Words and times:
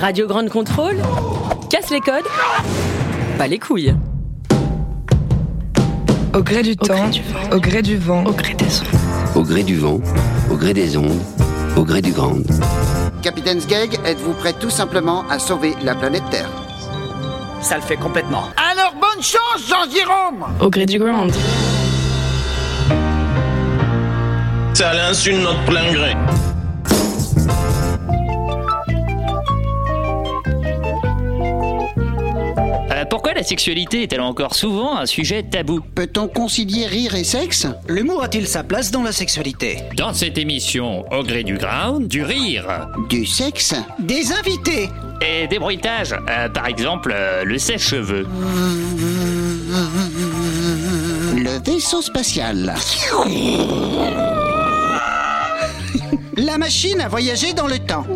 Radio 0.00 0.28
Grande 0.28 0.48
Contrôle. 0.48 0.96
Casse 1.70 1.90
les 1.90 2.00
codes. 2.00 2.24
Pas 3.36 3.48
les 3.48 3.58
couilles. 3.58 3.94
Au 6.34 6.42
gré 6.42 6.62
du 6.62 6.76
temps, 6.76 7.10
au 7.52 7.58
gré 7.58 7.82
du 7.82 7.96
vent, 7.96 8.22
Au 8.24 8.32
gré 8.32 8.54
des 8.54 8.80
ondes. 8.80 9.34
Au 9.34 9.42
gré 9.42 9.62
du 9.64 9.76
vent, 9.76 10.00
au 10.50 10.54
gré 10.54 10.72
des 10.72 10.96
ondes, 10.96 11.20
au 11.76 11.82
gré 11.82 12.00
du 12.00 12.12
grand. 12.12 12.36
Capitaine 13.22 13.60
Sgeg, 13.60 13.98
êtes-vous 14.04 14.34
prêt 14.34 14.52
tout 14.52 14.70
simplement 14.70 15.24
à 15.28 15.40
sauver 15.40 15.74
la 15.82 15.96
planète 15.96 16.22
Terre? 16.30 16.50
Ça 17.60 17.74
le 17.74 17.82
fait 17.82 17.96
complètement. 17.96 18.44
Alors 18.56 18.94
bonne 18.94 19.22
chance, 19.22 19.66
Jean-Jérôme 19.68 20.44
Au 20.60 20.70
gré 20.70 20.86
du 20.86 20.98
ground. 21.00 21.32
C'est 24.74 24.84
à 24.84 24.94
l'insu 24.94 25.32
de 25.32 25.38
notre 25.38 25.64
plein 25.64 25.92
gré. 25.92 26.14
Euh, 32.98 33.04
pourquoi 33.04 33.32
la 33.32 33.42
sexualité 33.42 34.02
est-elle 34.02 34.20
encore 34.20 34.54
souvent 34.54 34.96
un 34.96 35.06
sujet 35.06 35.44
tabou 35.44 35.80
Peut-on 35.94 36.26
concilier 36.26 36.86
rire 36.86 37.14
et 37.14 37.22
sexe 37.22 37.66
L'humour 37.88 38.22
a-t-il 38.22 38.46
sa 38.46 38.64
place 38.64 38.90
dans 38.90 39.02
la 39.02 39.12
sexualité 39.12 39.78
Dans 39.96 40.12
cette 40.12 40.36
émission, 40.36 41.04
au 41.12 41.22
gré 41.22 41.44
du 41.44 41.56
ground, 41.58 42.08
du 42.08 42.22
rire. 42.24 42.88
Du 43.08 43.24
sexe 43.24 43.74
Des 44.00 44.32
invités 44.32 44.88
et 45.20 45.46
des 45.46 45.58
bruitages, 45.58 46.14
euh, 46.28 46.48
par 46.48 46.66
exemple 46.66 47.12
euh, 47.14 47.44
le 47.44 47.58
sèche-cheveux. 47.58 48.26
Le 51.36 51.64
vaisseau 51.64 52.02
spatial. 52.02 52.74
La 56.36 56.58
machine 56.58 57.00
a 57.00 57.08
voyagé 57.08 57.52
dans 57.52 57.66
le 57.66 57.78
temps 57.78 58.06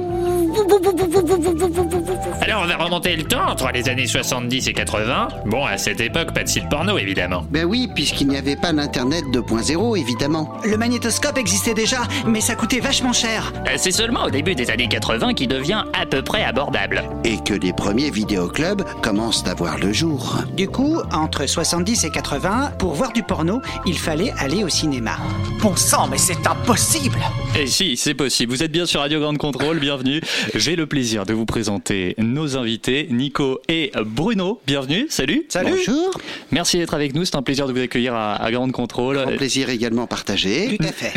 Alors 2.42 2.62
on 2.62 2.66
va 2.66 2.76
remonter 2.76 3.16
le 3.16 3.24
temps 3.24 3.46
entre 3.48 3.70
les 3.72 3.88
années 3.88 4.06
70 4.06 4.68
et 4.68 4.72
80. 4.72 5.28
Bon, 5.46 5.64
à 5.64 5.78
cette 5.78 6.00
époque, 6.00 6.32
pas 6.34 6.42
de 6.44 6.48
site 6.48 6.68
porno 6.68 6.98
évidemment. 6.98 7.44
Ben 7.50 7.64
oui, 7.64 7.88
puisqu'il 7.94 8.28
n'y 8.28 8.36
avait 8.36 8.56
pas 8.56 8.72
d'Internet 8.72 9.24
2.0, 9.32 9.98
évidemment. 9.98 10.58
Le 10.64 10.76
magnétoscope 10.76 11.38
existait 11.38 11.74
déjà, 11.74 12.02
mais 12.26 12.40
ça 12.40 12.54
coûtait 12.54 12.80
vachement 12.80 13.12
cher. 13.12 13.52
Euh, 13.66 13.74
C'est 13.76 13.92
seulement 13.92 14.24
au 14.24 14.30
début 14.30 14.54
des 14.54 14.70
années 14.70 14.88
80 14.88 15.34
qu'il 15.34 15.48
devient 15.48 15.84
à 15.92 16.06
peu 16.06 16.22
près 16.22 16.42
abordable. 16.44 17.02
Et 17.24 17.38
que 17.38 17.54
les 17.54 17.72
premiers 17.72 18.10
vidéoclubs 18.10 18.82
commencent 19.02 19.46
à 19.46 19.54
voir 19.54 19.78
le 19.78 19.92
jour. 19.92 20.38
Du 20.56 20.68
coup, 20.68 21.00
entre 21.12 21.46
70 21.46 22.04
et 22.04 22.10
80, 22.10 22.72
pour 22.78 22.94
voir 22.94 23.12
du 23.12 23.22
porno, 23.22 23.60
il 23.86 23.98
fallait 23.98 24.32
aller 24.38 24.64
au 24.64 24.68
cinéma. 24.68 25.16
Bon 25.60 25.76
sang, 25.76 26.08
mais 26.10 26.18
c'est 26.18 26.46
impossible 26.46 27.18
Et 27.58 27.66
si, 27.66 27.96
c'est 27.96 28.14
possible. 28.14 28.52
Vous 28.52 28.62
êtes 28.62 28.72
bien 28.72 28.86
sur 28.86 29.00
Radio 29.00 29.20
Grande 29.20 29.38
Contrôle, 29.38 29.78
bienvenue. 29.78 30.20
J'ai 30.54 30.76
le 30.76 30.86
plaisir 30.86 31.24
de 31.26 31.32
vous 31.32 31.46
présenter 31.46 32.14
nos 32.18 32.56
invités, 32.56 33.06
Nico 33.10 33.60
et 33.68 33.92
Bruno. 34.04 34.60
Bienvenue, 34.66 35.06
salut. 35.08 35.44
Salut 35.48 35.72
Bonjour, 35.86 36.10
Merci 36.50 36.78
d'être 36.78 36.94
avec 36.94 37.14
nous, 37.14 37.24
c'est 37.24 37.36
un 37.36 37.42
plaisir 37.42 37.66
de 37.66 37.72
vous 37.72 37.80
accueillir 37.80 38.14
à, 38.14 38.34
à 38.36 38.50
Grande 38.50 38.72
Contrôle. 38.72 39.16
grand 39.16 39.36
plaisir 39.36 39.68
également 39.68 40.06
partagé. 40.06 40.76
Tout 40.78 40.84
à 40.86 40.92
fait. 40.92 41.12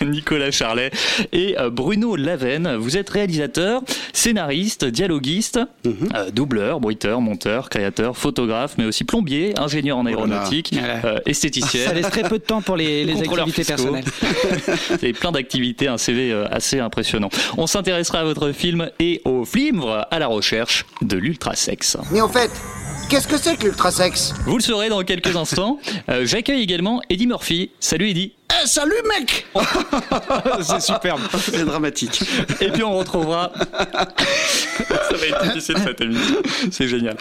Nicolas 0.04 0.50
Charlet 0.50 0.90
et 1.32 1.58
euh, 1.58 1.70
Bruno 1.70 2.16
Lavenne. 2.16 2.76
Vous 2.76 2.96
êtes 2.96 3.08
réalisateur, 3.10 3.82
scénariste, 4.12 4.84
dialoguiste, 4.84 5.60
euh, 5.86 6.30
doubleur, 6.30 6.80
bruiteur, 6.80 7.20
monteur, 7.20 7.68
créateur, 7.70 8.16
photographe, 8.16 8.74
mais 8.78 8.84
aussi 8.84 9.04
plombier, 9.04 9.58
ingénieur 9.58 9.98
en 9.98 10.06
aéronautique, 10.06 10.70
Voilà. 10.72 11.04
euh, 11.04 11.18
esthéticienne. 11.26 11.86
Ça 11.88 11.94
laisse 11.94 12.10
très 12.10 12.22
peu 12.28 12.38
de 12.38 12.44
temps 12.44 12.62
pour 12.62 12.76
les, 12.76 13.04
les 13.04 13.20
activités 13.20 13.64
fiscaux. 13.64 13.92
personnelles. 13.92 14.04
Vous 14.88 14.94
avez 14.94 15.12
plein 15.12 15.32
d'activités, 15.32 15.88
un 15.88 15.98
CV 15.98 16.32
assez 16.50 16.78
impressionnant. 16.80 17.28
On 17.56 17.66
s'intéressera 17.66 18.20
à 18.20 18.24
votre 18.24 18.52
film 18.56 18.90
et 18.98 19.20
au 19.24 19.44
flimvre 19.44 20.06
à 20.10 20.18
la 20.18 20.26
recherche 20.26 20.86
de 21.02 21.16
l'ultrasexe. 21.16 21.96
Mais 22.10 22.20
en 22.20 22.28
fait, 22.28 22.50
qu'est-ce 23.08 23.28
que 23.28 23.38
c'est 23.38 23.56
que 23.56 23.64
l'ultrasexe? 23.64 24.34
Vous 24.46 24.56
le 24.56 24.62
saurez 24.62 24.88
dans 24.88 25.02
quelques 25.02 25.36
instants. 25.36 25.78
Euh, 26.08 26.24
J'accueille 26.24 26.62
également 26.62 27.00
Eddie 27.10 27.26
Murphy. 27.26 27.70
Salut 27.80 28.08
Eddie. 28.10 28.32
Eh, 28.62 28.66
salut 28.68 28.94
mec 29.08 29.44
C'est 30.62 30.80
superbe. 30.80 31.20
C'est 31.36 31.64
dramatique. 31.64 32.20
Et 32.60 32.68
puis 32.68 32.84
on 32.84 32.96
retrouvera. 32.96 33.52
Ça 33.68 35.16
va 35.16 35.26
être 35.26 35.42
difficile 35.48 35.76
cette 35.84 36.00
émission. 36.00 36.36
C'est 36.70 36.86
génial. 36.86 37.16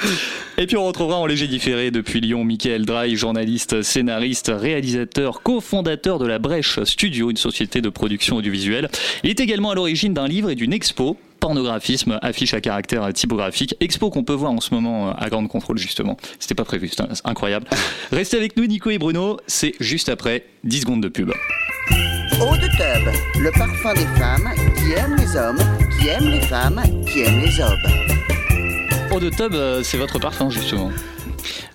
Et 0.59 0.67
puis 0.67 0.77
on 0.77 0.85
retrouvera 0.85 1.17
en 1.17 1.25
léger 1.25 1.47
différé 1.47 1.89
depuis 1.89 2.21
Lyon 2.21 2.43
Michael 2.43 2.85
Draille, 2.85 3.15
journaliste, 3.15 3.81
scénariste, 3.81 4.51
réalisateur, 4.55 5.41
cofondateur 5.41 6.19
de 6.19 6.27
la 6.27 6.37
Brèche 6.37 6.83
Studio, 6.83 7.31
une 7.31 7.37
société 7.37 7.81
de 7.81 7.89
production 7.89 8.35
audiovisuelle. 8.35 8.89
Il 9.23 9.31
est 9.31 9.39
également 9.39 9.71
à 9.71 9.75
l'origine 9.75 10.13
d'un 10.13 10.27
livre 10.27 10.51
et 10.51 10.55
d'une 10.55 10.73
expo. 10.73 11.17
Pornographisme, 11.45 12.17
affiche 12.23 12.55
à 12.55 12.59
caractère 12.59 13.13
typographique, 13.13 13.75
expo 13.79 14.09
qu'on 14.09 14.23
peut 14.23 14.33
voir 14.33 14.51
en 14.51 14.59
ce 14.61 14.73
moment 14.73 15.15
à 15.15 15.29
Grande 15.29 15.47
Contrôle 15.47 15.77
justement. 15.77 16.17
C'était 16.39 16.55
pas 16.55 16.65
prévu, 16.65 16.89
c'est 16.89 17.03
incroyable. 17.23 17.67
Restez 18.11 18.35
avec 18.37 18.57
nous 18.57 18.65
Nico 18.65 18.89
et 18.89 18.97
Bruno, 18.97 19.37
c'est 19.45 19.75
juste 19.79 20.09
après 20.09 20.45
10 20.63 20.81
secondes 20.81 21.03
de 21.03 21.07
pub. 21.07 21.29
Eau 21.29 22.55
de 22.57 22.65
tub, 22.65 23.13
le 23.39 23.51
parfum 23.51 23.93
des 23.93 24.07
femmes 24.17 24.49
qui 24.75 24.93
aiment 24.93 25.17
les 25.17 25.35
hommes, 25.37 25.59
qui 25.99 26.07
aiment 26.07 26.31
les 26.31 26.41
femmes, 26.41 26.81
qui 27.05 27.19
aiment 27.19 27.41
les 27.43 27.61
hommes. 27.61 29.11
Eau 29.11 29.19
de 29.19 29.29
tub, 29.29 29.53
euh, 29.53 29.83
c'est 29.83 29.97
votre 29.97 30.17
parfum 30.17 30.49
justement. 30.49 30.89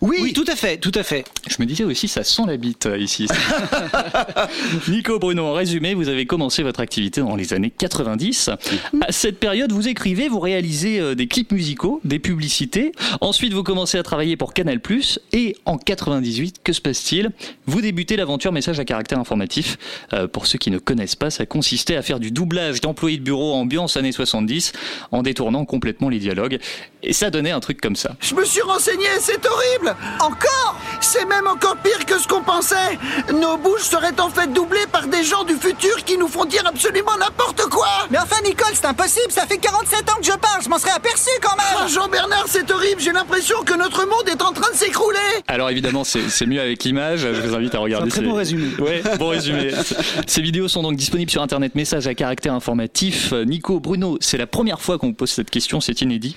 Oui, 0.01 0.33
tout 0.33 0.45
à 0.47 0.57
fait, 0.57 0.79
tout 0.79 0.93
à 0.95 1.03
fait. 1.03 1.25
Je 1.49 1.57
me 1.59 1.67
disais 1.67 1.85
aussi, 1.85 2.09
ça 2.09 2.25
sent 2.25 2.43
la 2.47 2.57
bite 2.57 2.87
euh, 2.87 2.99
ici. 2.99 3.27
Nico 4.89 5.19
Bruno, 5.19 5.45
en 5.45 5.53
résumé, 5.53 5.95
vous 5.95 6.09
avez 6.09 6.27
commencé 6.27 6.63
votre 6.63 6.81
activité 6.81 7.21
dans 7.21 7.37
les 7.37 7.53
années 7.53 7.71
90. 7.71 8.51
À 9.01 9.13
cette 9.13 9.39
période, 9.39 9.73
vous 9.73 9.89
écrivez, 9.89 10.29
vous 10.29 10.41
réalisez 10.41 11.01
euh, 11.01 11.15
des 11.15 11.27
clips 11.27 11.53
musicaux, 11.53 12.01
des 12.05 12.19
publicités. 12.19 12.93
Ensuite, 13.21 13.53
vous 13.53 13.63
commencez 13.63 13.99
à 13.99 14.03
travailler 14.03 14.37
pour 14.37 14.55
Canal+. 14.55 14.81
Et 15.33 15.57
en 15.65 15.77
98, 15.77 16.61
que 16.65 16.73
se 16.73 16.81
passe-t-il? 16.81 17.31
Vous 17.67 17.81
débutez 17.81 18.17
l'aventure 18.17 18.53
message 18.53 18.81
à 18.81 18.85
caractère 18.85 19.19
informatif. 19.19 19.79
Euh, 20.13 20.27
pour 20.27 20.47
ceux 20.47 20.59
qui 20.59 20.71
ne 20.71 20.79
connaissent 20.79 21.17
pas, 21.17 21.31
ça 21.31 21.47
consistait 21.47 21.97
à 21.97 22.03
faire 22.03 22.21
du 22.21 22.31
doublage 22.31 22.81
d'employés 22.81 23.19
de 23.19 23.23
bureau 23.23 23.55
ambiance 23.55 23.97
années 23.97 24.13
70 24.13 24.73
en 25.13 25.23
détournant 25.23 25.65
complètement 25.65 26.09
les 26.09 26.19
dialogues. 26.19 26.59
Et 27.03 27.13
ça 27.13 27.31
donnait 27.31 27.51
un 27.51 27.61
truc 27.61 27.81
comme 27.81 27.97
ça. 27.97 28.11
Je 28.21 28.35
me 28.35 28.45
suis 28.45 28.61
renseigné, 28.63 29.07
c'est 29.21 29.45
horrible 29.47 29.97
Encore 30.21 30.79
C'est 31.01 31.25
même 31.25 31.47
encore 31.47 31.77
pire 31.79 32.05
que 32.07 32.19
ce 32.19 32.29
qu'on 32.29 32.43
pensait 32.43 32.99
Nos 33.33 33.57
bouches 33.57 33.83
seraient 33.85 34.19
en 34.21 34.29
fait 34.29 34.53
doublées 34.53 34.87
par 34.93 35.07
des 35.07 35.23
gens 35.25 35.45
du 35.45 35.55
futur 35.55 36.05
qui 36.05 36.19
nous 36.19 36.29
font 36.29 36.45
dire 36.45 36.63
absolument 36.67 37.17
n'importe 37.19 37.63
quoi 37.71 37.89
Mais 38.11 38.19
enfin, 38.19 38.37
Nicole, 38.45 38.73
c'est 38.75 38.85
impossible, 38.87 39.31
ça 39.31 39.47
fait 39.47 39.59
47 39.59 40.11
ans 40.11 40.17
que 40.21 40.27
je 40.27 40.33
parle, 40.39 40.63
je 40.63 40.69
m'en 40.69 40.79
serais 40.79 40.91
aperçu 40.93 41.31
quand 41.43 41.57
même 41.57 41.89
Jean-Bernard, 41.89 42.45
c'est 42.49 42.71
horrible, 42.71 43.01
j'ai 43.01 43.13
l'impression 43.13 43.63
que 43.65 43.75
notre 43.75 44.05
monde 44.07 44.29
est 44.29 44.43
en 44.43 44.53
train 44.53 44.71
de 44.71 44.77
s'écrouler 44.77 45.19
Alors 45.49 45.71
évidemment, 45.71 46.05
c'est 46.05 46.47
mieux 46.47 46.61
avec 46.61 46.85
l'image. 46.85 47.21
Je 47.21 47.41
vous 47.41 47.55
invite 47.55 47.75
à 47.75 47.79
regarder. 47.79 48.11
C'est 48.11 48.19
un 48.19 48.21
très 48.21 48.21
ces- 48.23 48.27
bon 48.31 48.35
résumé. 48.37 48.69
Ouais, 48.79 49.03
bon 49.19 49.29
résumé. 49.29 49.71
Ces 50.27 50.43
vidéos 50.43 50.69
sont 50.69 50.83
donc 50.83 50.97
disponibles 50.97 51.31
sur 51.31 51.43
Internet. 51.43 51.75
Message 51.75 52.07
à 52.07 52.15
caractère 52.15 52.53
informatif. 52.55 53.33
Euh, 53.33 53.45
Nico, 53.45 53.81
Bruno, 53.81 54.19
c'est 54.21 54.37
la 54.39 54.47
première 54.47 54.81
fois 54.81 54.99
qu'on 54.99 55.09
vous 55.09 55.13
pose 55.15 55.31
cette 55.31 55.51
question. 55.51 55.81
C'est 55.81 56.01
inédit. 56.03 56.37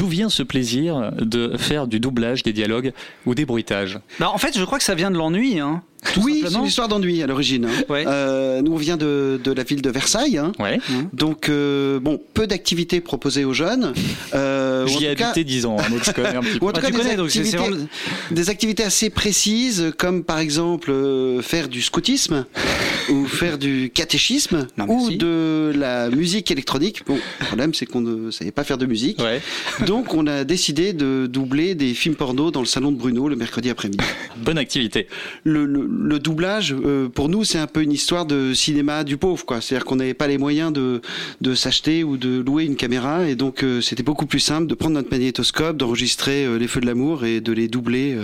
D'où 0.00 0.06
vient 0.06 0.30
ce 0.30 0.42
plaisir 0.42 1.12
de 1.20 1.58
faire 1.58 1.86
du 1.86 2.00
doublage, 2.00 2.42
des 2.42 2.54
dialogues 2.54 2.94
ou 3.26 3.34
des 3.34 3.44
bruitages? 3.44 3.98
Bah, 4.18 4.30
en 4.32 4.38
fait, 4.38 4.58
je 4.58 4.64
crois 4.64 4.78
que 4.78 4.84
ça 4.84 4.94
vient 4.94 5.10
de 5.10 5.18
l'ennui, 5.18 5.60
hein. 5.60 5.82
Tout 6.14 6.20
oui, 6.22 6.42
c'est 6.46 6.54
une 6.54 6.64
histoire 6.64 6.88
d'ennui 6.88 7.22
à 7.22 7.26
l'origine. 7.26 7.66
hein. 7.66 7.84
Ouais. 7.88 8.04
Euh, 8.06 8.62
nous, 8.62 8.72
on 8.72 8.76
vient 8.76 8.96
de, 8.96 9.38
de 9.42 9.52
la 9.52 9.62
ville 9.64 9.82
de 9.82 9.90
Versailles. 9.90 10.38
hein. 10.38 10.52
Ouais. 10.58 10.78
Donc, 11.12 11.48
euh, 11.48 12.00
bon, 12.00 12.18
peu 12.34 12.46
d'activités 12.46 13.00
proposées 13.00 13.44
aux 13.44 13.52
jeunes. 13.52 13.92
Euh, 14.34 14.86
J'y 14.86 15.04
ai 15.04 15.08
habité 15.10 15.44
10 15.44 15.66
ans. 15.66 15.76
hein, 15.78 15.90
donc 15.90 16.02
je 16.04 16.10
connais 16.12 16.34
un 16.36 16.40
petit 16.40 16.58
peu. 16.58 16.64
ou 16.64 16.68
en 16.68 16.72
tout 16.72 16.80
Ah, 16.82 16.86
cas, 16.86 16.90
des, 16.90 16.96
connais, 16.96 17.16
donc 17.16 17.30
c'est- 17.30 17.44
c'est 17.44 17.54
activités, 17.56 17.70
vraiment- 17.76 17.88
des 18.30 18.50
activités 18.50 18.82
assez 18.82 19.10
précises, 19.10 19.92
comme 19.98 20.24
par 20.24 20.38
exemple 20.38 20.90
euh, 20.90 21.42
faire 21.42 21.68
du 21.68 21.82
scoutisme 21.82 22.46
ou 23.10 23.26
faire 23.26 23.58
du 23.58 23.90
catéchisme 23.94 24.66
ou 24.88 25.10
de 25.10 25.72
la 25.76 26.08
musique 26.10 26.50
électronique. 26.50 27.02
Bon, 27.06 27.18
le 27.40 27.46
problème 27.46 27.74
c'est 27.74 27.86
qu'on 27.86 28.00
ne 28.00 28.30
savait 28.30 28.52
pas 28.52 28.64
faire 28.64 28.78
de 28.78 28.86
musique. 28.86 29.20
Donc 29.86 30.14
on 30.14 30.26
a 30.26 30.44
décidé 30.44 30.92
de 30.92 31.26
doubler 31.26 31.74
des 31.74 31.94
films 31.94 32.14
porno 32.14 32.50
dans 32.50 32.60
le 32.60 32.66
salon 32.66 32.90
de 32.92 32.96
Bruno 32.96 33.28
le 33.28 33.36
mercredi 33.36 33.68
après-midi. 33.70 34.04
Bonne 34.38 34.58
activité. 34.58 35.06
Le, 35.44 35.64
le- 35.66 35.89
le 35.90 36.18
doublage, 36.18 36.74
euh, 36.74 37.08
pour 37.08 37.28
nous, 37.28 37.44
c'est 37.44 37.58
un 37.58 37.66
peu 37.66 37.82
une 37.82 37.92
histoire 37.92 38.26
de 38.26 38.54
cinéma 38.54 39.04
du 39.04 39.16
pauvre, 39.16 39.44
quoi. 39.44 39.60
C'est-à-dire 39.60 39.84
qu'on 39.84 39.96
n'avait 39.96 40.14
pas 40.14 40.28
les 40.28 40.38
moyens 40.38 40.72
de, 40.72 41.00
de 41.40 41.54
s'acheter 41.54 42.04
ou 42.04 42.16
de 42.16 42.40
louer 42.40 42.64
une 42.64 42.76
caméra, 42.76 43.26
et 43.26 43.34
donc 43.34 43.62
euh, 43.62 43.80
c'était 43.80 44.02
beaucoup 44.02 44.26
plus 44.26 44.40
simple 44.40 44.66
de 44.66 44.74
prendre 44.74 44.94
notre 44.94 45.10
magnétoscope, 45.10 45.76
d'enregistrer 45.76 46.44
euh, 46.44 46.58
les 46.58 46.68
feux 46.68 46.80
de 46.80 46.86
l'amour 46.86 47.24
et 47.24 47.40
de 47.40 47.52
les 47.52 47.68
doubler. 47.68 48.18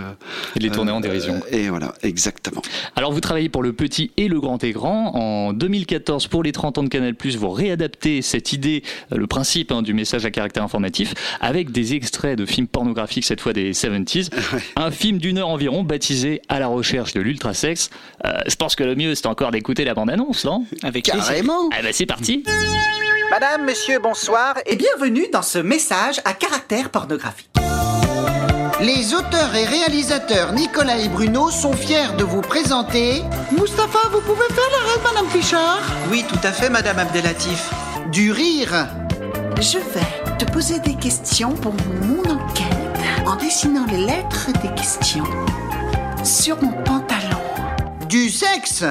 Et 0.54 0.58
de 0.58 0.64
les 0.64 0.70
tourner 0.70 0.92
en 0.92 1.00
dérision. 1.00 1.40
Et 1.50 1.68
voilà, 1.68 1.94
exactement. 2.02 2.62
Alors 2.94 3.12
vous 3.12 3.20
travaillez 3.20 3.48
pour 3.48 3.62
le 3.62 3.72
petit 3.72 4.10
et 4.16 4.28
le 4.28 4.40
grand 4.40 4.62
écran. 4.62 5.14
En 5.14 5.52
2014, 5.52 6.26
pour 6.28 6.42
les 6.42 6.52
30 6.52 6.78
ans 6.78 6.82
de 6.82 6.88
Canal+, 6.88 7.14
vous 7.38 7.50
réadaptez 7.50 8.22
cette 8.22 8.52
idée, 8.52 8.82
le 9.14 9.26
principe 9.26 9.72
hein, 9.72 9.82
du 9.82 9.94
message 9.94 10.24
à 10.24 10.30
caractère 10.30 10.62
informatif, 10.62 11.14
avec 11.40 11.72
des 11.72 11.94
extraits 11.94 12.38
de 12.38 12.46
films 12.46 12.66
pornographiques, 12.66 13.24
cette 13.24 13.40
fois 13.40 13.52
des 13.52 13.72
70s. 13.72 14.30
Un 14.76 14.90
film 14.90 15.18
d'une 15.18 15.38
heure 15.38 15.48
environ, 15.48 15.82
baptisé 15.82 16.42
À 16.48 16.60
la 16.60 16.68
recherche 16.68 17.12
de 17.12 17.20
l'ultrasexe. 17.56 17.90
Euh, 18.24 18.30
je 18.46 18.54
pense 18.56 18.76
que 18.76 18.84
le 18.84 18.94
mieux, 18.94 19.14
c'est 19.14 19.26
encore 19.26 19.50
d'écouter 19.50 19.84
la 19.84 19.94
bande-annonce, 19.94 20.44
non? 20.44 20.64
Avec 20.82 21.06
Carrément 21.06 21.70
Ah 21.72 21.82
bah 21.82 21.88
c'est 21.92 22.06
parti 22.06 22.44
Madame, 23.30 23.64
monsieur, 23.64 23.98
bonsoir 23.98 24.54
et 24.66 24.76
bienvenue 24.76 25.26
dans 25.32 25.42
ce 25.42 25.58
message 25.58 26.20
à 26.24 26.32
caractère 26.32 26.90
pornographique. 26.90 27.50
Les 28.80 29.14
auteurs 29.14 29.54
et 29.54 29.64
réalisateurs 29.64 30.52
Nicolas 30.52 30.98
et 30.98 31.08
Bruno 31.08 31.50
sont 31.50 31.72
fiers 31.72 32.12
de 32.18 32.24
vous 32.24 32.42
présenter. 32.42 33.22
Mustapha, 33.50 34.08
vous 34.12 34.20
pouvez 34.20 34.46
faire 34.48 34.70
la 34.70 34.92
rêve, 34.92 35.02
Madame 35.02 35.26
Pichard? 35.32 35.82
Oui, 36.10 36.24
tout 36.28 36.38
à 36.42 36.52
fait, 36.52 36.68
Madame 36.68 36.98
Abdelatif. 36.98 37.70
Du 38.12 38.32
rire. 38.32 38.86
Je 39.60 39.78
vais 39.78 40.36
te 40.38 40.44
poser 40.52 40.78
des 40.80 40.94
questions 40.94 41.52
pour 41.54 41.72
mon 42.02 42.20
enquête 42.30 42.66
en 43.26 43.36
dessinant 43.36 43.86
les 43.86 44.04
lettres 44.04 44.50
des 44.62 44.72
questions 44.74 45.24
sur 46.26 46.60
mon 46.60 46.72
pantalon. 46.82 47.05
Du 48.08 48.30
sexe. 48.30 48.84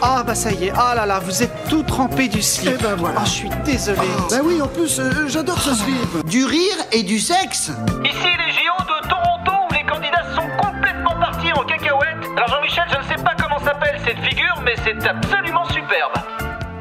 Ah 0.00 0.22
bah 0.24 0.34
ça 0.34 0.50
y 0.52 0.66
est, 0.66 0.72
ah 0.76 0.94
là 0.94 1.04
là, 1.04 1.18
vous 1.18 1.42
êtes 1.42 1.68
tout 1.68 1.82
trempé 1.82 2.28
du 2.28 2.40
slip. 2.40 2.76
Eh 2.78 2.82
ben 2.82 2.94
voilà. 2.94 3.20
Ah, 3.20 3.24
je 3.24 3.30
suis 3.30 3.48
désolé. 3.64 3.98
Bah 4.30 4.36
oui, 4.42 4.62
en 4.62 4.68
plus, 4.68 4.98
euh, 5.00 5.28
j'adore 5.28 5.60
ce 5.60 5.74
slip. 5.74 6.26
Du 6.26 6.44
rire 6.44 6.76
et 6.92 7.02
du 7.02 7.18
sexe. 7.18 7.70
Ici 8.04 8.28
les 8.46 8.52
géants 8.52 8.84
de 8.84 9.08
Toronto 9.08 9.52
où 9.68 9.74
les 9.74 9.84
candidats 9.84 10.34
sont 10.34 10.48
complètement 10.62 11.14
partis 11.20 11.52
en 11.52 11.62
cacahuète. 11.64 12.16
Alors 12.36 12.48
Jean-Michel, 12.48 12.84
je 12.90 12.98
ne 12.98 13.16
sais 13.16 13.22
pas 13.22 13.34
comment 13.40 13.58
s'appelle 13.58 14.00
cette 14.06 14.20
figure, 14.20 14.62
mais 14.64 14.76
c'est 14.84 15.06
absolument 15.06 15.66
superbe. 15.66 16.12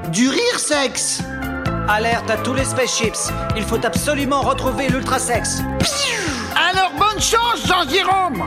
Du 0.09 0.29
rire 0.29 0.59
sexe. 0.59 1.21
Alerte 1.89 2.29
à 2.29 2.37
tous 2.37 2.53
les 2.53 2.65
spaceships. 2.65 3.31
Il 3.55 3.63
faut 3.63 3.83
absolument 3.85 4.41
retrouver 4.41 4.87
l'ultrasex. 4.89 5.63
Alors 6.55 6.91
bonne 6.97 7.21
chance, 7.21 7.65
Jean-Jérôme 7.65 8.43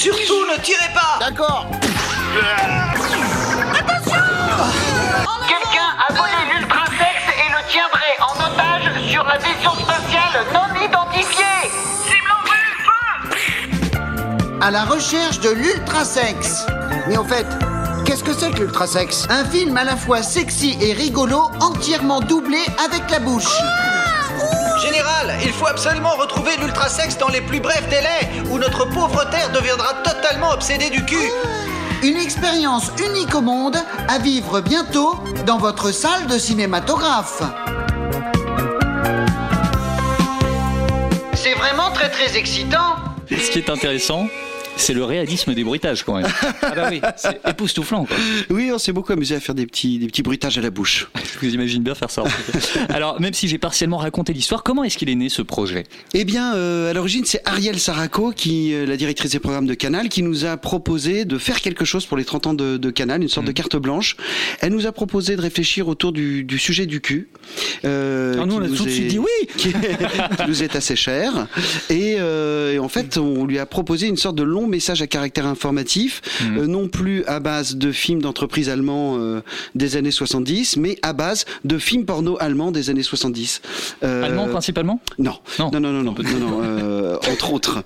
Surtout 0.00 0.46
ne 0.50 0.56
tirez 0.62 0.90
pas 0.94 1.18
D'accord. 1.20 1.66
Quelqu'un 5.46 5.90
a 6.08 6.12
volé 6.14 6.54
l'ultrasex 6.54 7.18
et 7.36 7.50
le 7.52 7.60
tiendrait 7.68 8.16
en 8.22 8.32
otage 8.32 8.88
sur 9.10 9.22
la 9.24 9.36
vaisseau 9.36 9.74
spatiale 9.78 10.46
non 10.54 10.68
identifiée. 10.82 11.68
Cible 12.06 12.30
en 12.32 12.40
feu 12.48 12.64
À 14.62 14.70
la 14.70 14.84
recherche 14.86 15.38
de 15.40 15.50
l'ultrasexe. 15.50 16.64
Mais 17.06 17.18
en 17.18 17.24
fait, 17.24 17.46
qu'est-ce 18.06 18.24
que 18.24 18.32
c'est 18.32 18.52
que 18.52 18.60
l'ultrasexe? 18.60 19.26
Un 19.28 19.44
film 19.44 19.76
à 19.76 19.84
la 19.84 19.96
fois 19.96 20.22
sexy 20.22 20.78
et 20.80 20.94
rigolo, 20.94 21.50
entièrement 21.60 22.20
doublé 22.20 22.64
avec 22.82 23.10
la 23.10 23.18
bouche. 23.18 23.52
Général, 24.82 25.36
il 25.42 25.52
faut 25.52 25.66
absolument 25.66 26.16
retrouver 26.16 26.56
l'ultrasex 26.56 27.18
dans 27.18 27.28
les 27.28 27.42
plus 27.42 27.60
brefs 27.60 27.88
délais, 27.88 28.30
ou 28.50 28.58
notre 28.58 28.86
pauvre 28.86 29.28
Terre 29.30 29.52
deviendra 29.52 29.94
totalement 30.02 30.52
obsédée 30.52 30.88
du 30.88 31.04
cul. 31.04 31.30
Une 32.02 32.16
expérience 32.16 32.90
unique 32.98 33.34
au 33.34 33.42
monde 33.42 33.76
à 34.08 34.18
vivre 34.18 34.60
bientôt 34.60 35.18
dans 35.46 35.58
votre 35.58 35.92
salle 35.92 36.26
de 36.28 36.38
cinématographe. 36.38 37.42
C'est 41.34 41.54
vraiment 41.54 41.90
très 41.92 42.08
très 42.08 42.38
excitant. 42.38 42.96
Ce 43.28 43.50
qui 43.50 43.58
est 43.58 43.68
intéressant, 43.68 44.28
c'est 44.80 44.94
le 44.94 45.04
réalisme 45.04 45.54
des 45.54 45.64
bruitages 45.64 46.02
quand 46.04 46.14
même. 46.16 46.26
Ah 46.62 46.72
bah 46.74 46.88
oui. 46.90 47.00
C'est 47.16 47.40
époustouflant 47.48 48.04
quoi. 48.04 48.16
Oui, 48.50 48.70
on 48.72 48.78
s'est 48.78 48.92
beaucoup 48.92 49.12
amusé 49.12 49.34
à 49.34 49.40
faire 49.40 49.54
des 49.54 49.66
petits, 49.66 49.98
des 49.98 50.06
petits 50.06 50.22
bruitages 50.22 50.56
à 50.58 50.60
la 50.60 50.70
bouche. 50.70 51.08
Je 51.40 51.46
vous 51.46 51.54
imagine 51.54 51.82
bien 51.82 51.94
faire 51.94 52.10
ça. 52.10 52.22
en 52.22 52.26
fait. 52.26 52.78
Alors 52.92 53.20
même 53.20 53.34
si 53.34 53.48
j'ai 53.48 53.58
partiellement 53.58 53.96
raconté 53.96 54.32
l'histoire, 54.32 54.62
comment 54.62 54.84
est-ce 54.84 54.96
qu'il 54.98 55.08
est 55.10 55.14
né 55.14 55.28
ce 55.28 55.42
projet? 55.42 55.84
Eh 56.14 56.24
bien, 56.24 56.54
euh, 56.54 56.90
à 56.90 56.92
l'origine, 56.92 57.24
c'est 57.24 57.40
Ariel 57.46 57.78
Saraco, 57.78 58.32
qui, 58.34 58.72
euh, 58.74 58.86
la 58.86 58.96
directrice 58.96 59.30
des 59.32 59.38
programmes 59.38 59.66
de 59.66 59.74
Canal, 59.74 60.08
qui 60.08 60.22
nous 60.22 60.44
a 60.44 60.56
proposé 60.56 61.24
de 61.24 61.38
faire 61.38 61.60
quelque 61.60 61.84
chose 61.84 62.06
pour 62.06 62.16
les 62.16 62.24
30 62.24 62.46
ans 62.48 62.54
de, 62.54 62.76
de 62.76 62.90
Canal, 62.90 63.22
une 63.22 63.28
sorte 63.28 63.46
de 63.46 63.52
carte 63.52 63.76
blanche. 63.76 64.16
Elle 64.60 64.72
nous 64.72 64.86
a 64.86 64.92
proposé 64.92 65.34
de 65.36 65.40
réfléchir 65.42 65.88
autour 65.88 66.12
du, 66.12 66.44
du 66.44 66.58
sujet 66.58 66.86
du 66.86 67.00
cul. 67.00 67.28
Euh, 67.84 68.36
Ah, 68.40 68.46
nous, 68.46 68.56
on 68.56 68.62
a 68.62 68.68
tout 68.68 68.84
de 68.84 68.88
suite 68.90 69.08
dit 69.08 69.18
oui. 69.18 69.26
qui, 69.56 69.72
qui 69.72 70.48
nous 70.48 70.62
est 70.62 70.76
assez 70.76 70.96
cher. 70.96 71.46
Et, 71.88 72.16
euh, 72.18 72.74
et 72.74 72.78
en 72.78 72.88
fait, 72.88 73.18
on 73.18 73.44
lui 73.44 73.58
a 73.58 73.66
proposé 73.66 74.06
une 74.06 74.16
sorte 74.16 74.36
de 74.36 74.42
long 74.42 74.66
message 74.70 75.02
à 75.02 75.06
caractère 75.06 75.46
informatif, 75.46 76.22
euh, 76.42 76.66
non 76.66 76.88
plus 76.88 77.24
à 77.26 77.40
base 77.40 77.76
de 77.76 77.92
films 77.92 78.22
d'entreprise 78.22 78.68
allemands 78.68 79.16
euh, 79.18 79.40
des 79.74 79.96
années 79.96 80.10
70, 80.10 80.76
mais 80.78 80.98
à 81.02 81.12
base 81.12 81.44
de 81.64 81.78
films 81.78 82.04
porno 82.06 82.36
allemands 82.40 82.70
des 82.72 82.90
années 82.90 83.02
70. 83.02 83.60
Euh, 84.02 84.22
Allemand 84.24 84.48
principalement? 84.48 85.00
Non. 85.18 85.34
Non. 85.58 85.70
non, 85.72 85.80
non, 85.80 85.92
non, 85.92 86.02
non, 86.02 86.14
non, 86.22 86.38
non, 86.38 86.60
euh, 86.62 87.16
entre 87.30 87.52
autres. 87.52 87.82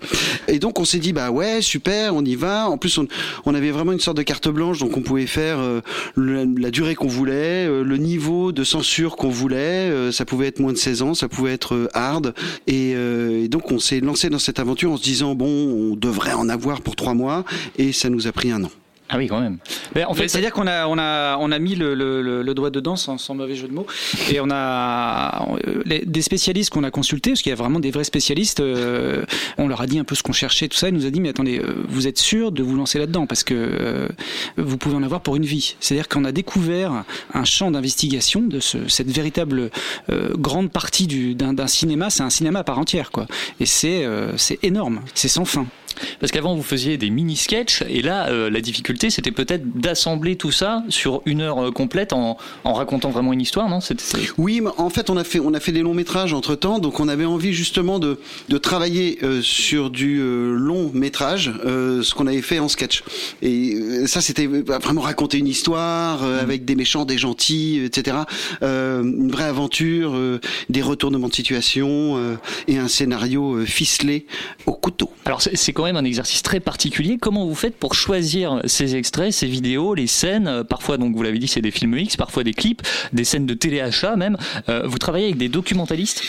Et 0.49 0.59
donc 0.59 0.79
on 0.79 0.85
s'est 0.85 0.99
dit 0.99 1.13
bah 1.13 1.31
ouais 1.31 1.61
super, 1.63 2.15
on 2.15 2.25
y 2.25 2.35
va. 2.37 2.69
En 2.69 2.79
plus 2.79 2.97
on, 2.99 3.07
on 3.47 3.55
avait 3.55 3.71
vraiment 3.71 3.93
une 3.93 4.01
sorte 4.01 4.17
de 4.17 4.23
carte 4.23 4.49
blanche, 4.49 4.79
donc 4.79 4.97
on 4.97 5.03
pouvait 5.03 5.27
faire 5.27 5.59
euh, 5.59 5.81
le- 6.15 6.45
la 6.59 6.71
durée 6.71 6.95
qu'on 6.95 7.09
voulait, 7.09 7.67
euh, 7.67 7.83
le 7.83 7.97
niveau 7.97 8.53
de 8.53 8.65
censure 8.65 9.17
qu'on 9.17 9.31
voulait. 9.31 9.91
ça 10.13 10.25
pouvait 10.25 10.47
être 10.49 10.61
moins 10.61 10.73
de 10.73 10.79
16 10.79 11.03
ans, 11.03 11.15
ça 11.15 11.29
pouvait 11.29 11.53
être 11.53 11.89
hard. 11.95 12.35
Et, 12.67 12.91
et 12.93 13.49
donc 13.49 13.71
on 13.73 13.79
s'est 13.79 14.01
lancé 14.01 14.29
dans 14.31 14.39
cette 14.39 14.59
aventure 14.59 14.93
en 14.93 14.97
se 14.97 15.03
disant 15.03 15.35
bon 15.35 15.47
on 15.47 15.97
devrait 15.97 16.33
en 16.33 16.49
avoir 16.49 16.74
pour 16.81 16.97
trois 16.97 17.15
mois, 17.15 17.45
et 17.79 17.93
ça 17.93 18.09
nous 18.09 18.27
a 18.27 18.33
pris 18.33 18.51
un 18.51 18.65
an. 18.65 18.71
Ah 19.11 19.19
oui 19.19 19.27
quand 19.27 19.39
même. 19.39 19.59
Mais 19.95 20.03
en 20.07 20.15
fait, 20.15 20.29
c'est-à-dire 20.29 20.51
qu'on 20.51 20.67
a, 20.67 20.87
on 20.87 20.97
a, 20.99 21.37
on 21.39 21.53
a 21.53 21.59
mis 21.59 21.75
le, 21.75 21.95
le- 21.95 22.55
doigt 22.55 22.71
dedans 22.71 22.97
sans, 22.97 23.19
sans 23.19 23.35
mauvais 23.35 23.55
jeu 23.55 23.69
de 23.69 23.73
mots, 23.75 23.87
et 24.33 24.41
on 24.41 24.49
a 24.51 25.47
euh, 25.67 25.83
les- 25.85 26.07
des 26.07 26.23
spécialistes 26.23 26.71
qu'on 26.71 26.85
a 26.85 26.91
consultés, 26.91 27.31
parce 27.33 27.43
qu'il 27.43 27.51
y 27.51 27.53
a 27.53 27.57
vraiment 27.57 27.81
des 27.81 27.91
vrais 27.91 28.05
spécialistes. 28.05 28.61
euh, 28.61 29.25
on 29.59 29.69
leur 29.69 29.83
a 29.83 29.87
dit 29.87 29.99
un 29.99 30.05
peu 30.05 30.15
ce 30.15 30.23
qu'on 30.23 30.33
cherchait, 30.33 30.69
tout 30.69 30.79
ça. 30.79 30.89
Ils 30.89 30.95
nous 30.95 31.05
a 31.05 31.11
dit 31.11 31.21
mais 31.21 31.29
attendez, 31.29 31.59
euh, 31.59 31.85
vous 31.87 32.07
êtes 32.07 32.17
sûr 32.19 32.51
de 32.51 32.63
vous 32.63 32.77
lancer 32.77 32.99
là-dedans? 32.99 33.27
Parce 33.27 33.45
que 33.45 33.55
euh, 33.55 34.09
vous 34.57 34.79
pouvez 34.79 34.97
en 34.97 35.03
avoir 35.03 35.21
pour 35.21 35.37
une 35.37 35.45
vie. 35.45 35.77
C'est-à-dire 35.81 36.09
qu'on 36.09 36.25
a 36.25 36.33
découvert 36.33 37.05
un 37.35 37.45
champ 37.45 37.71
d'investigation 37.71 38.41
de 38.41 38.59
ce- 38.59 38.89
cette 38.89 39.11
véritable 39.11 39.71
euh, 40.11 40.31
grande 40.39 40.71
partie 40.71 41.07
du- 41.07 41.35
d'un 41.35 41.67
cinéma. 41.67 42.09
C'est 42.09 42.23
un 42.23 42.31
cinéma 42.31 42.61
à 42.61 42.65
part 42.65 42.79
entière, 42.79 43.11
quoi. 43.11 43.27
Et 43.61 43.67
c'est 43.67 44.05
euh, 44.07 44.35
c'est 44.39 44.59
énorme, 44.65 45.03
c'est 45.15 45.29
sans 45.29 45.45
fin. 45.45 45.67
Parce 46.21 46.33
qu'avant, 46.33 46.55
vous 46.55 46.63
faisiez 46.63 46.97
des 46.99 47.11
mini-sketchs, 47.11 47.83
et 47.89 48.03
là, 48.03 48.29
euh, 48.29 48.51
la 48.51 48.61
difficulté, 48.61 49.11
c'était 49.11 49.31
peut-être 49.31 49.79
d'assembler 49.79 50.37
tout 50.37 50.53
ça 50.53 50.83
sur 50.89 51.23
une 51.27 51.41
heure 51.41 51.67
euh, 51.67 51.71
complète 51.71 52.13
en, 52.13 52.37
en 52.65 52.73
racontant 52.73 53.11
vraiment 53.11 53.33
une 53.33 53.41
histoire, 53.41 53.69
non? 53.69 53.81
C'était- 53.81 54.03
c'est- 54.05 54.33
Oui, 54.39 54.61
mais 54.61 54.71
en 54.79 54.91
fait, 54.91 55.11
on 55.11 55.17
a 55.17 55.25
fait, 55.25 55.41
on 55.41 55.55
a 55.55 55.61
fait 55.61 55.73
des 55.73 55.83
longs 55.83 55.95
métrages 55.95 56.33
entre 56.33 56.55
temps, 56.55 56.79
donc 56.79 57.01
on 57.01 57.09
avait 57.09 57.25
envie 57.25 57.53
justement 57.53 57.99
de, 57.99 58.19
de 58.49 58.59
travailler 58.59 59.19
euh, 59.23 59.41
sur 59.43 59.91
du 59.91 60.21
long 60.21 60.91
métrage, 60.95 61.53
ce 61.65 62.15
qu'on 62.15 62.27
avait 62.27 62.43
fait 62.43 62.59
en 62.59 62.69
sketch. 62.69 63.03
Et 63.43 64.07
ça, 64.07 64.21
c'était 64.21 64.47
euh, 64.47 64.63
vraiment 64.83 65.01
raconter 65.03 65.39
une 65.39 65.47
histoire 65.49 66.23
euh, 66.25 66.41
avec 66.41 66.65
des 66.65 66.75
méchants, 66.77 67.05
des 67.05 67.19
gentils, 67.19 67.81
etc. 67.85 68.17
Une 68.63 69.31
vraie 69.31 69.45
aventure, 69.45 70.15
des 70.69 70.83
retournements 70.83 71.29
de 71.29 71.35
situation 71.35 72.37
et 72.69 72.79
un 72.79 72.89
scénario 72.89 73.65
ficelé 73.65 74.27
au 74.67 74.73
couteau. 74.73 75.11
Alors, 75.25 75.43
c'est 75.43 75.57
c'est 75.57 75.73
même 75.85 75.97
un 75.97 76.05
exercice 76.05 76.43
très 76.43 76.61
particulier. 76.61 77.19
Comment 77.19 77.47
vous 77.47 77.55
faites 77.55 77.77
pour 77.77 77.95
choisir 77.95 78.61
ces 78.65 78.97
extraits, 78.97 79.33
ces 79.33 79.47
vidéos, 79.47 79.95
les 79.95 80.07
scènes 80.07 80.49
euh, 80.49 80.65
Parfois, 80.65 80.99
donc, 80.99 81.15
vous 81.15 81.23
l'avez 81.23 81.39
dit, 81.39 81.49
c'est 81.49 81.61
des 81.61 81.71
films 81.71 81.97
X, 81.99 82.17
parfois 82.17 82.45
des 82.45 82.55
clips, 82.55 82.83
des 83.13 83.25
scènes 83.25 83.47
de 83.47 83.55
téléachat 83.55 84.17
même. 84.17 84.37
Euh, 84.69 84.87
vous 84.87 84.99
travaillez 84.99 85.27
avec 85.27 85.37
des 85.37 85.49
documentalistes? 85.49 86.23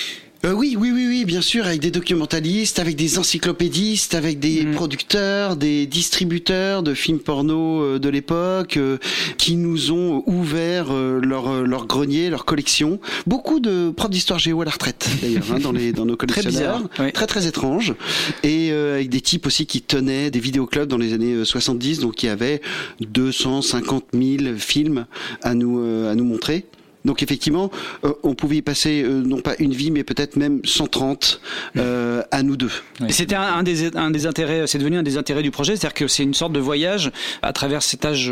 Euh, 0.45 0.53
oui, 0.53 0.75
oui, 0.79 0.91
oui, 0.93 1.07
oui, 1.07 1.25
bien 1.25 1.41
sûr, 1.41 1.65
avec 1.65 1.79
des 1.79 1.89
documentalistes, 1.89 2.77
avec 2.77 2.95
des 2.95 3.17
encyclopédistes, 3.17 4.13
avec 4.13 4.37
des 4.37 4.63
producteurs, 4.65 5.55
des 5.55 5.87
distributeurs 5.87 6.83
de 6.83 6.93
films 6.93 7.17
porno 7.17 7.81
euh, 7.81 7.99
de 7.99 8.09
l'époque, 8.09 8.77
euh, 8.77 8.99
qui 9.39 9.55
nous 9.55 9.91
ont 9.91 10.21
ouvert 10.27 10.91
euh, 10.91 11.19
leur, 11.19 11.47
euh, 11.51 11.65
leur 11.65 11.87
grenier, 11.87 12.29
leur 12.29 12.45
collection. 12.45 12.99
Beaucoup 13.25 13.59
de 13.59 13.89
profs 13.89 14.11
d'histoire 14.11 14.37
géo 14.37 14.61
à 14.61 14.65
la 14.65 14.71
retraite, 14.71 15.09
d'ailleurs, 15.19 15.51
hein, 15.51 15.59
dans, 15.59 15.71
les, 15.71 15.91
dans 15.91 16.05
nos 16.05 16.15
Très 16.15 16.27
collectionneurs. 16.27 16.89
bizarre, 16.89 17.11
Très, 17.13 17.25
très 17.25 17.47
étrange. 17.47 17.95
Et 18.43 18.71
euh, 18.71 18.95
avec 18.95 19.09
des 19.09 19.21
types 19.21 19.47
aussi 19.47 19.65
qui 19.65 19.81
tenaient 19.81 20.29
des 20.29 20.39
vidéoclubs 20.39 20.87
dans 20.87 20.99
les 20.99 21.13
années 21.13 21.33
euh, 21.33 21.45
70, 21.45 22.01
donc 22.01 22.13
qui 22.13 22.27
avaient 22.27 22.61
250 23.01 24.05
000 24.13 24.57
films 24.57 25.07
à 25.41 25.55
nous, 25.55 25.79
euh, 25.79 26.11
à 26.11 26.13
nous 26.13 26.25
montrer. 26.25 26.65
Donc 27.05 27.23
effectivement, 27.23 27.71
euh, 28.03 28.13
on 28.23 28.33
pouvait 28.33 28.57
y 28.57 28.61
passer 28.61 29.03
euh, 29.03 29.21
non 29.21 29.39
pas 29.41 29.55
une 29.59 29.73
vie, 29.73 29.91
mais 29.91 30.03
peut-être 30.03 30.35
même 30.35 30.59
130 30.65 31.39
euh, 31.77 32.21
à 32.31 32.43
nous 32.43 32.57
deux. 32.57 32.71
C'était 33.09 33.35
un, 33.35 33.41
un 33.41 33.63
des, 33.63 33.95
un 33.95 34.11
des 34.11 34.25
intérêts, 34.25 34.67
c'est 34.67 34.77
devenu 34.79 34.97
un 34.97 35.03
des 35.03 35.17
intérêts 35.17 35.43
du 35.43 35.51
projet, 35.51 35.75
c'est-à-dire 35.75 35.93
que 35.93 36.07
c'est 36.07 36.23
une 36.23 36.33
sorte 36.33 36.51
de 36.53 36.59
voyage 36.59 37.11
à 37.41 37.53
travers 37.53 37.83
cet 37.83 38.05
âge 38.05 38.31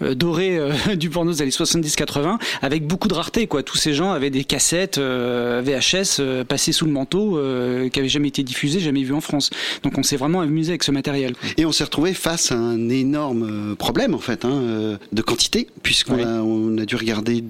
doré 0.00 0.58
euh, 0.58 0.72
du 0.96 1.10
porno 1.10 1.32
des 1.32 1.42
années 1.42 1.50
70-80, 1.50 2.38
avec 2.60 2.86
beaucoup 2.86 3.08
de 3.08 3.14
rareté. 3.14 3.46
Quoi. 3.46 3.62
Tous 3.62 3.76
ces 3.76 3.94
gens 3.94 4.10
avaient 4.12 4.30
des 4.30 4.44
cassettes 4.44 4.98
euh, 4.98 5.62
VHS 5.64 6.16
euh, 6.20 6.44
passées 6.44 6.72
sous 6.72 6.84
le 6.86 6.92
manteau, 6.92 7.38
euh, 7.38 7.88
qui 7.88 7.98
n'avaient 7.98 8.08
jamais 8.08 8.28
été 8.28 8.42
diffusées, 8.42 8.80
jamais 8.80 9.02
vues 9.02 9.14
en 9.14 9.20
France. 9.20 9.50
Donc 9.82 9.96
on 9.98 10.02
s'est 10.02 10.16
vraiment 10.16 10.40
amusé 10.40 10.70
avec 10.72 10.82
ce 10.82 10.90
matériel. 10.90 11.34
quoi. 11.36 11.48
Et 11.56 11.64
on 11.66 11.72
s'est 11.72 11.84
retrouvé 11.84 12.14
face 12.14 12.50
à 12.52 12.56
un 12.56 12.88
énorme 12.88 13.76
problème 13.76 14.14
en 14.14 14.18
fait 14.18 14.44
hein, 14.44 14.98
de 15.12 15.22
quantité, 15.22 15.68
puisqu'on 15.82 16.16
Oui. 16.16 16.22
a, 16.22 16.42
on 16.42 16.76
a 16.78 16.84
dû 16.84 16.96
regarder 16.96 17.40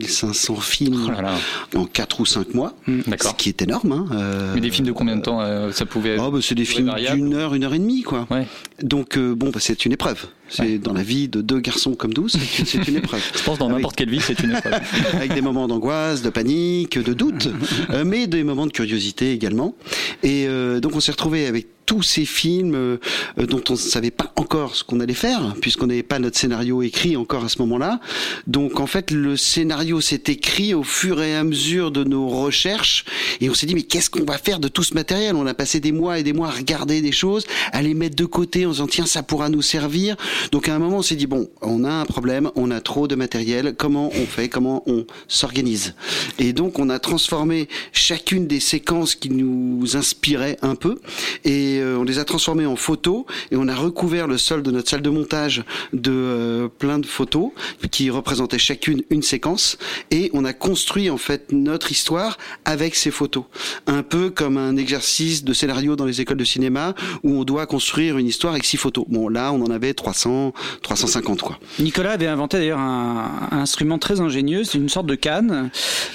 2500 0.00 0.56
films 0.56 1.04
Oh 1.06 1.10
là 1.10 1.22
là. 1.22 1.34
en 1.76 1.84
4 1.84 2.20
ou 2.20 2.26
5 2.26 2.54
mois, 2.54 2.74
D'accord. 3.06 3.30
ce 3.32 3.36
qui 3.36 3.48
est 3.48 3.62
énorme. 3.62 3.92
Hein, 3.92 4.06
euh, 4.12 4.52
Mais 4.54 4.60
des 4.60 4.70
films 4.70 4.86
de 4.86 4.92
combien 4.92 5.16
de 5.16 5.22
temps 5.22 5.40
euh, 5.40 5.72
ça 5.72 5.86
pouvait 5.86 6.10
être 6.14 6.24
Oh, 6.26 6.30
bah, 6.30 6.38
c'est 6.42 6.54
des 6.54 6.64
films 6.64 6.92
d'une 7.12 7.34
heure, 7.34 7.54
une 7.54 7.64
heure 7.64 7.74
et 7.74 7.78
demie, 7.78 8.02
quoi. 8.02 8.26
Ouais. 8.30 8.46
Donc, 8.82 9.16
euh, 9.16 9.34
bon, 9.34 9.50
bah, 9.50 9.58
c'est 9.60 9.84
une 9.84 9.92
épreuve. 9.92 10.26
C'est 10.48 10.78
dans 10.78 10.92
la 10.92 11.04
vie 11.04 11.28
de 11.28 11.42
deux 11.42 11.60
garçons 11.60 11.94
comme 11.94 12.12
nous, 12.16 12.28
c'est 12.28 12.88
une, 12.88 12.96
épreuve. 12.96 13.22
Je 13.36 13.42
pense 13.44 13.58
dans 13.58 13.66
Avec- 13.66 13.76
n'importe 13.78 13.94
quelle 13.94 14.10
vie, 14.10 14.20
c'est 14.20 14.40
une 14.40 14.50
épreuve. 14.50 14.80
avec 15.12 15.32
des 15.32 15.42
moments 15.42 15.68
d'angoisse, 15.68 16.22
de 16.22 16.30
panique, 16.30 16.98
de 16.98 17.12
doute, 17.12 17.48
euh, 17.90 18.04
mais 18.04 18.26
des 18.26 18.42
moments 18.42 18.66
de 18.66 18.72
curiosité 18.72 19.32
également. 19.32 19.76
Et 20.24 20.48
donc 20.80 20.96
on 20.96 21.00
s'est 21.00 21.12
retrouvé 21.12 21.46
avec 21.46 21.68
tous 21.90 22.04
ces 22.04 22.24
films 22.24 22.76
euh, 22.76 22.98
dont 23.36 23.64
on 23.68 23.72
ne 23.72 23.78
savait 23.78 24.12
pas 24.12 24.32
encore 24.36 24.76
ce 24.76 24.84
qu'on 24.84 25.00
allait 25.00 25.12
faire, 25.12 25.56
puisqu'on 25.60 25.88
n'avait 25.88 26.04
pas 26.04 26.20
notre 26.20 26.38
scénario 26.38 26.82
écrit 26.82 27.16
encore 27.16 27.44
à 27.44 27.48
ce 27.48 27.58
moment-là. 27.62 27.98
Donc 28.46 28.78
en 28.78 28.86
fait, 28.86 29.10
le 29.10 29.36
scénario 29.36 30.00
s'est 30.00 30.22
écrit 30.28 30.72
au 30.72 30.84
fur 30.84 31.20
et 31.20 31.34
à 31.34 31.42
mesure 31.42 31.90
de 31.90 32.04
nos 32.04 32.28
recherches, 32.28 33.04
et 33.40 33.50
on 33.50 33.54
s'est 33.54 33.66
dit 33.66 33.74
mais 33.74 33.82
qu'est-ce 33.82 34.08
qu'on 34.08 34.24
va 34.24 34.38
faire 34.38 34.60
de 34.60 34.68
tout 34.68 34.84
ce 34.84 34.94
matériel? 34.94 35.34
On 35.34 35.48
a 35.48 35.54
passé 35.54 35.80
des 35.80 35.90
mois 35.90 36.20
et 36.20 36.22
des 36.22 36.32
mois 36.32 36.46
à 36.46 36.52
regarder 36.52 37.02
des 37.02 37.10
choses, 37.10 37.44
à 37.72 37.82
les 37.82 37.94
mettre 37.94 38.14
de 38.14 38.24
côté 38.24 38.66
en 38.66 38.70
disant 38.70 38.86
tiens 38.86 39.06
ça 39.06 39.24
pourra 39.24 39.48
nous 39.48 39.62
servir. 39.62 40.14
Donc 40.52 40.68
à 40.68 40.76
un 40.76 40.78
moment 40.78 40.98
on 40.98 41.02
s'est 41.02 41.16
dit 41.16 41.26
bon, 41.26 41.50
on 41.60 41.82
a 41.82 41.90
un 41.90 42.04
problème, 42.04 42.52
on 42.54 42.70
a 42.70 42.80
trop 42.80 43.08
de 43.08 43.16
matériel, 43.16 43.74
comment 43.76 44.12
on 44.14 44.26
fait, 44.26 44.48
comment 44.48 44.84
on 44.86 45.06
s'organise? 45.26 45.94
Et 46.38 46.52
donc 46.52 46.78
on 46.78 46.88
a 46.88 47.00
transformé 47.00 47.68
chacune 47.90 48.46
des 48.46 48.60
séquences 48.60 49.16
qui 49.16 49.30
nous 49.30 49.96
inspiraient 49.96 50.56
un 50.62 50.76
peu 50.76 51.00
et 51.44 51.79
euh, 51.80 51.98
on 51.98 52.04
les 52.04 52.18
a 52.18 52.24
transformées 52.24 52.66
en 52.66 52.76
photos 52.76 53.24
et 53.50 53.56
on 53.56 53.68
a 53.68 53.74
recouvert 53.74 54.26
le 54.26 54.38
sol 54.38 54.62
de 54.62 54.70
notre 54.70 54.88
salle 54.88 55.02
de 55.02 55.10
montage 55.10 55.64
de 55.92 56.12
euh, 56.12 56.68
plein 56.68 56.98
de 56.98 57.06
photos 57.06 57.50
qui 57.90 58.10
représentaient 58.10 58.58
chacune 58.58 59.02
une 59.10 59.22
séquence 59.22 59.78
et 60.10 60.30
on 60.32 60.44
a 60.44 60.52
construit 60.52 61.10
en 61.10 61.18
fait 61.18 61.52
notre 61.52 61.90
histoire 61.90 62.38
avec 62.64 62.94
ces 62.94 63.10
photos. 63.10 63.44
Un 63.86 64.02
peu 64.02 64.30
comme 64.30 64.56
un 64.56 64.76
exercice 64.76 65.44
de 65.44 65.52
scénario 65.52 65.96
dans 65.96 66.04
les 66.06 66.20
écoles 66.20 66.38
de 66.38 66.44
cinéma 66.44 66.94
où 67.22 67.32
on 67.32 67.44
doit 67.44 67.66
construire 67.66 68.18
une 68.18 68.26
histoire 68.26 68.52
avec 68.52 68.64
six 68.64 68.76
photos. 68.76 69.04
Bon 69.08 69.28
là 69.28 69.52
on 69.52 69.62
en 69.62 69.70
avait 69.70 69.94
300, 69.94 70.52
350 70.82 71.42
quoi. 71.42 71.58
Nicolas 71.78 72.12
avait 72.12 72.26
inventé 72.26 72.58
d'ailleurs 72.58 72.78
un, 72.78 73.48
un 73.50 73.58
instrument 73.58 73.98
très 73.98 74.20
ingénieux, 74.20 74.64
c'est 74.64 74.78
une 74.78 74.88
sorte 74.88 75.06
de 75.06 75.14
canne 75.14 75.70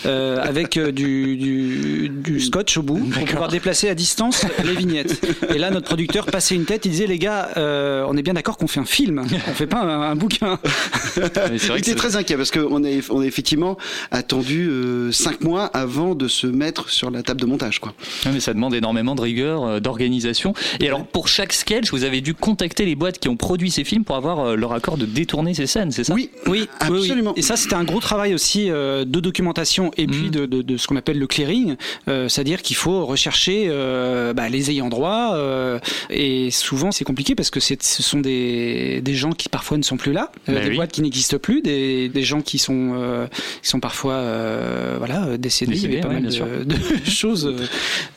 euh, 0.06 0.42
avec 0.42 0.78
du, 0.78 1.38
du, 1.38 2.10
du 2.10 2.40
scotch 2.40 2.78
au 2.78 2.82
bout 2.82 2.98
pour 2.98 3.26
pouvoir 3.26 3.50
déplacer 3.50 3.90
à 3.90 3.96
distance 3.96 4.46
les 4.64 4.76
vignettes. 4.76 5.26
Et 5.54 5.58
là, 5.58 5.70
notre 5.72 5.86
producteur 5.88 6.26
passait 6.26 6.56
une 6.56 6.66
tête, 6.66 6.86
il 6.86 6.92
disait 6.92 7.08
les 7.08 7.20
gars, 7.20 7.50
euh, 7.58 8.06
on 8.08 8.18
est 8.18 8.22
bien 8.22 8.34
d'accord 8.34 8.58
qu'on 8.58 8.68
fait 8.68 8.80
un 8.80 8.86
film, 8.86 9.24
on 9.48 9.54
fait 9.54 9.68
pas 9.68 9.82
un, 9.82 10.02
un 10.02 10.16
bouquin. 10.16 10.60
Mais 11.18 11.58
c'est 11.58 11.68
vrai 11.68 11.80
Il 11.80 11.84
que 11.84 11.92
était 11.92 11.96
très 11.96 12.16
inquiet 12.16 12.36
parce 12.38 12.52
qu'on 12.52 12.84
a, 12.84 12.88
on 13.10 13.22
a 13.22 13.26
effectivement 13.26 13.78
attendu 14.12 14.68
euh, 14.70 15.12
cinq 15.12 15.42
mois 15.42 15.66
avant 15.66 16.16
de 16.16 16.28
se 16.28 16.48
mettre 16.48 16.90
sur 16.90 17.12
la 17.12 17.24
table 17.24 17.42
de 17.42 17.46
montage. 17.46 17.80
Quoi. 17.80 17.94
Ouais, 18.26 18.32
mais 18.34 18.40
ça 18.40 18.54
demande 18.54 18.74
énormément 18.74 19.16
de 19.16 19.22
rigueur, 19.22 19.64
euh, 19.64 19.80
d'organisation. 19.80 20.54
Et 20.80 20.88
alors, 20.88 21.06
pour 21.06 21.28
chaque 21.28 21.54
sketch, 21.54 21.92
vous 21.92 22.04
avez 22.04 22.22
dû 22.22 22.34
contacter 22.34 22.86
les 22.86 22.96
boîtes 22.96 23.20
qui 23.20 23.30
ont 23.30 23.38
produit 23.38 23.72
ces 23.72 23.84
films 23.84 24.04
pour 24.04 24.16
avoir 24.16 24.40
euh, 24.40 24.56
leur 24.56 24.74
accord 24.74 24.98
de 24.98 25.06
détourner 25.06 25.54
ces 25.54 25.68
scènes, 25.68 25.92
c'est 25.92 26.04
ça? 26.04 26.14
Oui, 26.14 26.30
Oui, 26.48 26.62
oui, 26.62 26.70
absolument. 26.80 27.32
oui. 27.36 27.40
Et 27.40 27.42
ça, 27.42 27.56
c'était 27.56 27.76
un 27.76 27.84
gros 27.84 28.00
travail 28.00 28.34
aussi 28.34 28.70
euh, 28.70 29.06
de 29.06 29.20
documentation 29.20 29.92
et 29.98 30.08
puis 30.08 30.30
de, 30.30 30.46
de, 30.46 30.62
de 30.62 30.78
ce 30.78 30.88
qu'on 30.88 30.96
appelle 30.96 31.20
le 31.20 31.28
clearing, 31.28 31.76
euh, 32.08 32.28
c'est-à-dire 32.30 32.62
qu'il 32.62 32.76
faut 32.76 33.06
rechercher 33.06 33.68
euh, 33.70 34.34
bah, 34.34 34.50
les 34.50 34.72
ayants 34.72 34.90
droit. 34.90 35.35
Euh, 35.36 35.80
et 36.10 36.50
souvent, 36.52 36.92
c'est 36.92 37.04
compliqué 37.06 37.36
parce 37.36 37.50
que 37.50 37.60
ce 37.60 37.76
sont 37.82 38.20
des, 38.20 39.02
des 39.02 39.14
gens 39.14 39.32
qui 39.32 39.50
parfois 39.50 39.78
ne 39.78 39.84
sont 39.84 39.98
plus 39.98 40.12
là, 40.14 40.32
euh, 40.50 40.54
Bah 40.54 40.62
des 40.62 40.70
oui. 40.70 40.76
boîtes 40.76 40.92
qui 40.92 41.02
n'existent 41.02 41.38
plus, 41.38 41.62
des, 41.62 42.10
des 42.10 42.24
gens 42.24 42.42
qui 42.42 42.58
sont, 42.58 42.94
euh, 42.96 43.28
qui 43.62 43.70
sont 43.70 43.80
parfois 43.80 44.14
euh, 44.14 44.96
voilà, 44.98 45.38
décédés. 45.38 45.74
Il 45.74 45.78
y 45.78 45.82
Décédés, 45.82 45.94
avait 45.94 46.02
pas 46.02 46.08
ouais, 46.10 46.14
mal 46.16 46.24
bien 46.24 46.32
sûr. 46.32 46.46
de, 46.48 46.64
de 47.06 47.10
choses, 47.10 47.46
euh, 47.48 47.66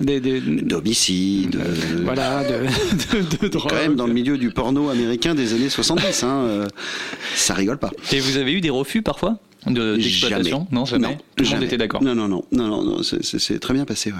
des, 0.00 0.20
des- 0.20 0.40
D'homicide, 0.40 1.58
voilà, 2.04 2.42
de, 2.44 2.66
de, 3.20 3.36
de 3.42 3.48
drogue. 3.48 3.70
quand 3.70 3.76
même 3.76 3.96
dans 3.96 4.06
le 4.06 4.12
milieu 4.12 4.38
du 4.38 4.50
porno 4.50 4.88
américain 4.90 5.34
des 5.34 5.54
années 5.54 5.68
70. 5.68 6.22
Hein, 6.22 6.28
euh, 6.46 6.66
ça 7.34 7.54
rigole 7.54 7.78
pas. 7.78 7.90
Et 8.12 8.20
vous 8.20 8.36
avez 8.36 8.52
eu 8.52 8.60
des 8.60 8.70
refus 8.70 9.02
parfois? 9.02 9.38
De- 9.70 9.96
d'exploitation 9.96 10.66
Non, 10.70 10.84
jamais. 10.84 11.08
Non, 11.08 11.16
Tout 11.36 11.44
le 11.44 11.50
monde 11.50 11.62
était 11.62 11.76
d'accord. 11.76 12.02
Non, 12.02 12.14
non, 12.14 12.28
non, 12.28 12.44
non, 12.52 12.68
non, 12.68 12.82
non, 12.84 13.02
c'est- 13.02 13.58
très 13.58 13.74
bien 13.74 13.84
passé. 13.84 14.10
Ouais. 14.10 14.16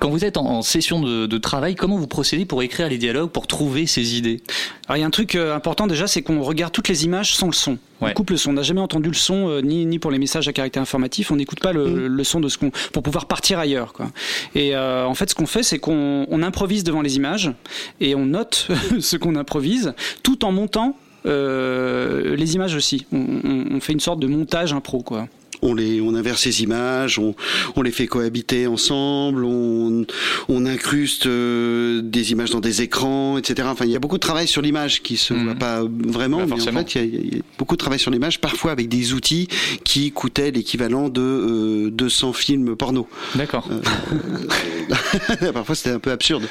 Quand 0.00 0.10
vous 0.10 0.24
êtes 0.24 0.36
en, 0.36 0.44
en 0.46 0.62
session 0.62 1.00
de, 1.00 1.26
de 1.26 1.38
travail, 1.38 1.74
comment 1.74 1.96
vous 1.98 2.06
procédez 2.06 2.44
pour 2.44 2.62
écrire 2.62 2.88
les 2.88 2.98
dialogues, 2.98 3.30
pour 3.30 3.46
trouver 3.46 3.86
ces 3.86 4.16
idées? 4.16 4.40
Alors 4.88 4.96
il 4.96 5.00
y 5.00 5.04
a 5.04 5.06
un 5.06 5.10
truc 5.10 5.34
euh, 5.34 5.54
important 5.54 5.86
déjà, 5.86 6.06
c'est 6.06 6.22
qu'on 6.22 6.42
regarde 6.42 6.72
toutes 6.72 6.88
les 6.88 7.04
images 7.04 7.34
sans 7.34 7.46
le 7.46 7.52
son. 7.52 7.78
Ouais. 8.00 8.10
On 8.10 8.12
coupe 8.14 8.30
le 8.30 8.36
son. 8.36 8.50
On 8.50 8.54
n'a 8.54 8.62
jamais 8.62 8.80
entendu 8.80 9.08
le 9.08 9.14
son 9.14 9.48
euh, 9.48 9.60
ni 9.60 9.86
ni 9.86 9.98
pour 10.00 10.10
les 10.10 10.18
messages 10.18 10.48
à 10.48 10.52
caractère 10.52 10.82
informatif. 10.82 11.30
On 11.30 11.36
n'écoute 11.36 11.60
pas 11.60 11.72
le, 11.72 12.08
le 12.08 12.24
son 12.24 12.40
de 12.40 12.48
ce 12.48 12.58
qu'on 12.58 12.70
pour 12.92 13.02
pouvoir 13.02 13.26
partir 13.26 13.58
ailleurs. 13.60 13.92
Quoi. 13.92 14.10
Et 14.54 14.74
euh, 14.74 15.06
en 15.06 15.14
fait, 15.14 15.30
ce 15.30 15.34
qu'on 15.36 15.46
fait, 15.46 15.62
c'est 15.62 15.78
qu'on 15.78 16.26
on 16.28 16.42
improvise 16.42 16.82
devant 16.84 17.00
les 17.02 17.16
images 17.16 17.52
et 18.00 18.14
on 18.16 18.26
note 18.26 18.68
ce 19.00 19.16
qu'on 19.16 19.36
improvise, 19.36 19.94
tout 20.22 20.44
en 20.44 20.52
montant. 20.52 20.96
Euh, 21.26 22.34
les 22.36 22.54
images 22.54 22.74
aussi. 22.74 23.06
On, 23.12 23.18
on- 23.44 23.76
on 23.76 23.80
fait 23.80 23.92
une 23.92 24.00
sorte 24.00 24.20
de 24.20 24.26
montage 24.26 24.72
impro, 24.72 25.02
quoi. 25.02 25.28
On, 25.62 25.74
les, 25.74 26.00
on 26.00 26.14
inverse 26.14 26.42
ces 26.42 26.62
images, 26.62 27.18
on, 27.18 27.34
on 27.76 27.82
les 27.82 27.92
fait 27.92 28.06
cohabiter 28.06 28.66
ensemble, 28.66 29.44
on, 29.44 30.04
on 30.48 30.66
incruste 30.66 31.26
euh, 31.26 32.02
des 32.02 32.32
images 32.32 32.50
dans 32.50 32.60
des 32.60 32.82
écrans, 32.82 33.38
etc. 33.38 33.68
Enfin, 33.70 33.84
il 33.84 33.90
y 33.92 33.96
a 33.96 34.00
beaucoup 34.00 34.16
de 34.16 34.22
travail 34.22 34.48
sur 34.48 34.60
l'image 34.62 35.02
qui 35.02 35.16
se 35.16 35.34
voit 35.34 35.54
pas 35.54 35.82
vraiment, 36.06 36.38
Bah, 36.38 36.56
mais 36.56 36.68
en 36.68 36.84
fait, 36.84 36.94
il 36.94 36.98
y, 36.98 37.00
a, 37.00 37.04
il 37.04 37.34
y 37.36 37.38
a 37.38 37.42
beaucoup 37.58 37.76
de 37.76 37.80
travail 37.80 37.98
sur 37.98 38.10
l'image, 38.10 38.40
parfois 38.40 38.72
avec 38.72 38.88
des 38.88 39.12
outils 39.12 39.48
qui 39.84 40.10
coûtaient 40.12 40.50
l'équivalent 40.50 41.08
de 41.08 41.20
euh, 41.20 41.90
200 41.90 42.32
films 42.32 42.76
porno. 42.76 43.08
D'accord. 43.34 43.68
Parfois, 45.54 45.74
c'était 45.74 45.90
un 45.90 45.98
peu 45.98 46.10
absurde. 46.10 46.44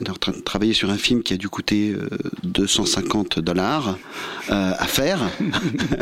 On 0.00 0.04
est 0.04 0.10
en 0.10 0.14
train 0.14 0.32
de 0.32 0.40
travailler 0.40 0.72
sur 0.74 0.90
un 0.90 0.96
film 0.96 1.22
qui 1.22 1.34
a 1.34 1.36
dû 1.36 1.48
coûter 1.48 1.90
euh, 1.90 2.08
250 2.44 3.38
dollars 3.38 3.98
euh, 4.50 4.72
à 4.78 4.86
faire. 4.86 5.20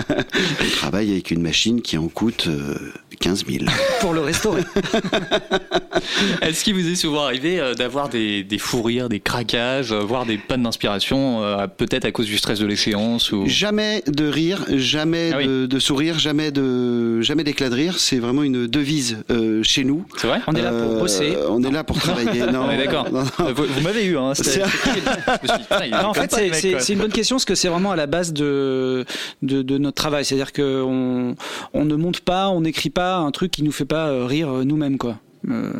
On 0.08 0.70
travaille 0.76 1.10
avec 1.12 1.30
une 1.30 1.42
machine 1.42 1.82
qui 1.82 1.98
en 1.98 2.08
coûte 2.08 2.45
euh, 2.48 2.74
15 3.20 3.44
000. 3.46 3.64
Pour 4.00 4.12
le 4.12 4.20
restaurer. 4.20 4.62
Est-ce 6.42 6.64
qu'il 6.64 6.74
vous 6.74 6.86
est 6.88 6.94
souvent 6.94 7.24
arrivé 7.24 7.58
euh, 7.60 7.74
d'avoir 7.74 8.08
des, 8.08 8.44
des 8.44 8.58
fous 8.58 8.82
rires, 8.82 9.08
des 9.08 9.20
craquages, 9.20 9.92
euh, 9.92 10.00
voire 10.00 10.26
des 10.26 10.36
pannes 10.38 10.62
d'inspiration, 10.62 11.42
euh, 11.42 11.66
peut-être 11.66 12.04
à 12.04 12.12
cause 12.12 12.26
du 12.26 12.36
stress 12.38 12.58
de 12.58 12.66
l'échéance 12.66 13.32
ou... 13.32 13.44
Jamais 13.46 14.02
de 14.06 14.26
rire, 14.28 14.64
jamais 14.76 15.30
Ah 15.32 15.38
oui. 15.38 15.46
de, 15.46 15.66
de 15.66 15.78
sourire, 15.78 16.18
jamais 16.18 16.50
de 16.50 17.20
jamais 17.22 17.44
d'éclat 17.44 17.70
de 17.70 17.74
rire. 17.74 17.98
C'est 17.98 18.18
vraiment 18.18 18.42
une 18.42 18.66
devise 18.66 19.18
euh, 19.30 19.62
chez 19.62 19.84
nous. 19.84 20.04
C'est 20.18 20.26
vrai 20.26 20.40
On 20.46 20.52
est 20.54 20.62
là 20.62 20.70
pour 20.70 20.92
Euh, 20.92 20.98
bosser. 21.00 21.36
On 21.48 21.62
est 21.62 21.70
là 21.70 21.84
pour 21.84 21.98
travailler. 21.98 22.42
Non, 22.52 22.66
d'accord. 22.68 23.10
non, 23.12 23.24
non. 23.38 23.52
Vous, 23.54 23.64
vous 23.64 23.80
m'avez 23.80 24.04
eu, 24.04 24.16
hein. 24.18 24.32
Non, 25.90 26.08
en 26.08 26.14
fait, 26.14 26.32
c'est- 26.52 26.92
une 26.92 26.98
bonne 27.00 27.12
question 27.12 27.36
parce 27.36 27.44
que 27.44 27.54
c'est 27.54 27.68
vraiment 27.68 27.92
à 27.92 27.96
la 27.96 28.06
base 28.06 28.32
de, 28.32 29.04
de, 29.42 29.62
de 29.62 29.78
notre 29.78 29.96
travail. 29.96 30.24
C'est-à-dire 30.24 30.52
qu'on 30.52 31.34
on 31.74 31.84
ne 31.84 31.94
monte 31.96 32.20
pas, 32.20 32.35
on 32.50 32.60
n'écrit 32.60 32.90
pas 32.90 33.16
un 33.18 33.30
truc 33.30 33.50
qui 33.50 33.62
nous 33.62 33.72
fait 33.72 33.84
pas 33.84 34.08
euh, 34.08 34.26
rire 34.26 34.48
euh, 34.50 34.64
nous-mêmes, 34.64 34.98
quoi. 34.98 35.18
Euh, 35.48 35.70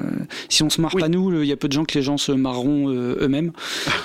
si 0.49 0.63
on 0.63 0.71
se 0.71 0.81
marre 0.81 0.93
pas 0.93 1.09
nous, 1.09 1.43
il 1.43 1.49
y 1.49 1.53
a 1.53 1.57
peu 1.57 1.67
de 1.67 1.73
gens 1.73 1.85
que 1.85 1.95
les 1.99 2.03
gens 2.03 2.19
se 2.19 2.31
marreront 2.31 2.89
euh, 2.89 3.17
eux-mêmes. 3.21 3.51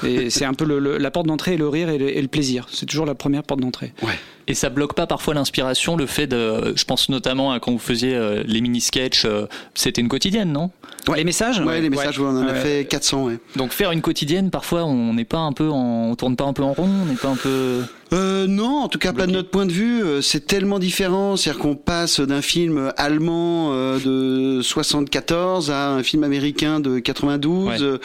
Et 0.03 0.29
c'est 0.31 0.45
un 0.45 0.53
peu 0.55 0.65
le- 0.65 0.79
le- 0.79 0.97
la 0.97 1.11
porte 1.11 1.27
d'entrée 1.27 1.53
et 1.53 1.57
le 1.57 1.67
rire 1.67 1.89
et 1.89 1.97
le, 1.99 2.09
et 2.17 2.21
le 2.21 2.27
plaisir. 2.27 2.65
C'est 2.71 2.85
toujours 2.87 3.05
la 3.05 3.13
première 3.15 3.43
porte 3.43 3.59
d'entrée. 3.59 3.93
Ouais. 4.01 4.17
Et 4.51 4.53
ça 4.53 4.67
bloque 4.69 4.95
pas 4.95 5.07
parfois 5.07 5.33
l'inspiration, 5.33 5.95
le 5.95 6.05
fait 6.05 6.27
de, 6.27 6.73
je 6.75 6.83
pense 6.83 7.07
notamment 7.07 7.53
à 7.53 7.61
quand 7.61 7.71
vous 7.71 7.79
faisiez 7.79 8.13
euh, 8.13 8.43
les 8.45 8.59
mini-sketchs, 8.59 9.23
euh, 9.23 9.45
c'était 9.75 10.01
une 10.01 10.09
quotidienne, 10.09 10.51
non? 10.51 10.71
Les 11.15 11.23
messages? 11.23 11.61
Ouais, 11.61 11.79
les 11.79 11.89
messages, 11.89 12.19
ouais, 12.19 12.27
on 12.29 12.37
en 12.37 12.47
a 12.47 12.53
fait 12.53 12.85
400, 12.85 13.23
ouais. 13.23 13.39
Donc 13.55 13.71
faire 13.71 13.93
une 13.93 14.01
quotidienne, 14.01 14.51
parfois 14.51 14.83
on 14.83 15.13
n'est 15.13 15.23
pas 15.25 15.37
un 15.39 15.53
peu 15.53 15.69
en, 15.69 16.09
on 16.11 16.15
tourne 16.15 16.35
pas 16.35 16.43
un 16.43 16.53
peu 16.53 16.63
en 16.63 16.73
rond, 16.73 16.89
on 17.03 17.05
n'est 17.05 17.15
pas 17.15 17.29
un 17.29 17.37
peu. 17.37 17.81
Euh, 18.13 18.45
non, 18.45 18.79
en 18.81 18.89
tout 18.89 18.99
cas 18.99 19.13
pas 19.13 19.25
de 19.25 19.31
notre 19.31 19.49
point 19.49 19.65
de 19.65 19.71
vue. 19.71 20.03
C'est 20.21 20.45
tellement 20.45 20.79
différent, 20.79 21.37
c'est-à-dire 21.37 21.61
qu'on 21.61 21.75
passe 21.77 22.19
d'un 22.19 22.41
film 22.41 22.91
allemand 22.97 23.71
de 23.73 24.61
74 24.61 25.71
à 25.71 25.91
un 25.91 26.03
film 26.03 26.23
américain 26.25 26.81
de 26.81 26.99
92. 26.99 27.81
Euh, 27.81 27.97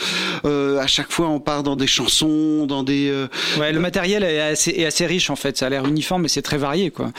euh, 0.45 0.79
à 0.79 0.87
chaque 0.87 1.11
fois, 1.11 1.29
on 1.29 1.41
part 1.41 1.65
dans 1.65 1.75
des 1.75 1.89
chansons, 1.89 2.67
dans 2.67 2.85
des. 2.85 3.09
euh, 3.11 3.27
Ouais, 3.59 3.73
le 3.73 3.81
matériel 3.81 4.23
est 4.23 4.41
assez, 4.41 4.71
est 4.71 4.87
assez 4.87 5.07
riche 5.07 5.29
en 5.29 5.37
fait. 5.37 5.57
Ça 5.57 5.67
a 5.67 5.71
l'air 5.71 5.85
uniforme, 5.87 6.23
mais 6.23 6.29
c'est 6.37 6.43
très 6.43 6.59
varié 6.59 6.91
quoi. 6.91 7.11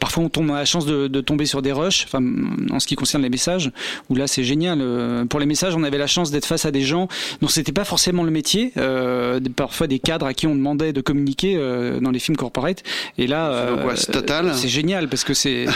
Parfois, 0.00 0.24
on 0.24 0.28
tombe 0.28 0.50
a 0.50 0.54
la 0.54 0.64
chance 0.64 0.86
de, 0.86 1.06
de 1.08 1.20
tomber 1.20 1.46
sur 1.46 1.62
des 1.62 1.72
rushs. 1.72 2.04
Enfin, 2.06 2.20
en 2.70 2.80
ce 2.80 2.86
qui 2.86 2.96
concerne 2.96 3.22
les 3.22 3.28
messages, 3.28 3.70
où 4.08 4.14
là, 4.14 4.26
c'est 4.26 4.44
génial. 4.44 4.78
Euh, 4.80 5.24
Pour 5.26 5.40
les 5.40 5.46
messages, 5.46 5.76
on 5.76 5.82
avait 5.82 5.98
la 5.98 6.06
chance 6.06 6.30
d'être 6.30 6.46
face 6.46 6.64
à 6.64 6.70
des 6.70 6.82
gens 6.82 7.06
dont 7.40 7.48
c'était 7.48 7.72
pas 7.72 7.84
forcément 7.84 8.24
le 8.24 8.30
métier. 8.30 8.72
Euh, 8.78 9.38
parfois, 9.54 9.86
des 9.86 9.98
cadres 9.98 10.26
à 10.26 10.34
qui 10.34 10.46
on 10.46 10.54
demandait 10.54 10.92
de 10.92 11.00
communiquer 11.00 11.54
euh, 11.56 12.00
dans 12.00 12.10
les 12.10 12.18
films 12.18 12.36
corporate. 12.36 12.82
Et 13.18 13.26
là, 13.26 13.52
euh, 13.52 13.94
c'est 14.54 14.68
génial 14.68 15.08
parce 15.08 15.24
que 15.24 15.34
c'est, 15.34 15.66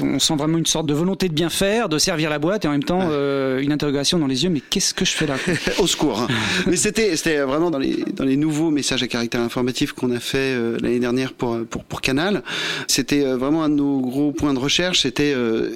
on 0.00 0.18
sent 0.18 0.36
vraiment 0.36 0.58
une 0.58 0.66
sorte 0.66 0.86
de 0.86 0.94
volonté 0.94 1.28
de 1.28 1.34
bien 1.34 1.48
faire, 1.48 1.88
de 1.88 1.98
servir 1.98 2.30
la 2.30 2.38
boîte 2.38 2.64
et 2.64 2.68
en 2.68 2.72
même 2.72 2.84
temps 2.84 3.10
une 3.58 3.72
interrogation 3.72 4.18
dans 4.18 4.26
les 4.26 4.44
yeux. 4.44 4.50
Mais 4.50 4.60
qu'est-ce 4.60 4.94
que 4.94 5.04
je 5.04 5.12
fais 5.12 5.26
là 5.26 5.36
Au 5.78 5.86
secours. 5.86 6.26
Mais 6.66 6.76
c'était 6.76 7.16
c'était 7.16 7.38
vraiment 7.38 7.70
dans 7.70 7.78
les 7.78 8.04
dans 8.14 8.24
les 8.24 8.36
nouveaux 8.36 8.70
messages 8.70 9.02
à 9.02 9.08
caractère 9.08 9.40
informatif 9.40 9.92
qu'on 9.92 10.10
a 10.12 10.20
fait 10.20 10.54
l'année 10.80 11.00
dernière 11.00 11.32
pour 11.32 11.58
pour 11.68 11.84
pour 11.84 12.00
Canal. 12.08 12.42
C'était 12.86 13.22
euh, 13.22 13.36
vraiment 13.36 13.62
un 13.64 13.68
de 13.68 13.74
nos 13.74 14.00
gros 14.00 14.32
points 14.32 14.54
de 14.54 14.58
recherche. 14.58 15.00
C'était 15.02 15.34
euh, 15.36 15.70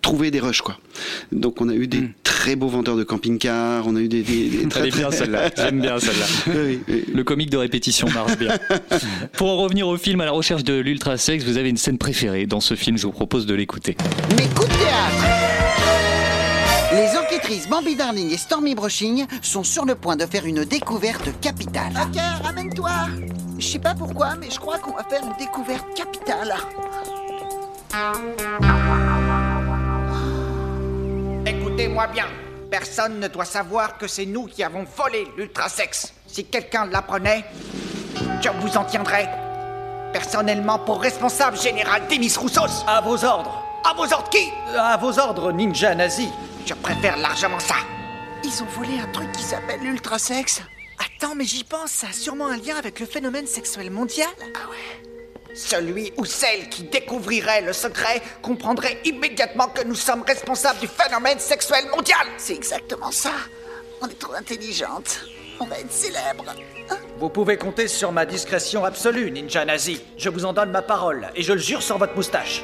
trouver 0.00 0.30
des 0.30 0.40
rushs 0.40 0.62
quoi. 0.62 0.78
Donc 1.30 1.60
on 1.60 1.68
a 1.68 1.74
eu 1.74 1.86
des 1.86 2.00
Hmm. 2.00 2.12
très 2.22 2.56
beaux 2.56 2.68
vendeurs 2.68 2.96
de 2.96 3.04
camping-cars, 3.04 3.84
on 3.86 3.96
a 3.96 4.00
eu 4.00 4.08
des, 4.08 4.22
des, 4.22 4.48
des 4.48 4.68
très, 4.68 4.90
bien 4.90 5.10
celle-là, 5.10 5.50
j'aime 5.56 5.80
bien 5.80 5.98
celle-là. 5.98 6.26
Oui, 6.54 6.80
oui. 6.88 7.04
Le 7.14 7.24
comique 7.24 7.48
de 7.50 7.56
répétition 7.58 8.06
marche 8.10 8.36
bien. 8.36 8.58
Pour 9.34 9.48
en 9.48 9.56
revenir 9.58 9.88
au 9.88 9.96
film 9.96 10.20
à 10.20 10.24
la 10.26 10.30
recherche 10.32 10.62
de 10.64 10.74
l'ultra 10.74 11.16
sexe, 11.16 11.44
vous 11.44 11.56
avez 11.58 11.68
une 11.70 11.76
scène 11.78 11.96
préférée 11.98 12.44
dans 12.46 12.60
ce 12.60 12.74
film, 12.74 12.96
je 12.98 13.06
vous 13.06 13.12
propose 13.12 13.46
de 13.46 13.54
l'écouter. 13.54 13.96
Mes 14.38 14.46
coups 14.48 14.68
de 14.68 14.74
théâtre 14.74 15.24
Les 16.92 17.18
enquêtrices 17.18 17.68
Bambi 17.68 17.94
Darling 17.96 18.30
et 18.30 18.36
Stormy 18.36 18.74
Brushing 18.74 19.24
sont 19.42 19.64
sur 19.64 19.84
le 19.86 19.94
point 19.94 20.16
de 20.16 20.26
faire 20.26 20.44
une 20.44 20.64
découverte 20.64 21.28
capitale. 21.40 21.92
Ok, 21.94 22.20
ramène-toi. 22.42 22.90
Je 23.58 23.66
sais 23.66 23.78
pas 23.78 23.94
pourquoi, 23.94 24.34
mais 24.36 24.50
je 24.50 24.58
crois 24.58 24.78
qu'on 24.78 24.92
va 24.92 25.04
faire 25.04 25.22
une 25.22 25.36
découverte 25.38 25.86
capitale. 25.94 26.54
Écoutez-moi 31.46 32.06
bien. 32.08 32.26
Personne 32.70 33.20
ne 33.20 33.28
doit 33.28 33.44
savoir 33.44 33.98
que 33.98 34.08
c'est 34.08 34.26
nous 34.26 34.46
qui 34.46 34.64
avons 34.64 34.84
volé 34.96 35.28
l'ultrasex. 35.36 36.12
Si 36.26 36.44
quelqu'un 36.46 36.86
l'apprenait, 36.86 37.44
je 38.40 38.48
vous 38.60 38.76
en 38.76 38.84
tiendrai 38.84 39.28
personnellement 40.12 40.78
pour 40.80 41.00
responsable 41.00 41.56
général 41.56 42.02
Demis 42.10 42.34
Roussos. 42.36 42.84
À 42.86 43.00
vos 43.00 43.24
ordres. 43.24 43.62
À 43.84 43.94
vos 43.94 44.12
ordres 44.12 44.30
qui? 44.30 44.50
À 44.76 44.96
vos 44.96 45.18
ordres, 45.18 45.52
ninja 45.52 45.94
nazi. 45.94 46.28
Je 46.66 46.74
préfère 46.74 47.16
largement 47.18 47.60
ça. 47.60 47.76
Ils 48.42 48.62
ont 48.62 48.66
volé 48.76 48.98
un 49.00 49.12
truc 49.12 49.30
qui 49.32 49.42
s'appelle 49.42 49.80
l'ultrasex. 49.80 50.62
Attends, 50.98 51.34
mais 51.34 51.44
j'y 51.44 51.64
pense, 51.64 51.90
ça 51.90 52.08
a 52.08 52.12
sûrement 52.12 52.48
un 52.48 52.56
lien 52.56 52.76
avec 52.76 53.00
le 53.00 53.06
phénomène 53.06 53.46
sexuel 53.46 53.90
mondial. 53.90 54.28
Ah 54.54 54.70
ouais 54.70 55.54
Celui 55.54 56.12
ou 56.16 56.24
celle 56.24 56.68
qui 56.68 56.84
découvrirait 56.84 57.62
le 57.62 57.72
secret 57.72 58.22
comprendrait 58.42 59.00
immédiatement 59.04 59.68
que 59.68 59.84
nous 59.84 59.94
sommes 59.94 60.22
responsables 60.22 60.80
du 60.80 60.88
phénomène 60.88 61.38
sexuel 61.38 61.84
mondial. 61.94 62.26
C'est 62.38 62.54
exactement 62.54 63.10
ça. 63.10 63.32
On 64.00 64.08
est 64.08 64.18
trop 64.18 64.34
intelligente. 64.34 65.20
On 65.60 65.66
va 65.66 65.78
être 65.78 65.92
célèbre. 65.92 66.44
Vous 67.18 67.28
pouvez 67.28 67.56
compter 67.56 67.88
sur 67.88 68.12
ma 68.12 68.26
discrétion 68.26 68.84
absolue, 68.84 69.30
ninja 69.30 69.64
nazi. 69.64 70.00
Je 70.18 70.28
vous 70.28 70.44
en 70.44 70.52
donne 70.52 70.70
ma 70.70 70.82
parole, 70.82 71.28
et 71.36 71.42
je 71.42 71.52
le 71.52 71.60
jure 71.60 71.82
sur 71.82 71.96
votre 71.96 72.14
moustache. 72.14 72.62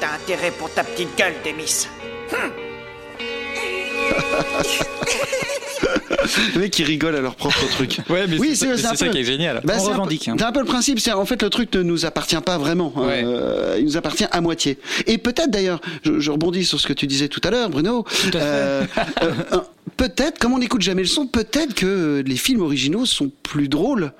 T'as 0.00 0.12
intérêt 0.12 0.52
pour 0.52 0.72
ta 0.72 0.84
petite 0.84 1.14
gueule, 1.16 1.34
Demis. 1.44 1.88
Les 6.54 6.60
mecs 6.60 6.70
qui 6.72 6.84
rigolent 6.84 7.16
à 7.16 7.20
leur 7.20 7.34
propre 7.34 7.66
truc. 7.70 7.98
Ouais, 8.08 8.26
mais 8.28 8.38
oui, 8.38 8.54
c'est 8.56 8.76
ça- 8.76 8.94
ça 8.94 9.08
qui 9.08 9.18
est 9.18 9.24
génial. 9.24 9.60
Bah, 9.64 9.74
On 9.76 9.78
c'est 9.78 9.84
un 9.84 9.86
peu- 9.88 9.92
revendique, 9.92 10.28
hein. 10.28 10.36
C'est 10.38 10.44
un 10.44 10.52
peu 10.52 10.60
le 10.60 10.66
principe. 10.66 11.00
C'est 11.00 11.12
en 11.12 11.24
fait 11.24 11.42
le 11.42 11.50
truc 11.50 11.74
ne 11.74 11.82
nous 11.82 12.06
appartient 12.06 12.36
pas 12.44 12.58
vraiment. 12.58 12.92
Ouais. 12.96 13.22
Euh, 13.24 13.76
il 13.78 13.84
nous 13.84 13.96
appartient 13.96 14.26
à 14.30 14.40
moitié. 14.40 14.78
Et 15.06 15.18
peut-être 15.18 15.50
d'ailleurs, 15.50 15.80
je, 16.04 16.18
je 16.20 16.30
rebondis 16.30 16.64
sur 16.64 16.80
ce 16.80 16.86
que 16.86 16.92
tu 16.92 17.06
disais 17.06 17.28
tout 17.28 17.40
à 17.44 17.50
l'heure, 17.50 17.70
Bruno. 17.70 18.04
euh, 18.34 18.84
euh, 19.22 19.32
peut-être, 19.96 20.38
comme 20.38 20.52
on 20.52 20.58
n'écoute 20.58 20.82
jamais 20.82 21.02
le 21.02 21.08
son, 21.08 21.26
peut-être 21.26 21.74
que 21.74 22.22
les 22.26 22.36
films 22.36 22.62
originaux 22.62 23.06
sont 23.06 23.30
plus 23.42 23.68
drôles. 23.68 24.12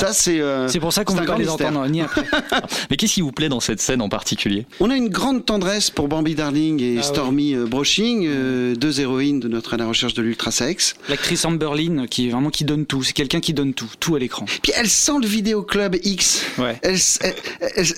Ça, 0.00 0.12
c'est. 0.12 0.40
euh, 0.40 0.68
C'est 0.68 0.80
pour 0.80 0.92
ça 0.92 1.04
qu'on 1.04 1.14
ne 1.14 1.20
veut 1.20 1.26
pas 1.26 1.36
les 1.38 1.44
mystère. 1.44 1.68
entendre 1.68 1.88
ni 1.88 2.00
après. 2.00 2.24
Mais 2.90 2.96
qu'est-ce 2.96 3.14
qui 3.14 3.20
vous 3.20 3.32
plaît 3.32 3.48
dans 3.48 3.60
cette 3.60 3.80
scène 3.80 4.00
en 4.02 4.08
particulier? 4.08 4.66
On 4.80 4.90
a 4.90 4.96
une 4.96 5.08
grande 5.08 5.44
tendresse 5.44 5.90
pour 5.90 6.08
Bambi 6.08 6.34
Darling 6.34 6.82
et 6.82 6.96
Ah 6.98 7.02
Stormy 7.02 7.54
euh, 7.54 7.66
Broshing, 7.66 8.26
euh, 8.26 8.74
deux 8.74 9.00
héroïnes 9.00 9.40
de 9.40 9.48
notre 9.48 9.74
à 9.74 9.76
la 9.76 9.86
recherche 9.86 10.14
de 10.14 10.22
l'ultrasex. 10.22 10.94
L'actrice 11.08 11.44
Amberlyn 11.44 12.06
qui 12.06 12.28
est 12.28 12.30
vraiment 12.30 12.50
qui 12.50 12.64
donne 12.64 12.86
tout. 12.86 13.02
C'est 13.02 13.12
quelqu'un 13.12 13.40
qui 13.40 13.52
donne 13.54 13.74
tout, 13.74 13.88
tout 14.00 14.14
à 14.14 14.18
l'écran. 14.18 14.46
Puis 14.62 14.72
elle 14.76 14.88
sent 14.88 15.12
le 15.20 15.26
vidéoclub 15.26 15.96
X. 16.04 16.42
Ouais. 16.58 16.78
Elle, 16.82 16.96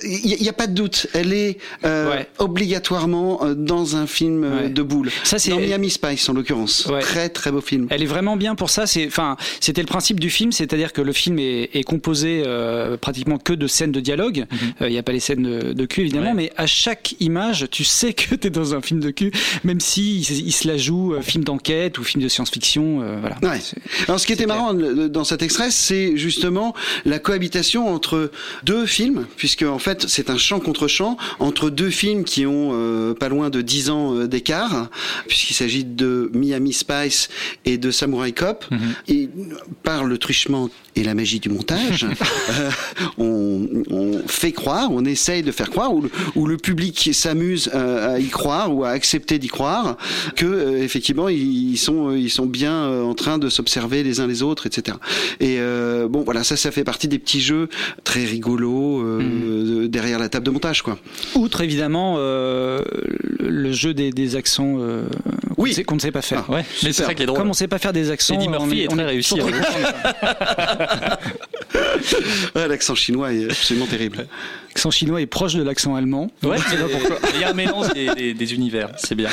il 0.03 0.37
n'y 0.41 0.49
a 0.49 0.53
pas 0.53 0.67
de 0.67 0.73
doute. 0.73 1.07
Elle 1.13 1.33
est 1.33 1.57
euh, 1.85 2.09
Ouais. 2.09 2.27
obligatoirement 2.37 3.43
euh, 3.43 3.53
dans 3.55 3.95
un 3.95 4.07
film 4.07 4.43
euh, 4.43 4.63
Ouais. 4.63 4.69
de 4.69 4.81
boule. 4.81 5.09
Ça, 5.23 5.39
c'est- 5.39 5.51
dans 5.51 5.59
Miami 5.59 5.89
Spice 5.89 6.27
en 6.29 6.33
l'occurrence. 6.33 6.85
Ouais. 6.87 6.99
Très 7.01 7.29
très 7.29 7.51
beau 7.51 7.61
film. 7.61 7.87
Elle 7.89 8.03
est 8.03 8.07
vraiment 8.07 8.37
bien 8.37 8.55
pour 8.55 8.69
ça. 8.69 8.87
C'est, 8.87 9.05
enfin, 9.07 9.37
c'était 9.59 9.81
le 9.81 9.87
principe 9.87 10.19
du 10.19 10.29
film, 10.29 10.51
c'est-à-dire 10.51 10.93
que 10.93 11.01
le 11.01 11.13
film 11.13 11.39
est, 11.39 11.69
est 11.73 11.83
composé 11.89 12.43
euh, 12.45 12.97
pratiquement 12.97 13.39
que 13.39 13.51
de 13.53 13.65
scènes 13.65 13.91
de 13.91 13.99
dialogue. 13.99 14.45
Euh, 14.81 14.89
Il 14.89 14.91
n'y 14.91 14.99
a 14.99 15.03
pas 15.03 15.11
les 15.11 15.19
scènes 15.19 15.41
de, 15.41 15.73
de 15.73 15.85
cul 15.87 16.01
évidemment, 16.01 16.27
Ouais. 16.27 16.33
mais 16.35 16.51
à 16.55 16.67
chaque 16.67 17.15
image, 17.19 17.65
tu 17.71 17.83
sais 17.83 18.13
que 18.13 18.35
tu 18.35 18.45
es 18.47 18.49
dans 18.51 18.75
un 18.75 18.81
film 18.81 18.99
de 18.99 19.09
cul, 19.09 19.31
même 19.63 19.79
si 19.79 20.19
il, 20.19 20.47
il 20.47 20.51
se 20.51 20.67
la 20.67 20.77
joue 20.77 21.15
euh, 21.15 21.21
film 21.21 21.43
d'enquête 21.43 21.97
ou 21.97 22.03
film 22.03 22.23
de 22.23 22.29
science-fiction. 22.29 23.01
euh, 23.01 23.17
voilà. 23.19 23.37
Ouais. 23.41 23.59
Alors, 24.07 24.19
ce 24.19 24.27
qui 24.27 24.33
était 24.33 24.43
clair. 24.45 24.55
marrant 24.55 24.73
dans 24.75 25.23
cet 25.23 25.41
extrait, 25.41 25.71
c'est 25.71 26.15
justement 26.15 26.75
la 27.05 27.17
cohabitation 27.17 27.87
entre 27.91 28.29
deux 28.63 28.85
films, 28.85 29.25
puisque 29.35 29.63
en 29.63 29.79
fait, 29.79 30.05
c'est 30.07 30.29
un 30.29 30.37
champ 30.37 30.59
contre 30.59 30.87
champ 30.87 31.17
entre 31.39 31.71
deux 31.71 31.89
films 31.89 32.23
qui 32.23 32.45
ont 32.45 32.69
euh, 32.73 33.15
pas 33.15 33.29
loin 33.29 33.49
de 33.49 33.61
10 33.61 33.89
ans 33.89 34.25
d'écart, 34.27 34.89
puisqu'il 35.27 35.55
s'agit 35.55 35.85
de 35.85 36.29
Miami 36.35 36.73
Spice 36.73 37.29
et 37.65 37.77
de 37.79 37.89
Samurai 37.89 38.31
Cop. 38.31 38.65
Et 39.07 39.27
par 39.83 40.03
le 40.03 40.17
truchement 40.19 40.69
et 40.99 41.03
la 41.03 41.13
magie 41.15 41.39
du 41.39 41.47
montage, 41.49 42.05
euh, 42.49 42.69
on, 43.17 43.67
on 43.89 44.21
fait 44.27 44.51
croire, 44.51 44.89
on 44.91 45.05
essaye 45.05 45.43
de 45.43 45.51
faire 45.51 45.69
croire, 45.69 45.93
ou 45.93 46.01
le, 46.01 46.11
ou 46.35 46.45
le 46.45 46.57
public 46.57 47.09
s'amuse 47.13 47.69
euh, 47.73 48.15
à 48.15 48.19
y 48.19 48.27
croire 48.27 48.73
ou 48.75 48.83
à 48.83 48.89
accepter 48.89 49.39
d'y 49.39 49.47
croire, 49.47 49.95
que 50.35 50.45
euh, 50.45 50.83
effectivement 50.83 51.29
ils 51.29 51.77
sont 51.77 52.11
ils 52.11 52.29
sont 52.29 52.45
bien 52.45 52.73
euh, 52.73 53.03
en 53.03 53.13
train 53.13 53.37
de 53.37 53.47
s'observer 53.49 54.03
les 54.03 54.19
uns 54.19 54.27
les 54.27 54.43
autres, 54.43 54.67
etc. 54.67 54.97
Et 55.39 55.57
euh, 55.59 56.07
bon 56.09 56.23
voilà, 56.23 56.43
ça 56.43 56.57
ça 56.57 56.71
fait 56.71 56.83
partie 56.83 57.07
des 57.07 57.19
petits 57.19 57.41
jeux 57.41 57.69
très 58.03 58.25
rigolos 58.25 59.01
euh, 59.01 59.19
de- 59.83 59.87
derrière 59.87 60.19
la 60.19 60.27
table 60.29 60.45
de 60.45 60.51
montage, 60.51 60.81
quoi. 60.81 60.97
Outre 61.35 61.61
évidemment 61.61 62.15
euh, 62.17 62.81
le 63.39 63.71
jeu 63.71 63.93
des, 63.93 64.11
des 64.11 64.35
accents 64.35 64.75
euh, 64.79 65.03
qu'on 65.55 65.63
Oui. 65.63 65.69
ne 65.69 65.75
sait- 65.75 65.83
qu'on 65.85 65.95
ne 65.95 65.99
sait 66.01 66.11
pas 66.11 66.21
faire. 66.21 66.49
Ouais, 66.49 66.65
mais 66.83 66.91
c'est 66.91 67.03
ça 67.03 67.13
qui 67.13 67.23
est 67.23 67.25
drôle. 67.25 67.37
Comme 67.39 67.47
on 67.47 67.51
ne 67.51 67.55
sait 67.55 67.67
pas 67.67 67.79
faire 67.79 67.93
des 67.93 68.11
accents, 68.11 68.35
Eddie 68.35 68.47
on 68.47 68.51
Murphy 68.65 68.81
est 68.83 68.91
on 68.91 68.95
très 68.95 69.05
réussi. 69.05 69.35
Ouais, 72.55 72.67
L'accent 72.67 72.95
chinois 72.95 73.33
est 73.33 73.45
absolument 73.45 73.85
terrible. 73.85 74.27
L'accent 74.69 74.91
chinois 74.91 75.21
est 75.21 75.25
proche 75.25 75.53
de 75.55 75.63
l'accent 75.63 75.95
allemand. 75.95 76.31
Ouais, 76.43 76.57
il 77.35 77.41
y 77.41 77.43
a 77.43 77.49
un 77.49 77.53
mélange 77.53 77.89
des, 77.93 78.13
des- 78.15 78.33
des 78.33 78.53
univers, 78.53 78.89
c'est 78.97 79.15
bien. 79.15 79.29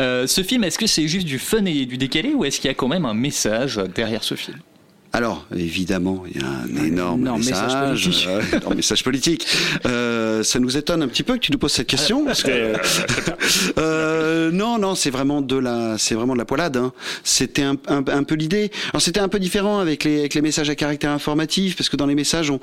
Euh, 0.00 0.26
ce 0.26 0.42
film, 0.42 0.64
est-ce 0.64 0.78
que 0.78 0.86
c'est 0.86 1.08
juste 1.08 1.26
du 1.26 1.38
fun 1.38 1.64
et 1.64 1.86
du 1.86 1.96
décalé 1.96 2.32
ou 2.34 2.44
est-ce 2.44 2.60
qu'il 2.60 2.68
y 2.68 2.70
a 2.70 2.74
quand 2.74 2.88
même 2.88 3.04
un 3.06 3.14
message 3.14 3.80
derrière 3.94 4.22
ce 4.24 4.34
film? 4.34 4.58
Alors, 5.12 5.44
évidemment, 5.56 6.22
il 6.32 6.40
y 6.40 6.44
a 6.44 6.48
un 6.48 6.84
énorme 6.86 7.22
énorme 7.22 7.40
message 7.40 7.90
message, 7.90 8.04
politique. 8.04 8.26
euh, 8.28 8.56
énorme 8.58 8.74
message 8.76 9.02
politique. 9.04 9.46
Euh, 9.86 10.42
ça 10.44 10.60
nous 10.60 10.76
étonne 10.76 11.02
un 11.02 11.08
petit 11.08 11.24
peu 11.24 11.34
que 11.34 11.40
tu 11.40 11.50
nous 11.50 11.58
poses 11.58 11.72
cette 11.72 11.88
question, 11.88 12.24
parce 12.24 12.44
que 12.44 12.74
euh, 13.78 14.50
non, 14.52 14.78
non, 14.78 14.94
c'est 14.94 15.10
vraiment 15.10 15.40
de 15.40 15.56
la, 15.56 15.96
c'est 15.98 16.14
vraiment 16.14 16.34
de 16.34 16.38
la 16.38 16.44
poilade. 16.44 16.76
hein. 16.76 16.92
C'était 17.24 17.62
un, 17.62 17.76
un- 17.88 18.04
un 18.06 18.22
peu 18.22 18.36
l'idée. 18.36 18.70
Alors, 18.92 19.02
c'était 19.02 19.20
un 19.20 19.28
peu 19.28 19.38
différent 19.40 19.80
avec 19.80 20.04
les, 20.04 20.20
avec 20.20 20.34
les 20.34 20.42
messages 20.42 20.70
à 20.70 20.74
caractère 20.76 21.10
informatif, 21.10 21.76
parce 21.76 21.88
que 21.88 21.96
dans 21.96 22.06
les 22.06 22.14
messages, 22.14 22.50
on 22.50 22.60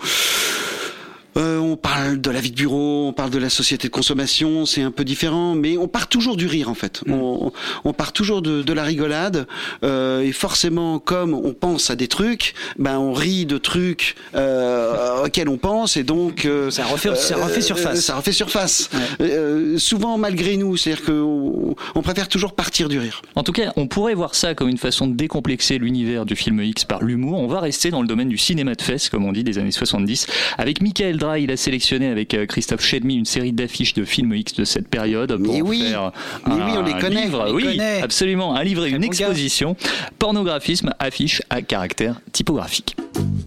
Euh, 1.38 1.60
on 1.60 1.76
parle 1.76 2.19
de 2.19 2.32
la 2.32 2.41
vie 2.41 2.52
de 2.52 2.56
bureau, 2.56 3.08
on 3.08 3.13
parle 3.13 3.30
de 3.30 3.38
la 3.38 3.50
société 3.50 3.88
de 3.88 3.93
consommation, 3.93 4.65
c'est 4.65 4.82
un 4.82 4.91
peu 4.91 5.04
différent, 5.04 5.56
mais 5.56 5.78
on 5.78 5.88
part 5.88 6.08
toujours 6.08 6.36
du 6.36 6.47
rire 6.47 6.69
en 6.69 6.73
fait. 6.73 7.02
Mm. 7.06 7.13
On, 7.13 7.52
on 7.86 7.93
part 7.93 8.12
toujours 8.12 8.41
de, 8.41 8.62
de 8.63 8.73
la 8.73 8.84
rigolade, 8.84 9.47
euh, 9.84 10.21
et 10.21 10.32
forcément, 10.32 11.00
comme 11.00 11.34
on 11.34 11.54
pense 11.54 11.89
à 11.89 11.95
des 11.95 12.08
trucs, 12.08 12.54
ben 12.80 12.97
on 12.97 13.13
rit 13.13 13.45
de 13.45 13.58
trucs 13.58 14.15
euh, 14.36 15.26
auxquels 15.26 15.50
on 15.50 15.58
pense, 15.58 15.97
et 15.97 16.04
donc 16.04 16.45
euh, 16.45 16.69
Ça 16.71 16.86
refait- 16.86 17.15
ça 17.15 17.36
refait 17.38 17.62
surface. 17.62 18.00
ça 18.02 18.15
refait 18.15 18.32
surface. 18.32 18.89
Euh, 19.21 19.78
souvent 19.78 20.17
malgré 20.17 20.58
nous, 20.58 20.78
c'est-à-dire 20.78 21.06
qu'on 21.06 21.76
on 21.95 22.02
préfère 22.02 22.28
toujours 22.30 22.54
partir 22.54 22.89
du 22.89 23.00
rire. 23.00 23.21
En 23.36 23.43
tout 23.43 23.52
cas, 23.52 23.71
on 23.76 23.88
pourrait 23.88 24.13
voir 24.15 24.36
ça 24.36 24.56
comme 24.56 24.69
une 24.69 24.78
façon 24.78 25.08
de 25.08 25.13
décomplexer 25.15 25.78
l'univers 25.78 26.26
du 26.26 26.36
film 26.36 26.62
X 26.62 26.86
par 26.86 27.04
l'humour. 27.04 27.39
On 27.39 27.47
va 27.47 27.60
rester 27.60 27.91
dans 27.91 28.02
le 28.02 28.08
domaine 28.08 28.30
du 28.30 28.38
cinéma 28.38 28.76
de 28.76 28.82
fesses, 28.82 29.10
comme 29.10 29.26
on 29.26 29.32
dit, 29.32 29.43
des 29.43 29.58
années 29.58 29.71
70. 29.71 30.28
Avec 30.58 30.82
Michael 30.82 31.17
Il 31.35 31.51
a 31.51 31.57
sélectionné 31.57 32.07
avec 32.07 32.33
euh, 32.33 32.45
Christophe 32.45 32.83
Chedmy 32.83 33.15
une 33.15 33.25
série 33.25 33.51
d'affiches 33.51 33.93
de 33.93 34.05
films 34.05 34.33
X 34.33 34.53
de 34.53 34.63
cette 34.63 34.87
période 34.87 35.35
pour 35.43 35.53
Mais 35.53 35.61
oui. 35.61 35.81
faire 35.89 36.11
Mais 36.47 36.53
un 36.53 36.55
oui, 36.65 36.71
on 36.77 36.83
les 36.83 36.93
connaît. 37.01 37.25
livre. 37.25 37.41
On 37.43 37.45
les 37.47 37.51
oui, 37.53 37.63
connaît. 37.77 38.01
absolument, 38.01 38.55
un 38.55 38.63
livre 38.63 38.85
et 38.85 38.89
une 38.89 38.97
bon 38.97 39.01
gars. 39.01 39.07
exposition. 39.07 39.75
Pornographisme, 40.19 40.93
affiche 40.99 41.41
à 41.49 41.61
caractère 41.61 42.21
typographique. 42.31 42.95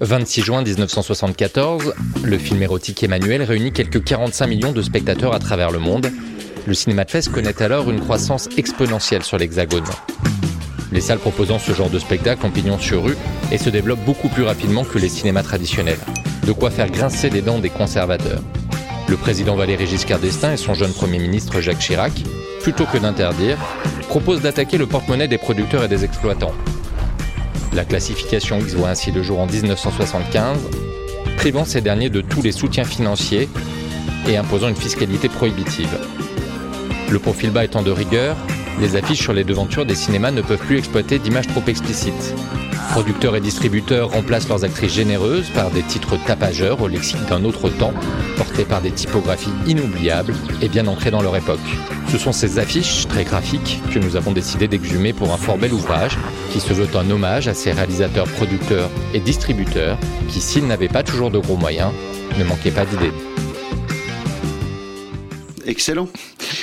26 0.01 0.43
juin 0.43 0.63
1974, 0.63 1.95
le 2.23 2.39
film 2.39 2.63
érotique 2.63 3.03
Emmanuel 3.03 3.43
réunit 3.43 3.73
quelques 3.73 4.03
45 4.05 4.47
millions 4.47 4.73
de 4.73 4.83
spectateurs 4.83 5.35
à 5.35 5.39
travers 5.39 5.71
le 5.71 5.79
monde. 5.79 6.11
Le 6.67 6.75
cinéma 6.75 7.05
de 7.05 7.11
fesses 7.11 7.29
connaît 7.29 7.61
alors 7.63 7.91
une 7.91 8.01
croissance 8.01 8.49
exponentielle 8.57 9.23
sur 9.23 9.39
l'Hexagone. 9.39 9.85
Les 10.93 11.01
salles 11.01 11.19
proposant 11.21 11.59
ce 11.59 11.73
genre 11.73 11.89
de 11.91 11.99
spectacle 11.99 12.45
ont 12.45 12.51
pignon 12.51 12.79
sur 12.79 13.05
rue 13.05 13.17
et 13.53 13.59
se 13.59 13.71
développent 13.71 14.05
beaucoup 14.05 14.29
plus 14.29 14.43
rapidement 14.43 14.85
que 14.85 14.99
les 14.99 15.09
cinémas 15.09 15.43
traditionnels. 15.45 16.01
De 16.51 16.55
quoi 16.55 16.73
faire 16.73 16.91
grincer 16.91 17.31
les 17.31 17.43
dents 17.43 17.61
des 17.61 17.71
conservateurs. 17.71 18.43
Le 19.07 19.17
président 19.17 19.55
Valéry 19.55 19.87
Giscard 19.87 20.19
d'Estaing 20.19 20.55
et 20.55 20.57
son 20.57 20.75
jeune 20.75 20.93
Premier 20.93 21.21
ministre 21.21 21.61
Jacques 21.61 21.79
Chirac, 21.79 22.25
plutôt 22.61 22.87
que 22.87 22.99
d'interdire, 22.99 23.57
proposent 24.09 24.41
d'attaquer 24.41 24.77
le 24.77 24.87
porte-monnaie 24.87 25.29
des 25.29 25.39
producteurs 25.39 25.85
et 25.85 25.89
des 25.89 26.05
exploitants. 26.05 26.51
La 27.73 27.85
classification 27.85 28.59
X 28.59 28.75
voit 28.75 28.89
ainsi 28.89 29.13
le 29.13 29.23
jour 29.23 29.39
en 29.39 29.47
1975, 29.47 30.59
privant 31.37 31.65
ces 31.65 31.83
derniers 31.83 32.11
de 32.11 32.21
tous 32.21 32.43
les 32.43 32.51
soutiens 32.51 32.83
financiers 32.83 33.49
et 34.29 34.37
imposant 34.37 34.67
une 34.67 34.75
fiscalité 34.75 35.29
prohibitive. 35.29 36.01
Le 37.13 37.19
profil 37.21 37.53
bas 37.53 37.65
étant 37.65 37.83
de 37.83 37.93
rigueur, 37.93 38.37
les 38.81 38.97
affiches 38.97 39.23
sur 39.23 39.35
les 39.35 39.45
devantures 39.45 39.87
des 39.87 39.95
cinémas 39.95 40.33
ne 40.33 40.43
peuvent 40.43 40.59
plus 40.59 40.79
exploiter 40.79 41.21
d'images 41.21 41.47
trop 41.47 41.63
explicites. 41.69 42.35
Producteurs 42.91 43.37
et 43.37 43.41
distributeurs 43.41 44.11
remplacent 44.11 44.49
leurs 44.49 44.65
actrices 44.65 44.95
généreuses 44.95 45.49
par 45.51 45.71
des 45.71 45.83
titres 45.83 46.17
tapageurs 46.27 46.81
au 46.83 46.89
lexique 46.89 47.25
d'un 47.29 47.45
autre 47.45 47.69
temps, 47.69 47.95
portés 48.37 48.65
par 48.65 48.81
des 48.81 48.91
typographies 48.91 49.53
inoubliables 49.67 50.35
et 50.61 50.69
bien 50.69 50.87
ancrées 50.89 51.13
dans 51.13 51.23
leur 51.23 51.37
époque. 51.37 51.59
Ce 52.09 52.19
sont 52.19 52.33
ces 52.33 52.59
affiches 52.59 53.07
très 53.07 53.23
graphiques 53.23 53.81
que 53.93 54.01
nous 54.01 54.17
avons 54.17 54.33
décidé 54.33 54.67
d'exhumer 54.67 55.13
pour 55.13 55.33
un 55.33 55.37
fort 55.37 55.57
bel 55.57 55.73
ouvrage 55.73 56.19
qui 56.53 56.59
se 56.59 56.73
veut 56.73 56.89
un 56.97 57.09
hommage 57.11 57.47
à 57.47 57.55
ces 57.55 57.71
réalisateurs, 57.71 58.27
producteurs 58.27 58.91
et 59.15 59.21
distributeurs 59.21 59.97
qui, 60.29 60.41
s'ils 60.41 60.67
n'avaient 60.67 60.89
pas 60.89 61.05
toujours 61.05 61.31
de 61.31 61.39
gros 61.39 61.57
moyens, 61.57 61.93
ne 62.39 62.45
manquaient 62.45 62.73
pas 62.73 62.85
d'idées. 62.85 63.13
Excellent. 65.71 66.09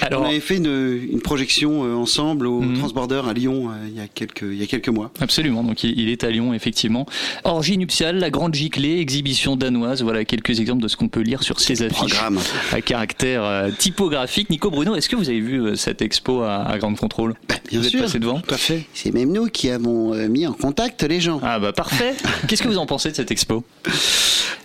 Alors- 0.02 0.22
on 0.22 0.26
avait 0.26 0.40
fait 0.42 0.58
une, 0.58 1.08
une 1.12 1.22
projection 1.22 1.86
euh, 1.86 1.94
ensemble 1.96 2.46
au 2.46 2.60
Mhm. 2.62 2.78
Transborder 2.80 3.22
à 3.28 3.34
Lyon 3.34 3.70
euh, 3.70 3.88
il 3.88 3.96
y 3.98 4.02
a 4.02 4.08
quelques 4.08 4.42
il 4.44 4.56
y 4.60 4.64
a 4.64 4.66
quelques 4.68 4.90
mois. 4.90 5.12
Absolument, 5.22 5.64
donc 5.64 5.84
il 5.84 5.98
il 6.00 6.10
est 6.10 6.24
à 6.24 6.30
Lyon, 6.30 6.54
effectivement. 6.54 7.06
Orgie 7.46 7.78
nuptiale, 7.78 8.18
la 8.20 8.30
grande 8.30 8.54
giclée, 8.54 9.00
exhibition 9.00 9.56
danoise, 9.56 10.02
voilà 10.04 10.26
quelques 10.26 10.60
exemples 10.60 10.84
de 10.84 10.88
ce 10.90 10.98
qu'on 10.98 11.08
peut 11.08 11.22
lire 11.22 11.42
sur 11.44 11.60
ces 11.60 11.82
affiches 11.84 11.96
Programme. 11.98 12.40
à 12.74 12.82
caractère 12.82 13.44
euh, 13.44 13.70
typographique. 13.78 14.50
Nico 14.50 14.70
Bruno, 14.70 14.96
est-ce 14.96 15.08
que 15.10 15.16
vous 15.16 15.30
avez 15.30 15.40
vu 15.40 15.76
cette 15.78 16.02
expo 16.02 16.42
à, 16.42 16.64
à 16.68 16.78
Grande 16.78 16.98
Contrôle? 16.98 17.36
Bien 17.70 17.80
Vous 17.80 17.86
êtes 17.86 17.92
sûr. 17.92 18.02
passé 18.02 18.20
devant? 18.20 18.40
Tout 18.42 18.54
à 18.54 18.58
fait. 18.58 18.84
C'est 18.94 19.14
même 19.14 19.32
nous 19.32 19.48
qui 19.48 19.70
avons 19.70 20.14
mis 20.28 20.46
en 20.46 20.54
contact 20.54 21.04
les 21.04 21.22
gens. 21.22 21.40
Ah 21.44 21.60
bah 21.60 21.72
parfait 21.74 22.14
Qu'est-ce 22.48 22.62
que 22.64 22.68
vous 22.68 22.78
en 22.78 22.86
pensez 22.86 23.12
de 23.12 23.16
cette 23.16 23.32
expo? 23.32 23.64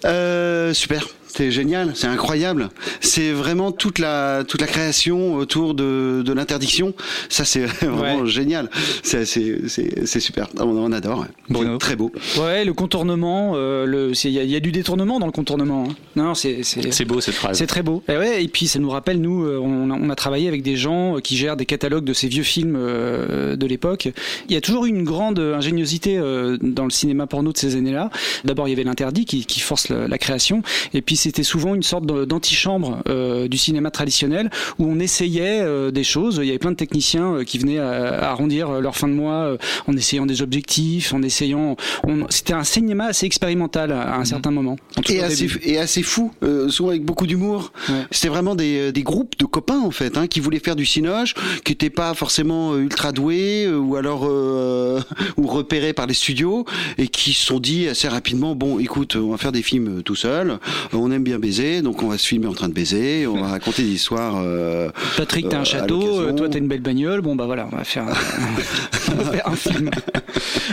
Euh, 0.05 0.72
super. 0.74 1.07
C'est 1.35 1.51
génial, 1.51 1.92
c'est 1.95 2.09
incroyable. 2.09 2.68
C'est 3.01 3.33
vraiment 3.33 3.73
toute 3.73 3.99
la 3.99 4.45
toute 4.47 4.61
la 4.61 4.66
création 4.66 5.35
autour 5.35 5.73
de, 5.75 6.23
de 6.23 6.33
l'interdiction. 6.35 6.92
Ça 7.31 7.45
c'est 7.47 7.64
vraiment 7.83 8.21
Ouais. 8.23 8.27
génial. 8.27 8.68
C'est 9.03 9.25
c'est 9.25 9.62
c'est 9.68 10.07
c'est 10.07 10.21
super. 10.21 10.49
On, 10.59 10.64
on 10.68 10.92
adore. 10.92 11.21
ouais. 11.21 11.27
Bruno. 11.49 11.79
Très 11.79 11.97
beau. 11.97 12.12
Ouais, 12.38 12.64
le 12.66 12.75
contournement, 12.75 13.53
euh, 13.55 13.87
le- 13.87 14.12
il 14.25 14.31
y, 14.31 14.38
a- 14.38 14.42
il 14.42 14.51
y 14.51 14.57
a 14.57 14.61
du 14.61 14.73
détournement 14.73 15.18
dans 15.18 15.27
le 15.27 15.33
contournement. 15.33 15.85
hein. 15.88 15.95
Non, 16.16 16.35
c'est 16.35 16.62
c'est- 16.64 16.92
C'est 16.92 17.05
beau 17.07 17.21
cette 17.23 17.35
phrase. 17.35 17.57
C'est 17.57 17.66
très 17.66 17.83
beau. 17.83 18.03
Et, 18.09 18.16
ouais, 18.18 18.45
et 18.45 18.49
puis 18.49 18.66
ça 18.66 18.79
nous 18.79 18.90
rappelle, 18.90 19.18
nous, 19.21 19.45
euh, 19.45 19.59
on 19.59 19.90
a, 19.90 19.95
on 19.95 20.11
a 20.11 20.14
travaillé 20.14 20.49
avec 20.49 20.62
des 20.62 20.77
gens 20.77 21.16
euh, 21.16 21.21
qui 21.21 21.37
gèrent 21.38 21.57
des 21.57 21.64
catalogues 21.66 22.05
de 22.05 22.12
ces 22.12 22.29
vieux 22.29 22.42
films 22.42 22.77
euh, 22.79 23.57
de 23.57 23.66
l'époque. 23.66 24.11
Il 24.49 24.55
y 24.55 24.57
a 24.57 24.61
toujours 24.61 24.85
eu 24.85 24.90
une 24.90 25.05
grande 25.05 25.38
ingéniosité 25.38 26.18
euh, 26.18 26.59
dans 26.61 26.85
le 26.85 26.90
cinéma 26.90 27.27
porno 27.27 27.53
de 27.53 27.59
ces 27.59 27.77
années-là. 27.77 28.11
D'abord, 28.45 28.68
il 28.68 28.71
y 28.71 28.75
avait 28.75 28.85
l'interdit 28.85 29.25
qui, 29.25 29.47
qui 29.47 29.61
force 29.61 29.88
la, 29.88 30.09
la 30.09 30.18
création, 30.18 30.62
et 30.92 31.01
puis 31.01 31.16
c'était 31.22 31.42
souvent 31.42 31.74
une 31.74 31.82
sorte 31.82 32.04
d'antichambre 32.06 33.02
euh, 33.08 33.48
du 33.48 33.56
cinéma 33.58 33.90
traditionnel 33.90 34.50
où 34.78 34.87
on 34.87 34.98
essayait 34.98 35.61
euh, 35.61 35.90
des 35.90 36.04
choses. 36.04 36.38
Il 36.42 36.46
y 36.46 36.50
avait 36.50 36.58
plein 36.58 36.72
de 36.72 36.76
techniciens 36.76 37.35
euh, 37.37 37.44
qui 37.44 37.58
venaient 37.58 37.78
à, 37.78 38.18
à 38.18 38.30
arrondir 38.30 38.80
leur 38.80 38.96
fin 38.96 39.08
de 39.08 39.12
mois 39.14 39.56
en 39.87 39.96
essayant 39.96 40.26
des 40.26 40.42
objectifs, 40.42 41.12
en 41.14 41.22
essayant. 41.22 41.76
on- 42.04 42.26
C'était 42.30 42.52
un 42.54 42.64
cinéma 42.64 43.04
assez 43.06 43.26
expérimental 43.26 43.92
à, 43.92 44.02
à 44.14 44.18
un 44.18 44.24
certain 44.24 44.50
moment. 44.50 44.76
Et 45.08 45.20
assez, 45.22 45.46
et 45.62 45.78
assez 45.78 46.02
fou, 46.02 46.32
souvent 46.68 46.90
avec 46.90 47.04
beaucoup 47.04 47.26
d'humour. 47.26 47.72
Ouais. 47.88 47.94
C'était 48.11 48.28
vraiment 48.28 48.54
des, 48.54 48.92
des 48.92 49.02
groupes 49.02 49.37
de 49.38 49.44
copains 49.44 49.80
en 49.80 49.90
fait, 49.90 50.16
hein, 50.16 50.26
qui 50.26 50.40
voulaient 50.40 50.58
faire 50.58 50.76
du 50.76 50.87
cinoche, 50.87 51.35
qui 51.64 51.72
n'étaient 51.72 51.90
pas 51.90 52.14
forcément 52.14 52.76
ultra 52.76 53.12
doués 53.12 53.68
ou 53.72 53.96
alors 53.96 54.22
ou 55.37 55.46
repérés 55.46 55.92
par 55.92 56.06
les 56.06 56.14
studios 56.14 56.64
et 56.98 57.08
qui 57.08 57.32
se 57.32 57.46
sont 57.46 57.61
dit 57.61 57.88
assez 57.88 58.08
rapidement 58.08 58.54
bon, 58.54 58.78
écoute, 58.78 59.16
on 59.16 59.30
va 59.30 59.37
faire 59.37 59.52
des 59.52 59.62
films 59.62 60.02
tout 60.02 60.16
seul, 60.16 60.58
on 60.92 61.11
aime 61.12 61.22
bien 61.22 61.38
baiser, 61.38 61.83
donc 61.83 62.03
on 62.03 62.09
va 62.09 62.18
se 62.18 62.27
filmer 62.27 62.46
en 62.46 62.55
train 62.55 62.68
de 62.68 62.75
baiser, 62.75 63.27
on 63.27 63.40
va 63.40 63.48
raconter 63.48 63.83
des 63.83 63.90
histoires. 63.90 64.40
euh, 64.42 64.90
Patrick, 65.16 65.48
t'as 65.48 65.57
euh, 65.57 65.61
un 65.61 65.62
à 65.62 65.64
château, 65.64 66.20
euh, 66.20 66.33
toi 66.33 66.48
t'as 66.48 66.59
une 66.59 66.68
belle 66.68 66.81
bagnole, 66.81 67.20
bon 67.20 67.37
bah 67.37 67.46
voilà, 67.46 67.68
on 67.70 67.77
va 67.77 67.85
faire, 67.85 68.05
on 69.12 69.22
va 69.22 69.31
faire 69.31 69.48
un 69.48 69.57
film. 69.57 69.90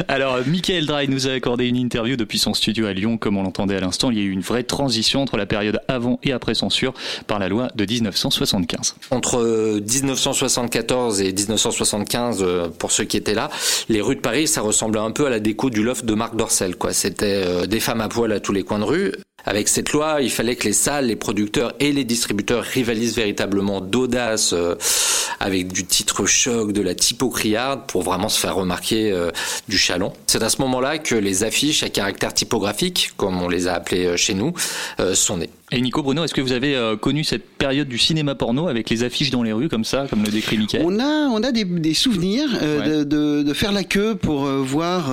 Alors, 0.07 0.39
Michael 0.45 0.85
Dry 0.85 1.07
nous 1.07 1.27
a 1.27 1.31
accordé 1.31 1.67
une 1.67 1.75
interview 1.75 2.15
depuis 2.15 2.39
son 2.39 2.53
studio 2.53 2.85
à 2.85 2.93
Lyon, 2.93 3.17
comme 3.17 3.37
on 3.37 3.43
l'entendait 3.43 3.75
à 3.75 3.79
l'instant. 3.79 4.11
Il 4.11 4.17
y 4.17 4.21
a 4.21 4.23
eu 4.23 4.31
une 4.31 4.41
vraie 4.41 4.63
transition 4.63 5.21
entre 5.21 5.37
la 5.37 5.45
période 5.45 5.79
avant 5.87 6.19
et 6.23 6.31
après 6.31 6.53
censure 6.53 6.93
par 7.27 7.39
la 7.39 7.49
loi 7.49 7.67
de 7.75 7.85
1975. 7.85 8.95
Entre 9.11 9.39
euh, 9.39 9.81
1974 9.81 11.21
et 11.21 11.33
1975, 11.33 12.39
euh, 12.41 12.69
pour 12.69 12.91
ceux 12.91 13.03
qui 13.03 13.17
étaient 13.17 13.33
là, 13.33 13.49
les 13.89 14.01
rues 14.01 14.15
de 14.15 14.21
Paris, 14.21 14.47
ça 14.47 14.61
ressemblait 14.61 15.01
un 15.01 15.11
peu 15.11 15.25
à 15.25 15.29
la 15.29 15.39
déco 15.39 15.69
du 15.69 15.83
loft 15.83 16.05
de 16.05 16.13
Marc 16.13 16.35
Dorcel. 16.35 16.75
Quoi. 16.75 16.93
C'était 16.93 17.43
euh, 17.45 17.65
des 17.65 17.79
femmes 17.79 18.01
à 18.01 18.09
poil 18.09 18.31
à 18.31 18.39
tous 18.39 18.53
les 18.53 18.63
coins 18.63 18.79
de 18.79 18.85
rue. 18.85 19.11
Avec 19.49 19.67
cette 19.67 19.93
loi, 19.93 20.21
il 20.21 20.29
fallait 20.29 20.55
que 20.55 20.65
les 20.65 20.73
salles, 20.73 21.07
les 21.07 21.15
producteurs 21.15 21.73
et 21.79 21.91
les 21.91 22.03
distributeurs 22.03 22.63
rivalisent 22.63 23.15
véritablement 23.15 23.81
d'audace 23.81 24.53
euh, 24.53 24.75
avec 25.39 25.73
du 25.73 25.87
titre 25.87 26.27
choc, 26.27 26.71
de 26.71 26.83
la 26.83 26.93
typo 26.93 27.31
criarde 27.31 27.81
pour 27.87 28.03
vraiment 28.03 28.29
se 28.29 28.39
faire 28.39 28.53
remarquer 28.53 29.11
euh, 29.11 29.31
du 29.67 29.79
chalon. 29.79 30.13
C'est 30.27 30.43
à 30.43 30.49
ce 30.49 30.61
moment-là 30.61 30.99
que 30.99 31.15
les 31.15 31.43
affiches 31.43 31.81
à 31.81 31.89
caractère 31.89 32.31
typographique, 32.31 33.13
comme 33.17 33.41
on 33.41 33.49
les 33.49 33.67
a 33.67 33.73
appelées 33.73 34.05
euh, 34.05 34.17
chez 34.17 34.35
nous, 34.35 34.53
sont 35.15 35.37
nées. 35.37 35.49
Et 35.71 35.81
Nico 35.81 36.01
Bruno, 36.01 36.23
est-ce 36.23 36.33
que 36.33 36.41
vous 36.41 36.51
avez 36.51 36.75
euh, 36.75 36.95
connu 36.97 37.23
cette 37.23 37.47
période 37.47 37.87
du 37.87 37.99
cinéma 37.99 38.33
porno 38.33 38.67
avec 38.67 38.89
les 38.89 39.03
affiches 39.03 39.29
dans 39.29 39.43
les 39.43 39.53
rues 39.53 39.69
comme 39.69 39.83
ça, 39.83 40.07
comme 40.09 40.23
le 40.23 40.31
décrit 40.31 40.57
Michael? 40.57 40.81
On 40.83 40.99
a, 40.99 41.27
on 41.29 41.43
a 41.43 41.51
des, 41.51 41.63
des 41.63 41.93
souvenirs 41.93 42.49
euh, 42.61 43.03
de, 43.03 43.03
de, 43.03 43.43
de 43.43 43.53
faire 43.53 43.71
la 43.71 43.83
queue 43.83 44.15
pour 44.15 44.45
euh, 44.45 44.57
voir 44.63 45.11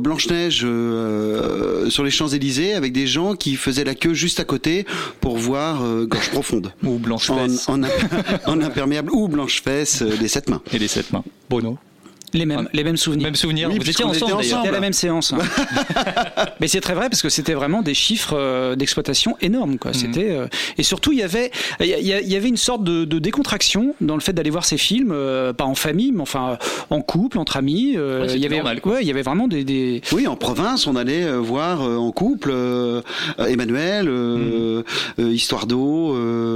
Blanche-Neige 0.00 0.62
euh, 0.64 1.88
sur 1.88 2.04
les 2.04 2.10
Champs-Élysées 2.10 2.74
avec 2.74 2.92
des 2.92 3.06
gens 3.06 3.34
qui 3.34 3.56
faisaient 3.56 3.84
la 3.84 3.94
queue 3.94 4.12
juste 4.14 4.38
à 4.38 4.44
côté 4.44 4.84
pour 5.20 5.36
voir 5.38 5.82
Gorge 6.06 6.30
Profonde. 6.30 6.72
Ou 6.82 6.98
Blanche 6.98 7.30
en, 7.30 7.48
Fesse. 7.48 7.68
en, 7.68 7.80
en 8.46 8.60
imperméable 8.60 9.10
ou 9.12 9.28
Blanche-Fesse 9.28 10.02
euh, 10.02 10.16
des 10.18 10.28
sept 10.28 10.48
mains. 10.48 10.60
Et 10.72 10.78
les 10.78 10.88
sept 10.88 11.12
mains. 11.12 11.24
Bruno? 11.48 11.78
Les 12.34 12.44
mêmes, 12.44 12.68
les 12.72 12.84
mêmes 12.84 12.96
souvenirs. 12.96 13.24
Même 13.26 13.36
souvenir. 13.36 13.68
Oui, 13.70 13.78
vous 13.78 13.88
étiez 13.88 14.04
ensemble 14.04 14.34
ensemble. 14.34 14.68
À 14.68 14.70
la 14.72 14.80
même 14.80 14.92
séance. 14.92 15.32
hein. 15.32 15.38
Mais 16.60 16.68
c'est 16.68 16.80
très 16.80 16.94
vrai 16.94 17.08
parce 17.08 17.22
que 17.22 17.28
c'était 17.28 17.54
vraiment 17.54 17.82
des 17.82 17.94
chiffres 17.94 18.34
euh, 18.36 18.74
d'exploitation 18.76 19.36
énormes. 19.40 19.78
Quoi. 19.78 19.92
C'était 19.94 20.30
euh, 20.30 20.46
et 20.76 20.82
surtout 20.82 21.12
il 21.12 21.18
y 21.18 21.22
avait 21.22 21.50
il 21.80 21.86
y, 21.86 22.08
y 22.08 22.36
avait 22.36 22.48
une 22.48 22.56
sorte 22.56 22.84
de, 22.84 23.04
de 23.04 23.18
décontraction 23.18 23.94
dans 24.00 24.14
le 24.14 24.20
fait 24.20 24.32
d'aller 24.32 24.50
voir 24.50 24.64
ces 24.64 24.76
films, 24.76 25.10
euh, 25.12 25.52
pas 25.52 25.64
en 25.64 25.74
famille, 25.74 26.12
mais 26.12 26.20
enfin 26.22 26.50
euh, 26.52 26.56
en 26.90 27.00
couple, 27.00 27.38
entre 27.38 27.56
amis. 27.56 27.94
euh, 27.96 28.22
Ouais, 28.22 28.28
c'était 28.28 28.38
il 28.38 28.42
y 28.42 28.46
avait 28.46 28.56
normal, 28.56 28.80
ouais, 28.84 28.98
il 29.02 29.06
y 29.06 29.10
avait 29.10 29.22
vraiment 29.22 29.48
des, 29.48 29.64
des... 29.64 30.00
Oui, 30.12 30.26
en 30.26 30.36
province, 30.36 30.86
on 30.86 30.96
allait 30.96 31.24
euh, 31.24 31.36
voir 31.38 31.82
euh, 31.82 31.96
en 31.96 32.10
couple 32.12 32.50
euh, 32.52 33.00
euh, 33.38 33.46
Emmanuel, 33.46 34.08
euh, 34.08 34.82
euh, 35.18 35.32
Histoire 35.32 35.66
d'eau, 35.66 36.14
euh, 36.16 36.55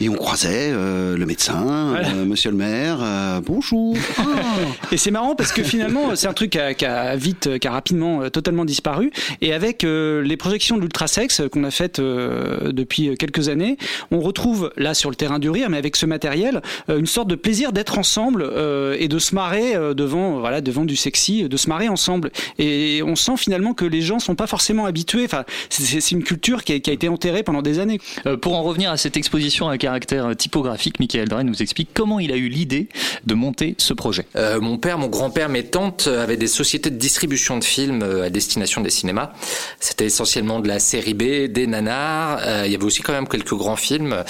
et 0.00 0.08
on 0.08 0.14
croisait 0.14 0.70
euh, 0.72 1.16
le 1.16 1.26
médecin, 1.26 1.88
Voilà. 1.90 2.08
euh, 2.10 2.24
Monsieur 2.24 2.50
le 2.50 2.56
maire. 2.56 2.98
euh, 3.02 3.40
bonjour. 3.44 3.96
Ah. 4.18 4.22
Et 4.92 4.96
c'est 4.96 5.10
marrant 5.10 5.34
parce 5.34 5.52
que 5.52 5.62
finalement, 5.62 6.14
c'est 6.14 6.26
un 6.26 6.32
truc 6.32 6.50
qui 6.50 6.58
a, 6.58 6.74
qui 6.74 6.84
a 6.84 7.16
vite, 7.16 7.58
qui 7.58 7.66
a 7.68 7.70
rapidement, 7.72 8.22
euh, 8.22 8.28
totalement 8.28 8.64
disparu. 8.64 9.10
Et 9.40 9.52
avec 9.52 9.84
euh, 9.84 10.22
les 10.22 10.36
projections 10.36 10.76
de 10.76 10.82
l'ultrasex 10.82 11.42
qu'on 11.52 11.64
a 11.64 11.70
faites 11.70 11.98
euh, 11.98 12.72
depuis 12.72 13.16
quelques 13.16 13.48
années, 13.48 13.76
on 14.10 14.20
retrouve 14.20 14.72
là 14.76 14.94
sur 14.94 15.10
le 15.10 15.16
terrain 15.16 15.38
du 15.38 15.50
rire, 15.50 15.68
mais 15.70 15.78
avec 15.78 15.96
ce 15.96 16.06
matériel, 16.06 16.62
euh, 16.88 16.98
une 16.98 17.06
sorte 17.06 17.28
de 17.28 17.34
plaisir 17.34 17.72
d'être 17.72 17.98
ensemble 17.98 18.42
euh, 18.46 18.96
et 18.98 19.08
de 19.08 19.18
se 19.18 19.34
marrer 19.34 19.74
euh, 19.74 19.94
devant, 19.94 20.38
voilà, 20.40 20.60
devant 20.60 20.84
du 20.84 20.96
sexy, 20.96 21.48
de 21.48 21.56
se 21.56 21.68
marrer 21.68 21.88
ensemble. 21.88 22.30
Et 22.58 23.02
on 23.04 23.16
sent 23.16 23.36
finalement 23.36 23.74
que 23.74 23.84
les 23.84 24.00
gens 24.02 24.18
sont 24.18 24.34
pas 24.34 24.46
forcément 24.46 24.86
habitués. 24.86 25.24
Enfin, 25.24 25.44
c'est 25.70 26.00
c'est 26.00 26.10
une 26.14 26.24
culture 26.24 26.64
qui 26.64 26.72
a, 26.72 26.78
qui 26.80 26.90
a 26.90 26.92
été 26.92 27.08
enterrée 27.08 27.42
pendant 27.42 27.62
des 27.62 27.78
années. 27.78 28.00
Euh, 28.26 28.36
pour 28.36 28.54
en 28.56 28.62
revenir 28.62 28.90
à 28.90 28.96
cette 28.96 29.16
exposition 29.16 29.53
à 29.62 29.78
caractère 29.78 30.34
typographique, 30.36 30.98
Michael 30.98 31.28
Drey 31.28 31.44
nous 31.44 31.62
explique 31.62 31.90
comment 31.94 32.18
il 32.18 32.32
a 32.32 32.36
eu 32.36 32.48
l'idée 32.48 32.88
de 33.24 33.34
monter 33.34 33.74
ce 33.78 33.94
projet. 33.94 34.26
Euh, 34.36 34.60
mon 34.60 34.78
père, 34.78 34.98
mon 34.98 35.06
grand-père, 35.06 35.48
mes 35.48 35.64
tantes 35.64 36.06
euh, 36.08 36.22
avaient 36.22 36.36
des 36.36 36.48
sociétés 36.48 36.90
de 36.90 36.96
distribution 36.96 37.58
de 37.58 37.64
films 37.64 38.02
euh, 38.02 38.24
à 38.24 38.30
destination 38.30 38.80
des 38.80 38.90
cinémas. 38.90 39.32
C'était 39.78 40.06
essentiellement 40.06 40.60
de 40.60 40.68
la 40.68 40.78
série 40.78 41.14
B, 41.14 41.46
des 41.46 41.66
nanars. 41.66 42.40
Il 42.66 42.72
y 42.72 42.74
avait 42.74 42.84
aussi 42.84 43.02
quand 43.02 43.12
même 43.12 43.28
quelques 43.28 43.54
grands 43.54 43.76
films. 43.76 44.24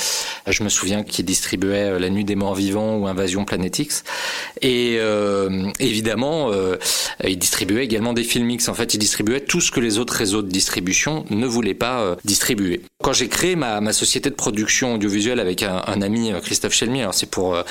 Je 0.47 0.63
me 0.63 0.69
souviens 0.69 1.03
qu'ils 1.03 1.25
distribuaient 1.25 1.99
La 1.99 2.11
Nuit 2.11 2.25
des 2.25 2.35
Morts 2.35 2.55
Vivants 2.55 2.97
ou 2.97 3.07
Invasion 3.07 3.45
Planet 3.45 3.79
X. 3.79 4.05
Et 4.61 4.97
euh, 4.99 5.71
évidemment, 5.81 6.51
ils 7.23 7.39
distribuaient 7.39 7.85
également 7.85 8.13
des 8.13 8.25
films 8.25 8.51
X. 8.51 8.69
En 8.69 8.75
fait, 8.75 8.95
ils 8.95 8.99
distribuaient 8.99 9.41
tout 9.41 9.61
ce 9.61 9.71
que 9.71 9.81
les 9.81 9.99
autres 9.99 10.15
réseaux 10.15 10.43
de 10.43 10.49
distribution 10.49 11.25
ne 11.31 11.47
voulaient 11.47 11.75
pas 11.75 12.17
distribuer. 12.25 12.83
Quand 13.05 13.13
j'ai 13.13 13.29
créé 13.29 13.55
ma, 13.55 13.93
société 13.93 14.31
de 14.31 14.35
production 14.35 14.95
audiovisuelle 14.95 15.39
avec 15.39 15.63
un, 15.63 16.01
ami, 16.01 16.33
euh, 16.33 16.41
Christophe 16.41 16.73
Chelmy, 16.73 17.03
alors 17.03 17.13
c'est 17.13 17.29
pour 17.29 17.55
euh, 17.55 17.63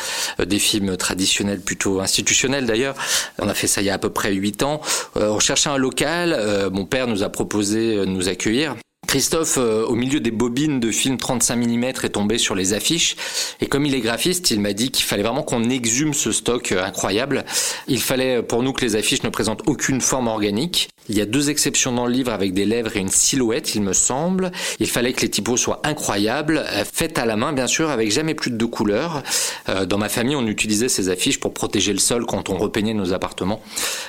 des 0.46 0.60
films 0.60 0.96
traditionnels, 0.96 1.60
plutôt 1.60 2.02
institutionnels 2.02 2.68
d'ailleurs, 2.68 2.94
on 3.40 3.50
a 3.50 3.56
fait 3.56 3.66
ça 3.66 3.82
il 3.82 3.86
y 3.86 3.90
a 3.90 3.96
à 3.96 3.98
peu 3.98 4.12
près 4.12 4.32
huit 4.32 4.62
ans, 4.62 4.80
Euh, 5.18 5.30
on 5.30 5.40
cherchait 5.40 5.72
un 5.72 5.78
local, 5.78 6.36
euh, 6.38 6.70
mon 6.70 6.86
père 6.86 7.08
nous 7.08 7.24
a 7.24 7.30
proposé 7.30 7.96
de 7.96 8.06
nous 8.06 8.30
accueillir. 8.30 8.76
Christophe, 9.14 9.60
euh, 9.60 9.86
au 9.86 9.94
milieu 9.94 10.20
des 10.20 10.32
bobines 10.32 10.80
de 10.80 10.90
films 10.90 11.18
35 11.18 11.56
mm, 11.58 11.84
est 11.84 12.10
tombé 12.14 12.40
sur 12.40 12.56
les 12.56 12.74
affiches. 12.74 13.16
Et 13.62 13.68
comme 13.68 13.86
il 13.86 13.94
est 13.94 14.00
graphiste, 14.00 14.50
il 14.50 14.60
m'a 14.60 14.74
dit 14.74 14.90
qu'il 14.90 15.06
fallait 15.06 15.22
vraiment 15.22 15.44
qu'on 15.44 15.70
exhume 15.70 16.16
ce 16.16 16.32
stock 16.32 16.72
euh, 16.72 16.84
incroyable. 16.84 17.46
Il 17.88 18.02
fallait 18.02 18.42
pour 18.42 18.64
nous 18.64 18.74
que 18.74 18.84
les 18.84 18.96
affiches 18.96 19.22
ne 19.22 19.30
présentent 19.30 19.62
aucune 19.68 20.02
forme 20.02 20.28
organique. 20.28 20.90
Il 21.10 21.16
y 21.16 21.22
a 21.22 21.28
deux 21.28 21.52
exceptions 21.52 21.92
dans 21.92 22.08
le 22.08 22.12
livre 22.12 22.32
avec 22.32 22.56
des 22.56 22.66
lèvres 22.66 22.98
et 22.98 23.02
une 23.02 23.10
silhouette, 23.10 23.76
il 23.76 23.84
me 23.84 23.94
semble. 23.94 24.52
Il 24.80 24.90
fallait 24.90 25.14
que 25.14 25.22
les 25.22 25.30
typos 25.30 25.58
soient 25.58 25.82
incroyables, 25.84 26.66
euh, 26.68 26.84
faites 26.92 27.20
à 27.20 27.28
la 27.28 27.36
main 27.36 27.54
bien 27.54 27.68
sûr, 27.68 27.92
avec 27.92 28.12
jamais 28.12 28.34
plus 28.34 28.50
de 28.50 28.58
deux 28.58 28.66
couleurs. 28.66 29.22
Euh, 29.70 29.86
dans 29.86 30.00
ma 30.00 30.10
famille, 30.10 30.36
on 30.36 30.48
utilisait 30.48 30.90
ces 30.90 31.10
affiches 31.10 31.40
pour 31.40 31.54
protéger 31.54 31.94
le 31.94 32.00
sol 32.00 32.26
quand 32.26 32.50
on 32.50 32.58
repeignait 32.58 32.96
nos 32.96 33.14
appartements. 33.14 33.62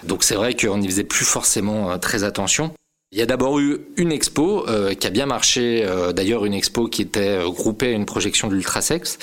Donc 0.04 0.24
c'est 0.24 0.36
vrai 0.36 0.54
qu'on 0.54 0.78
n'y 0.78 0.88
faisait 0.88 1.04
plus 1.04 1.26
forcément 1.26 1.90
euh, 1.90 1.98
très 1.98 2.24
attention. 2.24 2.72
Il 3.12 3.18
y 3.18 3.22
a 3.22 3.26
d'abord 3.26 3.60
eu 3.60 3.78
une 3.96 4.10
expo 4.10 4.68
euh, 4.68 4.92
qui 4.94 5.06
a 5.06 5.10
bien 5.10 5.26
marché, 5.26 5.84
euh, 5.84 6.12
d'ailleurs 6.12 6.44
une 6.46 6.52
expo 6.54 6.88
qui 6.88 7.02
était 7.02 7.20
euh, 7.20 7.48
groupée 7.48 7.88
à 7.88 7.92
une 7.92 8.06
projection 8.06 8.48
de 8.48 8.54
l'ultrasex, 8.54 9.18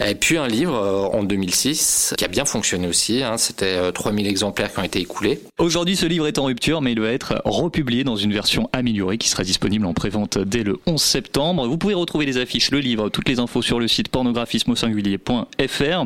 et 0.00 0.14
puis 0.14 0.36
un 0.38 0.46
livre 0.46 0.76
euh, 0.76 1.06
en 1.18 1.24
2006 1.24 2.14
qui 2.16 2.24
a 2.24 2.28
bien 2.28 2.44
fonctionné 2.44 2.86
aussi, 2.86 3.24
hein, 3.24 3.36
c'était 3.36 3.74
euh, 3.74 3.90
3000 3.90 4.28
exemplaires 4.28 4.72
qui 4.72 4.78
ont 4.78 4.84
été 4.84 5.00
écoulés. 5.00 5.40
Aujourd'hui, 5.58 5.96
ce 5.96 6.06
livre 6.06 6.28
est 6.28 6.38
en 6.38 6.44
rupture, 6.44 6.80
mais 6.80 6.92
il 6.92 7.00
va 7.00 7.10
être 7.10 7.42
republié 7.44 8.04
dans 8.04 8.14
une 8.14 8.32
version 8.32 8.70
améliorée 8.72 9.18
qui 9.18 9.28
sera 9.28 9.42
disponible 9.42 9.86
en 9.86 9.94
prévente 9.94 10.38
dès 10.38 10.62
le 10.62 10.78
11 10.86 11.02
septembre. 11.02 11.66
Vous 11.66 11.76
pouvez 11.76 11.94
retrouver 11.94 12.26
les 12.26 12.38
affiches, 12.38 12.70
le 12.70 12.78
livre, 12.78 13.08
toutes 13.08 13.28
les 13.28 13.40
infos 13.40 13.62
sur 13.62 13.80
le 13.80 13.88
site 13.88 14.10
pornographisme-au-singulier.fr. 14.10 16.04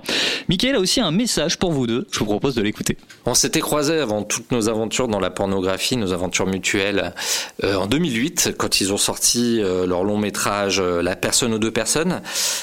Michael 0.48 0.76
a 0.76 0.81
aussi 0.81 1.00
un 1.00 1.11
message 1.11 1.59
pour 1.59 1.72
vous 1.72 1.87
deux. 1.87 2.07
Je 2.11 2.20
vous 2.20 2.24
propose 2.26 2.54
de 2.54 2.62
l'écouter. 2.62 2.96
On 3.26 3.35
s'était 3.35 3.61
croisés 3.61 3.98
avant 3.98 4.22
toutes 4.22 4.50
nos 4.50 4.70
aventures 4.70 5.09
dans 5.09 5.20
la 5.20 5.28
pornographie, 5.31 5.98
nos 5.98 6.14
aventures 6.14 6.46
mutuelles, 6.46 7.12
euh, 7.64 7.74
en 7.74 7.87
2008, 7.87 8.54
quand 8.57 8.81
ils 8.81 8.92
ont 8.92 8.98
sorti 8.98 9.61
euh, 9.61 9.87
leur 9.87 10.04
long 10.04 10.18
métrage 10.18 10.81
euh, 10.81 11.02
La 11.02 11.16
personne 11.16 11.54
aux 11.54 11.59
deux 11.59 11.70
personnes. 11.70 12.20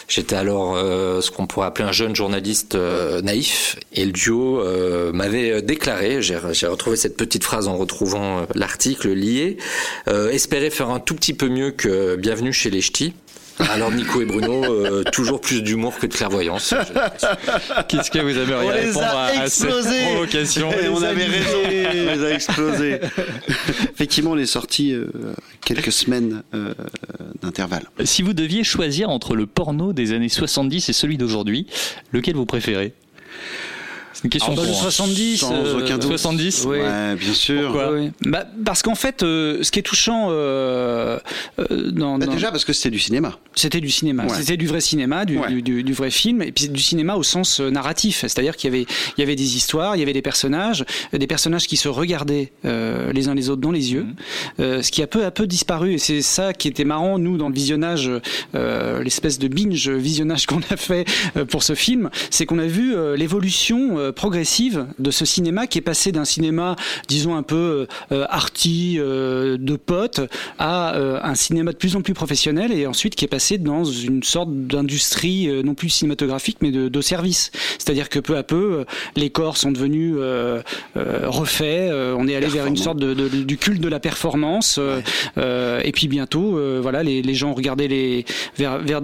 J'étais 0.07 0.35
alors 0.35 0.75
ce 0.75 1.31
qu'on 1.31 1.47
pourrait 1.47 1.67
appeler 1.67 1.87
un 1.87 1.91
jeune 1.91 2.15
journaliste 2.15 2.77
naïf, 3.23 3.77
et 3.93 4.05
le 4.05 4.11
duo 4.11 4.63
m'avait 5.13 5.61
déclaré, 5.61 6.21
j'ai 6.21 6.67
retrouvé 6.67 6.95
cette 6.95 7.17
petite 7.17 7.43
phrase 7.43 7.67
en 7.67 7.75
retrouvant 7.75 8.45
l'article 8.53 9.09
lié, 9.09 9.57
espérer 10.31 10.69
faire 10.69 10.89
un 10.89 10.99
tout 10.99 11.15
petit 11.15 11.33
peu 11.33 11.49
mieux 11.49 11.71
que 11.71 12.15
Bienvenue 12.15 12.53
chez 12.53 12.69
les 12.69 12.81
Ch'tis. 12.81 13.13
Alors 13.59 13.91
Nico 13.91 14.21
et 14.21 14.25
Bruno, 14.25 14.63
euh, 14.65 15.03
toujours 15.11 15.39
plus 15.39 15.61
d'humour 15.61 15.97
que 15.97 16.07
de 16.07 16.13
clairvoyance. 16.13 16.73
Qu'est-ce 17.87 18.11
que 18.11 18.19
vous 18.19 18.37
aimeriez 18.37 18.67
On 18.67 18.69
les 18.71 18.79
répondre 18.87 19.05
a 19.05 19.25
à, 19.27 19.41
à 19.43 19.49
cette 19.49 19.69
provocation 19.69 20.71
Et 20.71 20.89
on 20.89 21.01
avait 21.01 21.25
raison. 21.25 21.57
On 21.65 21.69
les 22.15 22.23
a 22.25 22.33
explosés. 22.33 22.99
Effectivement, 23.93 24.31
on 24.31 24.37
est 24.37 24.45
sorti 24.45 24.91
euh, 24.93 25.05
quelques 25.63 25.91
semaines 25.91 26.43
euh, 26.53 26.73
d'intervalle. 27.41 27.85
Si 28.03 28.21
vous 28.23 28.33
deviez 28.33 28.63
choisir 28.63 29.09
entre 29.09 29.35
le 29.35 29.45
porno 29.45 29.93
des 29.93 30.11
années 30.11 30.29
70 30.29 30.89
et 30.89 30.93
celui 30.93 31.17
d'aujourd'hui, 31.17 31.67
lequel 32.11 32.35
vous 32.35 32.45
préférez? 32.45 32.93
C'est 34.15 34.23
une 34.23 34.29
question 34.29 34.53
hein. 34.57 34.73
70, 34.73 35.37
Sans 35.39 35.53
euh, 35.53 35.79
aucun 35.79 35.97
doute. 35.97 36.09
70 36.11 36.65
Oui. 36.69 36.77
Ouais, 36.77 37.15
bien 37.15 37.33
sûr. 37.33 37.63
Pourquoi. 37.73 37.91
Bah, 38.25 38.45
parce 38.63 38.81
qu'en 38.81 38.95
fait, 38.95 39.23
euh, 39.23 39.61
ce 39.61 39.71
qui 39.71 39.79
est 39.79 39.83
touchant 39.83 40.27
euh, 40.29 41.19
euh, 41.59 41.91
dans, 41.91 42.17
Bah, 42.17 42.25
dans- 42.25 42.33
déjà 42.33 42.49
parce 42.49 42.63
que 42.63 42.71
c'était 42.71 42.91
du 42.91 42.99
cinéma. 42.99 43.37
C'était 43.55 43.81
du 43.81 43.89
cinéma, 43.89 44.23
Ouais. 44.23 44.29
c'était 44.37 44.55
du 44.55 44.67
vrai 44.67 44.79
cinéma, 44.79 45.25
du, 45.25 45.37
Ouais. 45.37 45.49
du, 45.49 45.61
du- 45.61 45.83
du 45.83 45.93
vrai 45.93 46.11
film, 46.11 46.41
et 46.41 46.53
puis 46.53 46.69
du 46.69 46.81
cinéma 46.81 47.15
au 47.15 47.23
sens 47.23 47.59
euh, 47.59 47.69
narratif, 47.69 48.19
c'est-à-dire 48.21 48.55
qu'il 48.55 48.69
y 48.71 48.73
avait, 48.75 48.85
il 49.17 49.19
y 49.19 49.23
avait 49.23 49.35
des 49.35 49.57
histoires, 49.57 49.97
il 49.97 49.99
y 49.99 50.03
avait 50.03 50.13
des 50.13 50.21
personnages, 50.21 50.85
des 51.11 51.27
personnages 51.27 51.67
qui 51.67 51.75
se 51.75 51.89
regardaient 51.89 52.53
euh, 52.63 53.11
les 53.11 53.27
uns 53.27 53.35
les 53.35 53.49
autres 53.49 53.61
dans 53.61 53.71
les 53.71 53.91
yeux, 53.91 54.05
euh, 54.61 54.81
ce 54.81 54.91
qui 54.91 55.01
a 55.03 55.07
peu 55.07 55.25
à 55.25 55.31
peu 55.31 55.45
disparu, 55.45 55.93
et 55.93 55.97
c'est 55.97 56.21
ça 56.21 56.53
qui 56.53 56.69
était 56.69 56.85
marrant, 56.85 57.19
nous, 57.19 57.37
dans 57.37 57.49
le 57.49 57.53
visionnage, 57.55 58.09
euh, 58.55 59.03
l'espèce 59.03 59.39
de 59.39 59.49
binge 59.49 59.89
visionnage 59.89 60.45
qu'on 60.47 60.61
a 60.69 60.77
fait 60.77 61.05
euh, 61.35 61.43
pour 61.43 61.63
ce 61.63 61.75
film, 61.75 62.09
c'est 62.29 62.45
qu'on 62.45 62.59
a 62.59 62.65
vu 62.67 62.95
euh, 62.95 63.17
l'évolution 63.17 63.97
euh, 64.05 64.11
progressive 64.11 64.85
de 64.99 65.11
ce 65.11 65.25
cinéma 65.25 65.67
qui 65.67 65.77
est 65.77 65.81
passé 65.81 66.11
d'un 66.11 66.25
cinéma, 66.25 66.75
disons, 67.07 67.35
un 67.35 67.43
peu 67.43 67.87
euh, 68.11 68.25
arty, 68.29 68.95
euh, 68.99 69.57
de 69.59 69.75
potes, 69.75 70.21
à 70.59 70.95
euh, 70.95 71.19
un 71.23 71.35
cinéma 71.35 71.71
de 71.71 71.77
plus 71.77 71.95
en 71.95 72.01
plus 72.01 72.13
professionnel, 72.13 72.71
et 72.71 72.87
ensuite 72.87 73.15
qui 73.15 73.25
est 73.25 73.29
passé 73.29 73.57
dans 73.57 73.83
une 73.83 74.23
sorte 74.23 74.49
d'industrie 74.51 75.47
euh, 75.49 75.61
non 75.63 75.73
plus 75.75 75.89
cinématographique 75.89 76.57
mais 76.61 76.71
de, 76.71 76.87
de 76.89 77.01
service. 77.01 77.51
C'est-à-dire 77.77 78.09
que 78.09 78.19
peu 78.19 78.37
à 78.37 78.43
peu, 78.43 78.85
les 79.15 79.29
corps 79.29 79.57
sont 79.57 79.71
devenus 79.71 80.15
euh, 80.17 80.61
euh, 80.97 81.21
refaits. 81.27 81.63
euh, 81.91 82.15
on 82.17 82.27
est 82.27 82.35
allé 82.35 82.47
vers 82.47 82.65
une 82.67 82.77
sorte 82.77 82.97
de, 82.99 83.13
de- 83.13 83.27
du 83.43 83.57
culte 83.57 83.81
de 83.81 83.87
la 83.89 83.99
performance. 83.99 84.77
euh, 84.79 85.01
euh, 85.37 85.81
et 85.83 85.91
puis 85.91 86.07
bientôt, 86.07 86.57
euh, 86.57 86.79
voilà, 86.81 87.03
les, 87.03 87.21
les 87.21 87.33
gens 87.33 87.53
regardaient 87.53 87.87
les 87.87 88.25
vers, 88.57 88.79
vers 88.79 89.01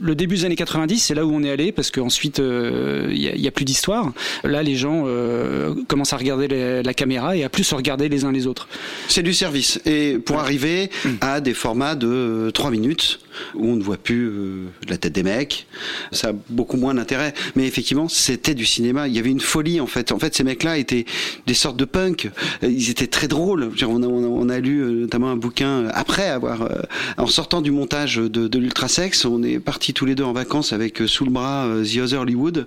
le 0.00 0.14
début 0.14 0.36
des 0.36 0.44
années 0.44 0.56
90. 0.56 0.98
C'est 0.98 1.14
là 1.14 1.24
où 1.26 1.32
on 1.34 1.42
est 1.42 1.50
allé 1.50 1.72
parce 1.72 1.90
qu'ensuite 1.90 2.40
euh, 2.40 3.08
il 3.10 3.18
y, 3.22 3.28
a- 3.28 3.34
il 3.34 3.40
y 3.40 3.48
a 3.48 3.50
plus 3.50 3.64
d'histoire. 3.64 4.12
Là, 4.44 4.62
les 4.62 4.76
gens 4.76 5.04
euh, 5.06 5.74
commencent 5.88 6.12
à 6.12 6.16
regarder 6.16 6.48
les- 6.48 6.82
la 6.82 6.94
caméra 6.94 7.36
et 7.36 7.44
à 7.44 7.48
plus 7.48 7.64
se 7.64 7.74
regarder 7.74 8.08
les 8.08 8.24
uns 8.24 8.32
les 8.32 8.46
autres. 8.46 8.68
C'est 9.08 9.22
du 9.22 9.34
service. 9.34 9.80
Et 9.86 10.18
pour 10.18 10.38
arriver 10.38 10.90
à 11.20 11.40
des 11.40 11.54
formats 11.54 11.94
de 11.94 12.50
3 12.54 12.70
minutes 12.70 13.20
où 13.54 13.68
on 13.68 13.76
ne 13.76 13.82
voit 13.82 13.96
plus 13.98 14.26
euh, 14.28 14.64
la 14.88 14.96
tête 14.98 15.12
des 15.12 15.22
mecs, 15.22 15.66
ça 16.12 16.30
a 16.30 16.32
beaucoup 16.48 16.76
moins 16.76 16.94
d'intérêt. 16.94 17.34
Mais 17.56 17.66
effectivement, 17.66 18.08
c'était 18.08 18.54
du 18.54 18.66
cinéma. 18.66 19.06
Il 19.08 19.14
y 19.14 19.18
avait 19.18 19.30
une 19.30 19.40
folie 19.40 19.80
en 19.80 19.86
fait. 19.86 20.10
En 20.12 20.18
fait, 20.18 20.34
ces 20.34 20.42
mecs-là 20.44 20.76
étaient 20.78 21.04
des 21.46 21.54
sortes 21.54 21.76
de 21.76 21.84
punk. 21.84 22.30
Euh, 22.64 22.68
Ils 22.68 22.90
étaient 22.90 23.06
très 23.06 23.28
drôles. 23.28 23.70
On 23.86 24.02
a, 24.02 24.06
on 24.06 24.24
a- 24.24 24.26
on 24.26 24.48
a 24.48 24.58
lu 24.58 24.80
euh, 24.82 24.90
notamment 25.02 25.30
un 25.30 25.36
bouquin 25.36 25.68
euh, 25.84 25.90
après 25.94 26.28
avoir, 26.28 26.62
euh, 26.62 26.68
en 27.16 27.26
sortant 27.26 27.60
du 27.60 27.70
montage 27.70 28.16
de, 28.16 28.48
de 28.48 28.58
l'ultrasex, 28.58 29.24
on 29.24 29.42
est 29.42 29.58
partis 29.60 29.94
tous 29.94 30.04
les 30.06 30.14
deux 30.14 30.24
en 30.24 30.32
vacances 30.32 30.72
avec 30.72 31.00
euh, 31.02 31.06
sous 31.06 31.24
le 31.24 31.30
bras 31.30 31.66
euh, 31.66 31.84
The 31.84 31.98
Other 31.98 32.20
Hollywood, 32.22 32.66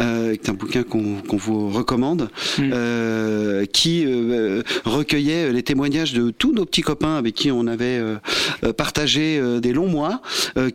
euh, 0.00 0.36
qui 0.36 0.46
est 0.46 0.50
un 0.50 0.54
bouquin 0.54 0.82
qu'on 0.84 1.11
qu'on 1.28 1.36
vous 1.36 1.68
recommande, 1.70 2.28
euh, 2.60 3.64
qui 3.66 4.04
euh, 4.06 4.62
recueillait 4.84 5.52
les 5.52 5.62
témoignages 5.62 6.12
de 6.12 6.30
tous 6.30 6.52
nos 6.52 6.64
petits 6.64 6.82
copains 6.82 7.16
avec 7.16 7.34
qui 7.34 7.50
on 7.50 7.66
avait 7.66 7.98
euh, 7.98 8.72
partagé 8.76 9.40
des 9.60 9.72
longs 9.72 9.88
mois, 9.88 10.20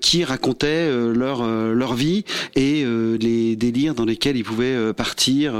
qui 0.02 0.24
racontaient 0.24 0.90
leur 1.14 1.46
leur 1.48 1.94
vie 1.94 2.24
et 2.56 2.86
les 3.20 3.56
délires 3.56 3.94
dans 3.94 4.06
lesquels 4.06 4.38
ils 4.38 4.44
pouvaient 4.44 4.94
partir 4.94 5.54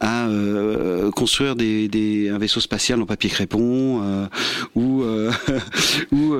à 0.00 0.28
construire 1.14 1.56
des, 1.56 1.88
des 1.88 2.28
un 2.28 2.38
vaisseau 2.38 2.60
spatial 2.60 3.00
en 3.02 3.06
papier 3.06 3.30
crépon 3.30 4.28
ou 4.74 5.02
ou 6.12 6.34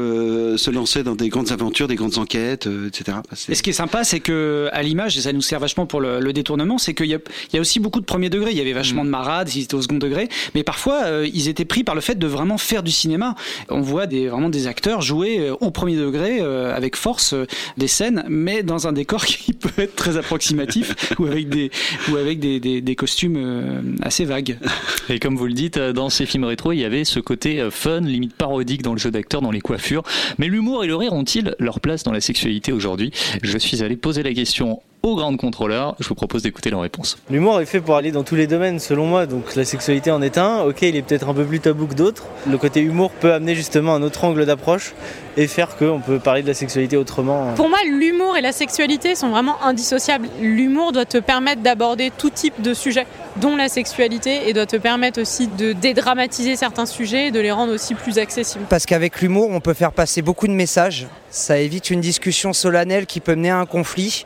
se 0.56 0.70
lancer 0.70 1.02
dans 1.02 1.16
des 1.16 1.28
grandes 1.28 1.52
aventures, 1.52 1.88
des 1.88 1.96
grandes 1.96 2.18
enquêtes, 2.18 2.68
etc. 2.86 3.18
Et 3.48 3.54
ce 3.54 3.62
qui 3.62 3.70
est 3.70 3.74
sympa, 3.74 4.04
c'est 4.04 4.20
que 4.20 4.68
à 4.72 4.82
l'image, 4.82 5.18
et 5.18 5.20
ça 5.20 5.32
nous 5.32 5.42
sert 5.42 5.60
vachement 5.60 5.86
pour 5.86 6.00
le, 6.00 6.20
le 6.20 6.32
détournement, 6.32 6.78
c'est 6.78 6.94
qu'il 6.94 7.06
y 7.06 7.14
a, 7.14 7.18
il 7.52 7.56
y 7.56 7.58
a 7.58 7.60
aussi 7.60 7.75
aussi 7.76 7.80
beaucoup 7.80 8.00
de 8.00 8.06
premier 8.06 8.30
degré. 8.30 8.52
Il 8.52 8.56
y 8.56 8.60
avait 8.60 8.72
vachement 8.72 9.04
de 9.04 9.10
marades, 9.10 9.54
ils 9.54 9.64
étaient 9.64 9.74
au 9.74 9.82
second 9.82 9.98
degré, 9.98 10.28
mais 10.54 10.62
parfois 10.62 11.04
euh, 11.04 11.28
ils 11.34 11.48
étaient 11.48 11.64
pris 11.64 11.84
par 11.84 11.94
le 11.94 12.00
fait 12.00 12.18
de 12.18 12.26
vraiment 12.26 12.56
faire 12.56 12.82
du 12.82 12.90
cinéma. 12.90 13.34
On 13.68 13.82
voit 13.82 14.06
des, 14.06 14.28
vraiment 14.28 14.48
des 14.48 14.66
acteurs 14.66 15.02
jouer 15.02 15.40
euh, 15.40 15.56
au 15.60 15.70
premier 15.70 15.96
degré 15.96 16.38
euh, 16.40 16.74
avec 16.74 16.96
force 16.96 17.34
euh, 17.34 17.46
des 17.76 17.88
scènes, 17.88 18.24
mais 18.28 18.62
dans 18.62 18.86
un 18.86 18.92
décor 18.92 19.24
qui 19.26 19.52
peut 19.52 19.82
être 19.82 19.94
très 19.94 20.16
approximatif 20.16 20.94
ou 21.18 21.26
avec 21.26 21.48
des 21.50 21.70
ou 22.10 22.16
avec 22.16 22.40
des, 22.40 22.60
des, 22.60 22.80
des 22.80 22.96
costumes 22.96 23.96
assez 24.02 24.24
vagues. 24.24 24.58
Et 25.10 25.18
comme 25.18 25.36
vous 25.36 25.46
le 25.46 25.52
dites, 25.52 25.78
dans 25.78 26.08
ces 26.08 26.24
films 26.24 26.44
rétro, 26.44 26.72
il 26.72 26.78
y 26.78 26.84
avait 26.84 27.04
ce 27.04 27.20
côté 27.20 27.66
fun, 27.70 28.00
limite 28.00 28.34
parodique 28.34 28.82
dans 28.82 28.92
le 28.92 28.98
jeu 28.98 29.10
d'acteur, 29.10 29.42
dans 29.42 29.50
les 29.50 29.60
coiffures. 29.60 30.02
Mais 30.38 30.46
l'humour 30.46 30.84
et 30.84 30.86
le 30.86 30.96
rire 30.96 31.12
ont-ils 31.12 31.54
leur 31.58 31.80
place 31.80 32.04
dans 32.04 32.12
la 32.12 32.20
sexualité 32.20 32.72
aujourd'hui? 32.72 33.12
Je 33.42 33.58
suis 33.58 33.82
allé 33.82 33.96
poser 33.96 34.22
la 34.22 34.32
question 34.32 34.80
aux 35.06 35.16
grandes 35.16 35.36
contrôleurs. 35.36 35.94
Je 36.00 36.08
vous 36.08 36.14
propose 36.14 36.42
d'écouter 36.42 36.70
leur 36.70 36.80
réponse. 36.80 37.16
L'humour 37.30 37.60
est 37.60 37.66
fait 37.66 37.80
pour 37.80 37.96
aller 37.96 38.10
dans 38.10 38.24
tous 38.24 38.34
les 38.34 38.46
domaines, 38.46 38.80
selon 38.80 39.06
moi. 39.06 39.26
Donc 39.26 39.54
la 39.54 39.64
sexualité 39.64 40.10
en 40.10 40.20
est 40.20 40.36
un. 40.36 40.62
Ok, 40.62 40.82
il 40.82 40.96
est 40.96 41.02
peut-être 41.02 41.28
un 41.28 41.34
peu 41.34 41.44
plus 41.44 41.60
tabou 41.60 41.86
que 41.86 41.94
d'autres. 41.94 42.24
Le 42.48 42.58
côté 42.58 42.80
humour 42.80 43.10
peut 43.12 43.32
amener 43.32 43.54
justement 43.54 43.94
un 43.94 44.02
autre 44.02 44.24
angle 44.24 44.44
d'approche 44.46 44.94
et 45.36 45.46
faire 45.46 45.76
qu'on 45.76 46.00
peut 46.00 46.18
parler 46.18 46.42
de 46.42 46.48
la 46.48 46.54
sexualité 46.54 46.96
autrement. 46.96 47.52
Pour 47.54 47.68
moi, 47.68 47.78
l'humour 47.86 48.36
et 48.36 48.40
la 48.40 48.52
sexualité 48.52 49.14
sont 49.14 49.28
vraiment 49.28 49.62
indissociables. 49.62 50.28
L'humour 50.40 50.92
doit 50.92 51.04
te 51.04 51.18
permettre 51.18 51.62
d'aborder 51.62 52.10
tout 52.16 52.30
type 52.30 52.60
de 52.62 52.74
sujet, 52.74 53.06
dont 53.36 53.54
la 53.54 53.68
sexualité, 53.68 54.48
et 54.48 54.54
doit 54.54 54.66
te 54.66 54.76
permettre 54.76 55.20
aussi 55.20 55.46
de 55.46 55.72
dédramatiser 55.72 56.56
certains 56.56 56.86
sujets 56.86 57.28
et 57.28 57.30
de 57.30 57.40
les 57.40 57.52
rendre 57.52 57.72
aussi 57.74 57.94
plus 57.94 58.18
accessibles. 58.18 58.64
Parce 58.68 58.86
qu'avec 58.86 59.20
l'humour, 59.20 59.50
on 59.50 59.60
peut 59.60 59.74
faire 59.74 59.92
passer 59.92 60.22
beaucoup 60.22 60.48
de 60.48 60.52
messages. 60.52 61.06
Ça 61.30 61.58
évite 61.58 61.90
une 61.90 62.00
discussion 62.00 62.52
solennelle 62.52 63.06
qui 63.06 63.20
peut 63.20 63.34
mener 63.34 63.50
à 63.50 63.58
un 63.58 63.66
conflit. 63.66 64.24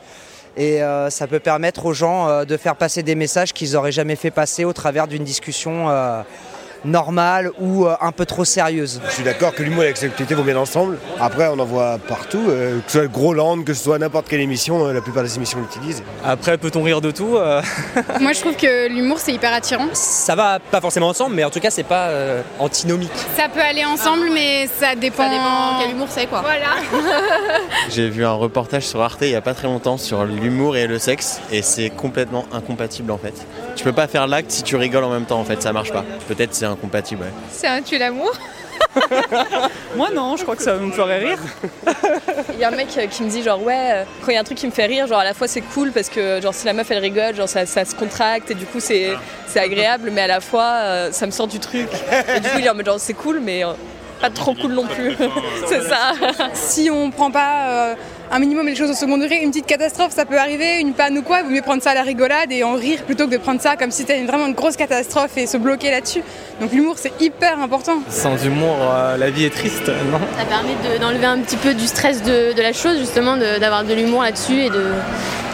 Et 0.61 0.83
euh, 0.83 1.09
ça 1.09 1.27
peut 1.27 1.41
permettre 1.41 1.87
aux 1.87 1.95
gens 1.95 2.29
euh, 2.29 2.45
de 2.45 2.59
faire 2.59 2.77
passer 2.77 3.03
des 3.03 3.15
messages 3.15 3.55
qu'ils 3.55 3.73
n'auraient 3.73 3.93
jamais 3.93 4.15
fait 4.15 4.31
passer 4.31 4.67
au 4.67 4.75
travers 4.75 5.09
d'une 5.09 5.25
discussion 5.25 5.89
euh, 5.89 6.21
normale 6.85 7.51
ou 7.59 7.87
euh, 7.87 7.95
un 8.01 8.13
peu 8.13 8.27
trop 8.27 8.45
sérieuse. 8.45 9.01
Je 9.09 9.13
suis 9.13 9.23
d'accord 9.23 9.55
que 9.55 9.63
l'humour 9.63 9.85
et 9.85 9.91
la 9.91 9.95
sexualité 9.95 10.35
vont 10.35 10.43
bien 10.43 10.57
ensemble. 10.57 10.99
Après, 11.21 11.49
on 11.49 11.59
en 11.59 11.65
voit 11.65 11.99
partout, 12.09 12.43
euh, 12.49 12.79
que 12.81 12.91
ce 12.91 12.99
soit 12.99 13.09
Groland, 13.09 13.63
que 13.63 13.75
ce 13.75 13.85
soit 13.85 13.99
n'importe 13.99 14.29
quelle 14.29 14.41
émission, 14.41 14.87
euh, 14.87 14.93
la 14.93 15.01
plupart 15.01 15.23
des 15.23 15.37
émissions 15.37 15.59
l'utilisent. 15.59 16.03
Après, 16.25 16.59
peut-on 16.59 16.83
rire 16.83 17.01
de 17.01 17.11
tout 17.11 17.37
euh 17.37 17.63
Moi, 18.21 18.33
je 18.33 18.41
trouve 18.41 18.57
que 18.57 18.89
l'humour, 18.89 19.19
c'est 19.19 19.33
hyper 19.33 19.53
attirant. 19.53 19.89
Ça 19.93 20.35
va 20.35 20.59
pas 20.59 20.81
forcément 20.81 21.09
ensemble, 21.09 21.35
mais 21.35 21.45
en 21.45 21.51
tout 21.51 21.61
cas, 21.61 21.71
c'est 21.71 21.83
pas 21.83 22.09
euh, 22.09 22.43
antinomique. 22.59 23.11
Ça 23.37 23.49
peut 23.49 23.61
aller 23.61 23.85
ensemble, 23.85 24.31
mais 24.33 24.67
ça 24.67 24.95
dépend. 24.95 25.25
Ça 25.25 25.29
dépend 25.29 25.81
quel 25.81 25.91
humour 25.91 26.09
c'est, 26.11 26.27
quoi. 26.27 26.41
Voilà. 26.41 26.77
J'ai 27.91 28.09
vu 28.09 28.25
un 28.25 28.33
reportage 28.33 28.87
sur 28.87 29.01
Arte 29.01 29.21
il 29.23 29.31
y 29.31 29.35
a 29.35 29.41
pas 29.41 29.55
très 29.55 29.69
longtemps 29.69 29.99
sur 29.99 30.25
l'humour 30.25 30.77
et 30.77 30.87
le 30.87 30.99
sexe, 30.99 31.41
et 31.53 31.63
c'est 31.63 31.91
complètement 31.91 32.47
incompatible 32.53 33.11
en 33.11 33.19
fait. 33.19 33.35
Tu 33.77 33.85
peux 33.85 33.93
pas 33.93 34.07
faire 34.07 34.27
l'acte 34.27 34.51
si 34.51 34.63
tu 34.63 34.77
rigoles 34.77 35.05
en 35.05 35.11
même 35.11 35.25
temps 35.25 35.41
en 35.41 35.45
fait, 35.45 35.63
ça 35.63 35.73
marche 35.73 35.93
pas. 35.93 36.05
Peut-être 36.29 36.55
c'est 36.55 36.67
incompatible. 36.71 37.23
Ouais. 37.23 37.33
C'est 37.51 37.67
un 37.67 37.83
tue 37.83 37.99
l'amour. 37.99 38.33
Moi, 39.97 40.09
non, 40.15 40.37
je 40.37 40.43
crois 40.43 40.57
que 40.57 40.63
ça 40.63 40.75
me 40.75 40.91
ferait 40.91 41.19
rire. 41.19 41.39
Il 42.53 42.59
y 42.59 42.65
a 42.65 42.69
un 42.69 42.73
mec 42.73 42.89
euh, 42.97 43.07
qui 43.07 43.23
me 43.23 43.31
dit, 43.31 43.43
genre, 43.43 43.63
ouais, 43.63 43.91
euh, 43.93 44.05
quand 44.21 44.33
il 44.33 44.35
y 44.35 44.37
a 44.37 44.41
un 44.41 44.45
truc 44.45 44.59
qui 44.59 44.67
me 44.67 44.73
fait 44.73 44.87
rire, 44.87 45.07
genre, 45.07 45.19
à 45.19 45.25
la 45.25 45.35
fois 45.35 45.47
c'est 45.47 45.61
cool 45.61 45.93
parce 45.93 46.09
que, 46.09 46.41
genre, 46.41 46.55
si 46.55 46.67
la 46.67 46.73
meuf 46.73 46.91
elle 46.91 46.99
rigole, 46.99 47.35
genre, 47.35 47.49
ça, 47.49 47.67
ça 47.67 47.85
se 47.85 47.95
contracte 47.95 48.51
et 48.51 48.55
du 48.55 48.67
coup, 48.67 48.81
c'est 48.81 49.17
c'est 49.47 49.61
agréable, 49.61 50.11
mais 50.13 50.23
à 50.23 50.27
la 50.27 50.41
fois, 50.41 50.73
euh, 50.83 51.13
ça 51.13 51.27
me 51.27 51.31
sort 51.31 51.49
du 51.49 51.59
truc. 51.59 51.89
Et 52.35 52.41
du 52.41 52.49
coup, 52.49 52.59
il 52.59 52.67
est 52.67 52.71
en 52.71 52.75
mode, 52.75 52.87
genre, 52.87 53.01
c'est 53.01 53.15
cool, 53.15 53.41
mais 53.41 53.65
euh, 53.65 53.73
pas 54.21 54.31
trop 54.31 54.55
cool 54.55 54.73
non 54.73 54.87
plus. 54.87 55.17
c'est 55.67 55.83
ça. 55.83 56.13
Si 56.55 56.91
on 56.91 57.11
prend 57.11 57.31
pas 57.31 57.69
euh, 57.69 57.95
un 58.33 58.39
minimum 58.39 58.67
les 58.67 58.77
choses 58.77 58.91
au 58.91 58.95
second 58.95 59.19
degré, 59.19 59.39
une 59.43 59.51
petite 59.51 59.67
catastrophe, 59.67 60.13
ça 60.13 60.25
peut 60.25 60.39
arriver, 60.39 60.79
une 60.79 60.93
panne 60.93 61.19
ou 61.19 61.23
quoi, 61.23 61.41
il 61.41 61.45
vaut 61.47 61.51
mieux 61.51 61.63
prendre 61.63 61.83
ça 61.83 61.91
à 61.91 61.95
la 61.95 62.03
rigolade 62.03 62.53
et 62.53 62.63
en 62.63 62.75
rire 62.75 63.03
plutôt 63.05 63.27
que 63.27 63.33
de 63.33 63.37
prendre 63.39 63.61
ça 63.61 63.77
comme 63.77 63.91
si 63.91 63.99
c'était 64.03 64.23
vraiment 64.25 64.47
une 64.47 64.55
grosse 64.55 64.77
catastrophe 64.77 65.37
et 65.37 65.47
se 65.49 65.57
bloquer 65.57 65.91
là-dessus. 65.91 66.23
Donc 66.61 66.73
l'humour, 66.73 66.95
c'est 66.97 67.13
hyper 67.21 67.59
important. 67.61 67.99
Sans 68.09 68.37
humour, 68.45 68.77
euh, 68.83 69.17
la 69.17 69.31
vie 69.31 69.45
est 69.47 69.51
triste, 69.55 69.89
non? 69.89 70.21
Ça 70.39 70.45
permet 70.45 70.75
de- 70.97 71.01
d'enlever 71.01 71.27
un 71.27 71.39
petit 71.39 71.57
peu 71.57 71.75
du 71.75 71.87
stress 71.89 72.23
de, 72.23 72.53
de 72.55 72.63
la 72.63 72.73
chose, 72.73 72.99
justement, 72.99 73.37
de- 73.37 73.59
d'avoir 73.59 73.83
de, 73.85 73.95
l'humour 73.95 74.23
là-dessus 74.23 74.61
et 74.61 74.71
de, 74.71 74.85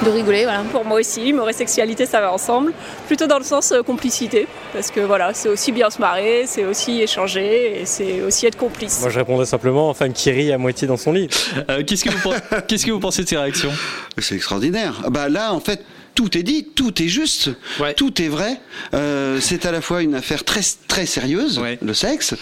de 0.04 0.10
rigoler. 0.10 0.44
Voilà. 0.44 0.62
Pour 0.70 0.84
moi 0.84 1.00
aussi, 1.00 1.28
humour 1.28 1.48
et 1.48 1.52
sexualité, 1.52 2.06
ça 2.06 2.20
va 2.20 2.32
ensemble. 2.32 2.72
Plutôt 3.06 3.26
dans 3.26 3.38
le 3.38 3.44
sens 3.44 3.72
euh, 3.72 3.82
complicité. 3.82 4.46
Parce 4.72 4.90
que 4.90 5.00
voilà, 5.00 5.32
c'est 5.34 5.48
aussi 5.48 5.72
bien 5.72 5.90
se 5.90 6.00
marrer, 6.00 6.44
c'est 6.46 6.64
aussi 6.64 7.02
échanger 7.02 7.80
et 7.80 7.86
c'est 7.86 8.20
aussi 8.22 8.46
être 8.46 8.56
complice. 8.56 9.00
Moi, 9.00 9.10
je 9.10 9.18
répondrais 9.18 9.46
simplement 9.46 9.92
femme 9.94 10.12
qui 10.12 10.30
rit 10.30 10.52
à 10.52 10.58
moitié 10.58 10.86
dans 10.86 10.96
son 10.96 11.12
lit. 11.12 11.28
Euh, 11.70 11.82
Qu'est-ce 11.86 12.04
que, 12.04 12.10
vous 12.10 12.30
qu'est-ce 12.68 12.86
que 12.86 12.90
vous 12.90 13.00
pensez 13.00 13.22
de 13.24 13.28
ces 13.28 13.36
réactions? 13.36 13.72
C'est 14.18 14.34
extraordinaire. 14.34 15.00
Ah 15.04 15.10
Bah 15.10 15.28
là, 15.28 15.52
en 15.52 15.60
fait, 15.60 15.82
tout 16.16 16.36
est 16.36 16.42
dit, 16.42 16.64
tout 16.74 17.00
est 17.00 17.08
juste, 17.08 17.50
tout 17.96 18.20
est 18.20 18.28
vrai. 18.28 18.60
Euh, 18.94 19.38
c'est 19.40 19.66
à 19.66 19.70
la 19.70 19.80
fois 19.80 20.02
une 20.02 20.14
affaire 20.16 20.42
très 20.44 20.62
très 20.88 21.06
sérieuse, 21.06 21.60
le 21.80 21.94
sexe. 21.94 22.34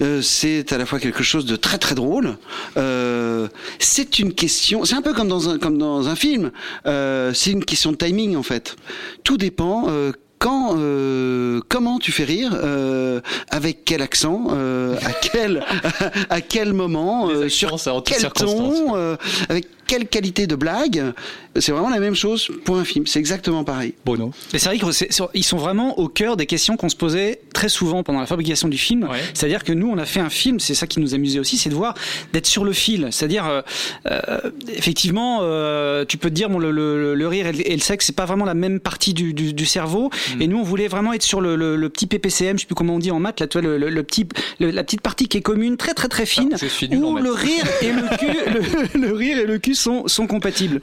Euh, 0.00 0.20
c'est 0.22 0.72
à 0.72 0.78
la 0.78 0.86
fois 0.86 0.98
quelque 0.98 1.22
chose 1.22 1.44
de 1.46 1.54
très 1.54 1.78
très 1.78 1.94
drôle. 1.94 2.36
Euh, 2.76 3.46
c'est 3.78 4.18
une 4.18 4.32
question. 4.32 4.84
C'est 4.84 4.96
un 4.96 5.02
peu 5.02 5.12
comme 5.12 5.28
dans 5.28 5.48
un 5.50 5.58
comme 5.58 5.78
dans 5.78 6.08
un 6.08 6.16
film. 6.16 6.50
Euh, 6.86 7.32
c'est 7.34 7.50
une 7.52 7.64
question 7.64 7.92
de 7.92 7.96
timing 7.96 8.34
en 8.34 8.42
fait. 8.42 8.74
Tout 9.22 9.36
dépend. 9.36 9.84
euh, 9.88 10.12
quand, 10.38 10.76
euh, 10.78 11.60
comment 11.68 11.98
tu 11.98 12.12
fais 12.12 12.22
rire, 12.24 12.52
euh, 12.54 13.20
avec 13.50 13.84
quel 13.84 14.02
accent, 14.02 14.46
euh, 14.52 14.96
à 15.04 15.12
quel, 15.12 15.64
à 16.30 16.40
quel 16.40 16.72
moment, 16.72 17.28
euh, 17.28 17.48
sur 17.48 17.76
quel 18.04 18.30
ton, 18.30 18.94
euh, 18.96 19.16
avec 19.48 19.66
quelle 19.88 20.06
qualité 20.06 20.46
de 20.46 20.54
blague. 20.54 21.12
C'est 21.58 21.72
vraiment 21.72 21.88
la 21.88 21.98
même 21.98 22.14
chose 22.14 22.48
pour 22.64 22.76
un 22.76 22.84
film. 22.84 23.08
C'est 23.08 23.18
exactement 23.18 23.64
pareil. 23.64 23.94
Bono. 24.04 24.30
Mais 24.52 24.60
c'est 24.60 24.68
vrai 24.68 24.78
qu'ils 24.78 25.44
sont 25.44 25.56
vraiment 25.56 25.98
au 25.98 26.06
cœur 26.08 26.36
des 26.36 26.46
questions 26.46 26.76
qu'on 26.76 26.88
se 26.88 26.94
posait 26.94 27.40
très 27.52 27.68
souvent 27.68 28.04
pendant 28.04 28.20
la 28.20 28.26
fabrication 28.26 28.68
du 28.68 28.78
film. 28.78 29.08
C'est-à-dire 29.34 29.64
que 29.64 29.72
nous, 29.72 29.88
on 29.90 29.98
a 29.98 30.04
fait 30.04 30.20
un 30.20 30.30
film, 30.30 30.60
c'est 30.60 30.74
ça 30.74 30.86
qui 30.86 31.00
nous 31.00 31.14
amusait 31.14 31.40
aussi, 31.40 31.56
c'est 31.56 31.70
de 31.70 31.74
voir, 31.74 31.94
d'être 32.32 32.46
sur 32.46 32.64
le 32.64 32.72
fil. 32.72 33.08
C'est-à-dire, 33.10 33.46
euh, 33.46 33.62
euh, 34.06 34.50
effectivement, 34.68 35.40
euh, 35.42 36.04
tu 36.06 36.16
peux 36.18 36.28
te 36.28 36.34
dire, 36.34 36.48
bon, 36.50 36.58
le, 36.58 36.70
le- 36.70 37.14
le 37.14 37.28
rire 37.28 37.46
et 37.48 37.52
le, 37.52 37.68
et 37.68 37.74
le 37.74 37.80
sexe, 37.82 38.06
c'est 38.06 38.14
pas 38.14 38.26
vraiment 38.26 38.44
la 38.44 38.54
même 38.54 38.78
partie 38.78 39.14
du, 39.14 39.32
du- 39.34 39.52
du 39.52 39.66
cerveau. 39.66 40.10
Mm. 40.36 40.42
Et 40.42 40.46
nous, 40.46 40.58
on 40.58 40.62
voulait 40.62 40.86
vraiment 40.88 41.12
être 41.12 41.22
sur 41.22 41.40
le, 41.40 41.56
le- 41.56 41.74
le 41.76 41.88
petit 41.88 42.06
PPCM, 42.06 42.56
je 42.56 42.62
sais 42.62 42.66
plus 42.66 42.74
comment 42.76 42.94
on 42.96 42.98
dit 43.00 43.10
en 43.10 43.18
maths, 43.18 43.40
là, 43.40 43.46
tu 43.48 43.58
vois, 43.58 43.66
le, 43.68 43.78
le- 43.78 43.90
le 43.90 44.02
petit, 44.04 44.26
le- 44.60 44.70
la 44.70 44.84
petite 44.84 45.00
partie 45.00 45.26
qui 45.28 45.38
est 45.38 45.42
commune, 45.42 45.76
très 45.76 45.94
très 45.94 46.08
très 46.08 46.26
fine, 46.26 46.50
où 46.98 47.16
le 47.16 47.32
rire 47.32 47.64
et 47.82 47.90
le 47.92 48.16
cul, 48.18 48.94
le, 48.94 49.00
le 49.08 49.12
rire 49.14 49.38
et 49.38 49.46
le 49.46 49.58
cul 49.58 49.74
sont, 49.78 50.06
sont 50.08 50.26
compatibles. 50.26 50.80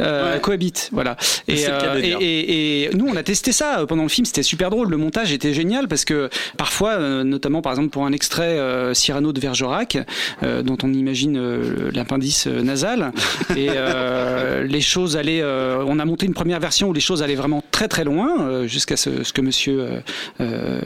Euh, 0.00 0.38
cohabitent, 0.38 0.88
voilà. 0.92 1.16
Et, 1.48 1.56
cas 1.62 1.94
de 1.94 2.00
euh, 2.00 2.00
et- 2.02 2.24
et- 2.24 2.82
et 2.84 2.90
nous, 2.94 3.06
on 3.08 3.16
a 3.16 3.22
testé 3.22 3.52
ça 3.52 3.80
euh, 3.80 3.86
pendant 3.86 4.02
le 4.04 4.08
film, 4.08 4.24
c'était 4.24 4.42
super 4.42 4.70
drôle. 4.70 4.88
Le 4.88 4.96
montage 4.96 5.32
était 5.32 5.52
génial 5.54 5.88
parce 5.88 6.04
que 6.04 6.30
parfois, 6.56 6.90
euh, 6.92 7.24
notamment 7.24 7.62
par 7.62 7.72
exemple 7.72 7.90
pour 7.90 8.06
un 8.06 8.12
extrait 8.12 8.58
euh, 8.58 8.94
Cyrano 8.94 9.32
de 9.32 9.40
Bergerac, 9.40 9.98
euh, 10.42 10.62
dont 10.62 10.78
on 10.82 10.92
imagine 10.92 11.36
euh, 11.36 11.90
l'appendice 11.92 12.46
euh, 12.46 12.62
nasal, 12.62 13.12
et 13.56 13.68
euh, 13.70 14.62
les 14.64 14.80
choses 14.80 15.16
allaient. 15.16 15.40
euh, 15.42 15.84
on 15.86 15.98
a 15.98 16.04
monté 16.04 16.26
une 16.26 16.34
première 16.34 16.60
version 16.60 16.88
où 16.88 16.92
les 16.92 17.00
choses 17.00 17.22
allaient 17.22 17.34
vraiment 17.34 17.62
très 17.70 17.88
très 17.88 18.04
loin, 18.04 18.40
euh, 18.48 18.66
jusqu'à 18.66 18.96
ce, 18.96 19.22
ce 19.24 19.32
que 19.32 19.40
Monsieur 19.40 19.80
euh, 19.80 20.00
euh, 20.40 20.80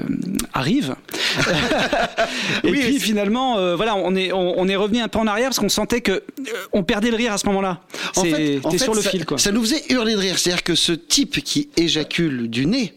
arrive. 0.55 0.95
et 2.65 2.71
puis 2.71 2.99
finalement, 3.01 3.59
euh, 3.59 3.77
voilà, 3.77 3.97
on 3.97 4.15
est 4.15 4.33
on, 4.33 4.59
on 4.59 4.69
est 4.69 4.77
revenu 4.77 5.01
un 5.01 5.09
peu 5.09 5.19
en 5.19 5.27
arrière 5.27 5.49
parce 5.49 5.59
qu'on 5.59 5.69
sentait 5.69 6.01
que 6.01 6.13
euh, 6.13 6.23
on 6.73 6.83
perdait 6.83 7.11
le 7.11 7.17
rire 7.17 7.33
à 7.33 7.39
ce 7.39 7.47
moment-là. 7.51 7.81
En 8.17 8.23
C'est- 8.23 8.31
fait, 8.31 8.61
en 8.65 8.71
t'es 8.71 8.79
fait, 8.79 8.85
sur 8.85 8.95
le 8.95 9.03
ça, 9.03 9.11
fil, 9.11 9.25
quoi. 9.27 9.39
Ça 9.39 9.53
nous 9.53 9.61
faisait 9.63 9.83
hurler 9.91 10.13
de 10.15 10.19
rire. 10.19 10.39
C'est-à-dire 10.39 10.63
que 10.63 10.75
ce 10.75 10.93
type 10.93 11.43
qui 11.45 11.69
éjacule 11.77 12.49
du 12.49 12.67
nez. 12.67 12.95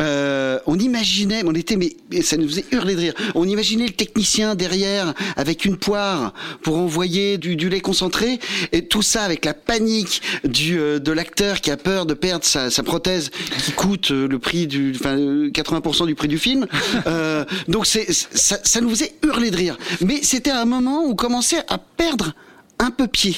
euh, 0.00 0.58
on 0.66 0.78
imaginait, 0.78 1.42
on 1.44 1.54
était, 1.54 1.76
mais 1.76 1.90
ça 2.22 2.36
nous 2.36 2.46
faisait 2.48 2.64
hurler 2.70 2.94
de 2.94 3.00
rire. 3.00 3.14
On 3.34 3.48
imaginait 3.48 3.86
le 3.86 3.92
technicien 3.92 4.54
derrière 4.54 5.12
avec 5.36 5.64
une 5.64 5.76
poire 5.76 6.34
pour 6.62 6.76
envoyer 6.78 7.36
du, 7.36 7.56
du 7.56 7.68
lait 7.68 7.80
concentré 7.80 8.38
et 8.70 8.86
tout 8.86 9.02
ça 9.02 9.22
avec 9.22 9.44
la 9.44 9.54
panique 9.54 10.22
du 10.44 10.78
euh, 10.78 10.98
de 11.00 11.10
l'acteur 11.10 11.60
qui 11.60 11.70
a 11.72 11.76
peur 11.76 12.06
de 12.06 12.14
perdre 12.14 12.44
sa, 12.44 12.70
sa 12.70 12.82
prothèse 12.84 13.30
qui 13.64 13.72
coûte 13.72 14.12
euh, 14.12 14.28
le 14.28 14.38
prix 14.38 14.68
du, 14.68 14.92
enfin 14.94 15.16
euh, 15.18 15.50
80% 15.50 16.06
du 16.06 16.14
prix 16.14 16.28
du 16.28 16.38
film. 16.38 16.66
Donc 17.68 17.86
c'est 17.86 18.12
ça, 18.12 18.58
ça 18.62 18.80
nous 18.80 18.90
faisait 18.90 19.14
hurler 19.24 19.50
de 19.50 19.56
rire. 19.56 19.78
Mais 20.00 20.20
c'était 20.22 20.50
un 20.50 20.64
moment 20.64 21.04
où 21.06 21.10
on 21.10 21.14
commençait 21.16 21.62
à 21.68 21.78
perdre 21.78 22.34
un 22.78 22.90
peu 22.92 23.08
pied. 23.08 23.36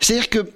C'est-à-dire 0.00 0.28
que 0.28 0.46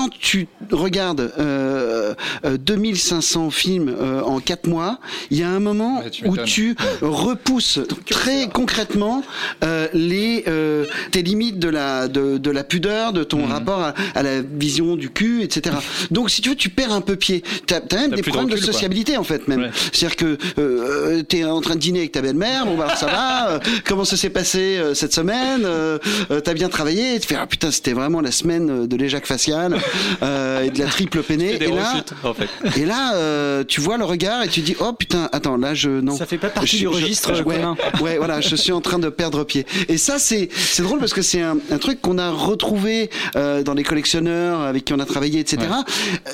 quand 0.00 0.08
tu 0.18 0.48
regardes 0.72 1.30
euh, 1.38 2.14
euh, 2.46 2.56
2500 2.56 3.50
films 3.50 3.94
euh, 4.00 4.22
en 4.22 4.40
4 4.40 4.66
mois, 4.66 4.98
il 5.30 5.36
y 5.38 5.42
a 5.42 5.50
un 5.50 5.60
moment 5.60 6.02
où 6.24 6.38
tu 6.38 6.74
repousses 7.02 7.80
très 8.10 8.48
concrètement 8.48 9.22
euh, 9.62 9.88
les 9.92 10.44
euh, 10.48 10.86
tes 11.10 11.20
limites 11.20 11.58
de 11.58 11.68
la 11.68 12.08
de, 12.08 12.38
de 12.38 12.50
la 12.50 12.64
pudeur, 12.64 13.12
de 13.12 13.24
ton 13.24 13.44
rapport 13.44 13.80
à, 13.82 13.94
à 14.14 14.22
la 14.22 14.40
vision 14.40 14.96
du 14.96 15.10
cul, 15.10 15.42
etc. 15.42 15.76
Donc 16.10 16.30
si 16.30 16.40
tu 16.40 16.48
veux, 16.48 16.54
tu 16.56 16.70
perds 16.70 16.92
un 16.92 17.02
peu 17.02 17.16
pied. 17.16 17.44
T'as 17.66 17.80
as 17.90 17.94
même 17.96 18.12
des 18.12 18.22
de 18.22 18.22
problèmes 18.22 18.46
de, 18.48 18.52
recul, 18.54 18.64
quoi. 18.64 18.72
sociabilité 18.72 19.18
en 19.18 19.24
fait 19.24 19.48
même. 19.48 19.70
C'est-à-dire 19.92 20.16
que 20.16 20.38
euh, 20.58 21.22
t'es 21.24 21.44
en 21.44 21.60
train 21.60 21.74
de 21.74 21.80
dîner 21.80 21.98
avec 21.98 22.12
ta 22.12 22.22
belle-mère, 22.22 22.64
bon 22.64 22.78
bah 22.78 22.96
ça 22.96 23.04
va. 23.06 23.50
euh, 23.50 23.58
comment 23.84 24.06
ça 24.06 24.16
s'est 24.16 24.30
passé 24.30 24.78
euh, 24.78 24.94
cette 24.94 25.12
semaine 25.12 25.64
euh, 25.66 25.98
euh, 26.30 26.40
T'as 26.40 26.54
bien 26.54 26.70
travaillé 26.70 27.20
Tu 27.20 27.26
fais 27.28 27.36
ah 27.38 27.46
putain 27.46 27.70
c'était 27.70 27.92
vraiment 27.92 28.22
la 28.22 28.32
semaine 28.32 28.70
euh, 28.70 28.86
de 28.86 28.96
l'éjac 28.96 29.26
facial. 29.26 29.76
euh, 30.22 30.62
et 30.64 30.70
de 30.70 30.78
la 30.78 30.86
triple 30.86 31.22
peinée. 31.22 31.58
Des 31.58 31.66
Et 31.66 31.70
là, 31.72 31.90
rechutes, 31.92 32.12
en 32.24 32.34
fait. 32.34 32.48
et 32.80 32.84
là, 32.84 33.14
euh, 33.14 33.64
tu 33.66 33.80
vois 33.80 33.96
le 33.98 34.04
regard 34.04 34.42
et 34.42 34.48
tu 34.48 34.60
dis 34.60 34.76
oh 34.80 34.92
putain, 34.92 35.28
attends, 35.32 35.56
là 35.56 35.74
je 35.74 35.90
non. 35.90 36.16
Ça 36.16 36.26
fait 36.26 36.38
pas 36.38 36.48
partie 36.48 36.68
Je- 36.68 36.76
du 36.78 36.82
je- 36.84 36.88
registre 36.88 37.34
je- 37.34 37.42
ouais, 37.42 38.16
voilà, 38.18 38.40
je 38.40 38.56
suis 38.56 38.72
en 38.72 38.80
train 38.80 38.98
de 38.98 39.08
perdre 39.08 39.44
pied. 39.44 39.66
Et 39.88 39.96
ça, 39.98 40.18
c'est 40.18 40.48
c'est 40.54 40.82
drôle 40.82 40.98
parce 40.98 41.12
que 41.14 41.22
c'est 41.22 41.40
un, 41.42 41.56
un 41.70 41.78
truc 41.78 42.00
qu'on 42.00 42.18
a 42.18 42.30
retrouvé 42.30 43.10
euh, 43.36 43.62
dans 43.62 43.74
les 43.74 43.82
collectionneurs 43.84 44.60
avec 44.60 44.84
qui 44.84 44.92
on 44.92 44.98
a 45.00 45.04
travaillé, 45.06 45.40
etc. 45.40 45.58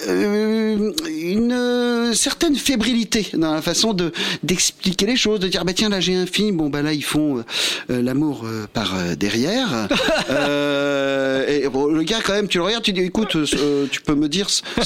Euh, 0.08 0.92
une 1.08 2.12
certaine 2.14 2.56
fébrilité 2.56 3.28
dans 3.34 3.52
la 3.52 3.62
façon 3.62 3.92
de 3.92 4.12
d'expliquer 4.42 5.06
les 5.06 5.16
choses, 5.16 5.40
de 5.40 5.48
dire 5.48 5.64
bah 5.64 5.72
tiens 5.74 5.88
là 5.88 6.00
j'ai 6.00 6.14
un 6.14 6.26
film, 6.26 6.56
bon 6.56 6.68
bah 6.68 6.82
là 6.82 6.92
ils 6.92 7.04
font 7.04 7.44
l'amour 7.88 8.42
euh, 8.44 8.66
par 8.72 8.94
euh, 8.96 9.14
derrière. 9.14 9.88
Euh, 10.30 11.46
et 11.48 11.68
bon, 11.68 11.86
le 11.86 12.02
gars 12.02 12.18
quand 12.24 12.32
même, 12.32 12.48
tu 12.48 12.58
le 12.58 12.64
regardes, 12.64 12.82
tu 12.82 12.92
dis 12.92 13.00
écoute, 13.00 13.44
euh, 13.54 13.86
tu 13.90 14.00
peux 14.00 14.14
me 14.14 14.28
dire 14.28 14.46
hein. 14.76 14.82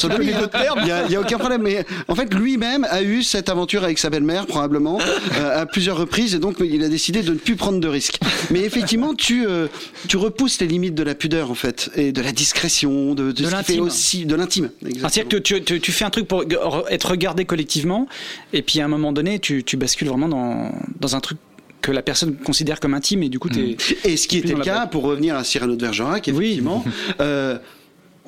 il 0.82 0.88
y 0.88 0.90
a, 0.92 1.06
il 1.06 1.12
y 1.12 1.16
a 1.16 1.20
aucun 1.20 1.38
problème. 1.38 1.62
Mais 1.62 1.84
en 2.08 2.14
fait 2.14 2.32
lui-même 2.34 2.86
a 2.90 3.02
eu 3.02 3.22
cette 3.22 3.48
aventure 3.48 3.84
avec 3.84 3.98
sa 3.98 4.10
belle-mère 4.10 4.46
probablement 4.46 4.98
euh, 5.36 5.62
à 5.62 5.66
plusieurs 5.66 5.96
reprises 5.96 6.34
et 6.34 6.38
donc 6.38 6.56
il 6.60 6.82
a 6.84 6.88
décidé 6.88 7.22
de 7.22 7.30
ne 7.32 7.36
plus 7.38 7.56
prendre 7.56 7.80
de 7.80 7.88
risques. 7.88 8.18
Mais 8.50 8.60
effectivement, 8.60 9.14
tu 9.14 9.46
euh, 9.46 9.66
tu 10.08 10.16
repousses 10.16 10.60
les 10.60 10.66
limites 10.66 10.94
de 10.94 11.02
la 11.02 11.14
pudeur 11.14 11.50
en 11.50 11.54
fait 11.54 11.90
et 11.96 12.12
de 12.12 12.20
la 12.20 12.32
discrétion, 12.32 13.14
de, 13.14 13.32
de, 13.32 13.44
fait 13.44 13.50
l'intime. 13.50 13.82
aussi 13.82 14.26
de 14.26 14.34
l'intime. 14.34 14.70
Ah, 14.84 14.88
C'est-à-dire 15.08 15.28
que 15.28 15.36
tu, 15.36 15.62
tu- 15.62 15.80
tu 15.80 15.92
fais 15.92 16.04
un 16.04 16.10
truc 16.10 16.26
pour 16.26 16.44
être 16.90 17.10
regardé 17.10 17.44
collectivement, 17.44 18.06
et 18.52 18.62
puis 18.62 18.80
à 18.80 18.84
un 18.84 18.88
moment 18.88 19.12
donné, 19.12 19.38
tu, 19.38 19.64
tu 19.64 19.76
bascules 19.76 20.08
vraiment 20.08 20.28
dans, 20.28 20.72
dans 21.00 21.16
un 21.16 21.20
truc 21.20 21.38
que 21.82 21.92
la 21.92 22.02
personne 22.02 22.36
considère 22.36 22.78
comme 22.80 22.92
intime, 22.94 23.22
et 23.22 23.28
du 23.28 23.38
coup, 23.38 23.48
t'es. 23.48 23.76
Et 24.04 24.16
ce 24.16 24.28
qui 24.28 24.38
était 24.38 24.54
le 24.54 24.60
cas, 24.60 24.86
pour 24.86 25.02
revenir 25.04 25.36
à 25.36 25.44
Cyrano 25.44 25.76
de 25.76 25.80
Bergerac, 25.80 26.28
effectivement, 26.28 26.84
euh, 27.20 27.58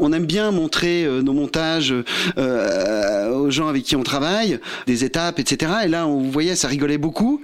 on 0.02 0.12
aime 0.12 0.26
bien 0.26 0.50
montrer 0.50 1.04
euh, 1.04 1.22
nos 1.22 1.32
montages 1.32 1.94
euh, 2.36 3.30
aux 3.30 3.50
gens 3.50 3.68
avec 3.68 3.84
qui 3.84 3.96
on 3.96 4.02
travaille, 4.02 4.58
des 4.86 5.04
étapes, 5.04 5.38
etc. 5.38 5.72
Et 5.84 5.88
là, 5.88 6.06
on 6.06 6.18
vous 6.18 6.30
voyait, 6.30 6.56
ça 6.56 6.68
rigolait 6.68 6.98
beaucoup. 6.98 7.40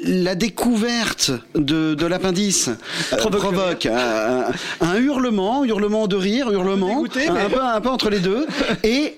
La 0.00 0.34
découverte 0.34 1.30
de, 1.54 1.94
de 1.94 2.06
l'appendice 2.06 2.70
euh, 3.12 3.16
provoque, 3.16 3.86
un, 3.86 4.46
un 4.80 4.96
hurlement, 4.96 5.64
hurlement 5.64 6.08
de 6.08 6.16
rire, 6.16 6.50
hurlement, 6.50 7.04
un, 7.04 7.36
un 7.36 7.48
peu, 7.48 7.60
un 7.62 7.80
peu 7.80 7.88
entre 7.88 8.10
les 8.10 8.18
deux, 8.18 8.46
et 8.84 9.16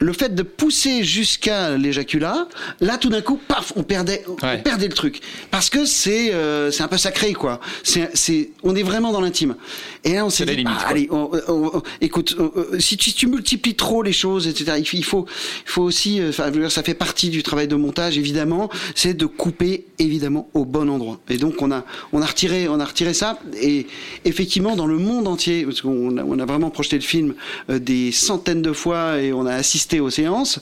le 0.00 0.12
fait 0.12 0.34
de 0.34 0.42
pousser 0.42 1.02
jusqu'à 1.02 1.76
l'éjaculat, 1.76 2.46
là 2.80 2.98
tout 2.98 3.08
d'un 3.08 3.20
coup, 3.20 3.38
paf, 3.48 3.72
on 3.76 3.82
perdait, 3.82 4.24
on 4.28 4.62
perdait 4.62 4.86
le 4.88 4.94
truc, 4.94 5.20
parce 5.50 5.70
que 5.70 5.84
c'est 5.84 6.32
euh, 6.32 6.70
c'est 6.70 6.82
un 6.82 6.88
peu 6.88 6.98
sacré 6.98 7.32
quoi. 7.32 7.60
C'est 7.82 8.08
c'est 8.14 8.50
on 8.62 8.76
est 8.76 8.82
vraiment 8.82 9.12
dans 9.12 9.20
l'intime. 9.20 9.56
Et 10.04 10.12
là 10.14 10.24
on 10.24 10.30
s'est 10.30 10.44
dit, 10.46 10.62
bah, 10.64 10.78
allez, 10.86 11.08
on- 11.10 11.30
on- 11.48 11.76
on- 11.78 11.82
écoute, 12.00 12.36
euh, 12.38 12.78
si 12.78 12.96
tu, 12.96 13.10
si 13.10 13.16
tu 13.16 13.26
multiplies 13.26 13.74
trop 13.74 14.02
les 14.02 14.12
choses, 14.12 14.46
etc. 14.46 14.76
Il 14.78 15.04
faut 15.04 15.26
il 15.66 15.70
faut, 15.70 15.82
aussi, 15.82 16.20
euh, 16.20 16.30
ça 16.32 16.82
fait 16.82 16.94
partie 16.94 17.30
du 17.30 17.42
travail 17.42 17.66
de 17.66 17.74
montage 17.74 18.18
évidemment, 18.18 18.70
c'est 18.94 19.14
de 19.14 19.26
couper 19.26 19.86
évidemment 19.98 20.48
au 20.54 20.64
bon 20.64 20.88
endroit. 20.88 21.18
Et 21.28 21.38
donc 21.38 21.60
on 21.60 21.72
a 21.72 21.84
on 22.12 22.22
a 22.22 22.26
retiré 22.26 22.68
on 22.68 22.78
a 22.78 22.84
retiré 22.84 23.14
ça 23.14 23.38
et 23.60 23.86
effectivement 24.24 24.76
dans 24.76 24.86
le 24.86 24.98
monde 24.98 25.26
entier, 25.26 25.64
parce 25.64 25.80
qu'on 25.80 26.16
a, 26.18 26.22
on 26.22 26.38
a 26.38 26.44
vraiment 26.46 26.70
projeté 26.70 26.96
le 26.96 27.02
film 27.02 27.34
euh, 27.70 27.78
des 27.80 28.12
centaines 28.12 28.62
de 28.62 28.72
fois 28.72 29.20
et 29.20 29.32
on 29.32 29.44
a 29.46 29.54
assisté 29.54 29.87
aux 30.00 30.10
séances. 30.10 30.60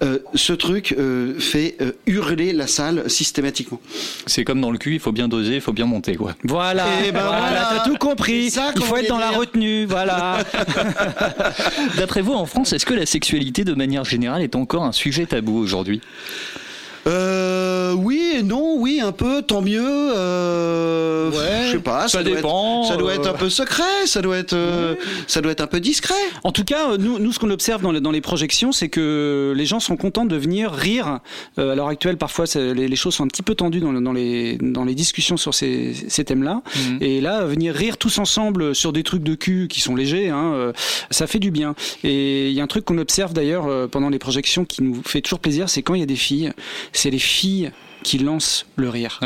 euh, 0.00 0.20
ce 0.34 0.52
truc 0.52 0.94
euh, 0.96 1.34
fait 1.40 1.76
euh, 1.80 1.90
hurler 2.06 2.52
la 2.52 2.68
salle 2.68 3.10
systématiquement. 3.10 3.80
C'est 4.26 4.44
comme 4.44 4.60
dans 4.60 4.70
le 4.70 4.78
cul, 4.78 4.94
il 4.94 5.00
faut 5.00 5.10
bien 5.10 5.26
doser, 5.26 5.56
il 5.56 5.60
faut 5.60 5.72
bien 5.72 5.86
monter, 5.86 6.14
quoi. 6.14 6.36
Voilà, 6.44 6.86
Eh 7.04 7.10
ben 7.10 7.20
voilà, 7.20 7.40
voilà. 7.40 7.68
t'as 7.74 7.84
tout 7.90 7.96
compris. 7.96 8.48
Ça 8.50 8.70
Il 8.76 8.82
faut 8.82 8.96
être 8.96 9.08
dans 9.08 9.18
la 9.18 9.30
retenue, 9.30 9.86
voilà. 9.86 10.38
D'après 11.96 12.20
vous, 12.22 12.32
en 12.32 12.46
France, 12.46 12.72
est-ce 12.72 12.86
que 12.86 12.94
la 12.94 13.06
sexualité, 13.06 13.64
de 13.64 13.74
manière 13.74 14.04
générale, 14.04 14.42
est 14.42 14.54
encore 14.54 14.84
un 14.84 14.92
sujet 14.92 15.26
tabou 15.26 15.58
aujourd'hui? 15.58 16.00
Euh, 17.08 17.92
oui 17.94 18.34
et 18.38 18.42
non, 18.42 18.76
oui 18.78 19.00
un 19.02 19.12
peu, 19.12 19.42
tant 19.42 19.62
mieux. 19.62 19.80
Euh, 19.82 21.30
je 21.66 21.72
sais 21.72 21.78
pas, 21.78 22.08
ça 22.08 22.22
doit 22.22 22.36
dépend, 22.36 22.82
Être, 22.82 22.88
ça 22.92 22.96
doit 22.96 23.10
euh. 23.12 23.14
être 23.14 23.28
un 23.28 23.32
peu 23.34 23.48
secret, 23.50 24.06
ça 24.06 24.20
doit 24.22 24.36
être, 24.36 24.52
euh, 24.52 24.94
ça 25.26 25.40
doit 25.40 25.52
être 25.52 25.60
un 25.60 25.66
peu 25.66 25.80
discret. 25.80 26.14
En 26.44 26.52
tout 26.52 26.64
cas, 26.64 26.90
euh, 26.90 26.96
nous, 26.98 27.18
nous 27.18 27.32
ce 27.32 27.38
qu'on 27.38 27.50
observe 27.50 27.82
dans 27.82 27.92
les, 27.92 28.00
dans 28.00 28.10
les 28.10 28.20
projections, 28.20 28.72
c'est 28.72 28.88
que 28.88 29.52
les 29.56 29.66
gens 29.66 29.80
sont 29.80 29.96
contents 29.96 30.24
de 30.24 30.36
venir 30.36 30.70
rire. 30.72 31.20
Euh, 31.58 31.72
à 31.72 31.74
l'heure 31.74 31.88
actuelle, 31.88 32.16
parfois, 32.16 32.44
les, 32.54 32.88
les 32.88 32.96
choses 32.96 33.14
sont 33.14 33.24
un 33.24 33.28
petit 33.28 33.42
peu 33.42 33.54
tendues 33.54 33.80
dans, 33.80 33.92
le- 33.92 34.00
dans, 34.00 34.12
les, 34.12 34.58
dans 34.60 34.84
les 34.84 34.94
discussions 34.94 35.36
sur 35.36 35.54
ces, 35.54 35.94
ces 36.08 36.24
thèmes-là. 36.24 36.62
Mhm. 36.76 36.98
Et 37.00 37.20
là, 37.20 37.44
venir 37.44 37.74
rire 37.74 37.96
tous 37.96 38.18
ensemble 38.18 38.74
sur 38.74 38.92
des 38.92 39.02
trucs 39.02 39.22
de 39.22 39.34
cul 39.34 39.66
qui 39.68 39.80
sont 39.80 39.94
légers, 39.96 40.28
hein, 40.28 40.52
euh, 40.54 40.72
ça 41.10 41.26
fait 41.26 41.38
du 41.38 41.50
bien. 41.50 41.74
Et 42.04 42.48
il 42.48 42.54
y 42.54 42.60
a 42.60 42.64
un 42.64 42.68
truc 42.68 42.84
qu'on 42.84 42.98
observe 42.98 43.32
d'ailleurs 43.32 43.66
euh, 43.66 43.86
pendant 43.86 44.08
les 44.08 44.18
projections 44.18 44.64
qui 44.64 44.82
nous 44.82 45.00
fait 45.04 45.20
toujours 45.20 45.40
plaisir, 45.40 45.68
c'est 45.68 45.82
quand 45.82 45.94
il 45.94 46.00
y 46.00 46.02
a 46.02 46.06
des 46.06 46.16
filles, 46.16 46.52
c'est 46.98 47.10
les 47.10 47.18
filles 47.18 47.70
qui 48.02 48.18
lancent 48.18 48.66
le 48.76 48.88
rire. 48.88 49.20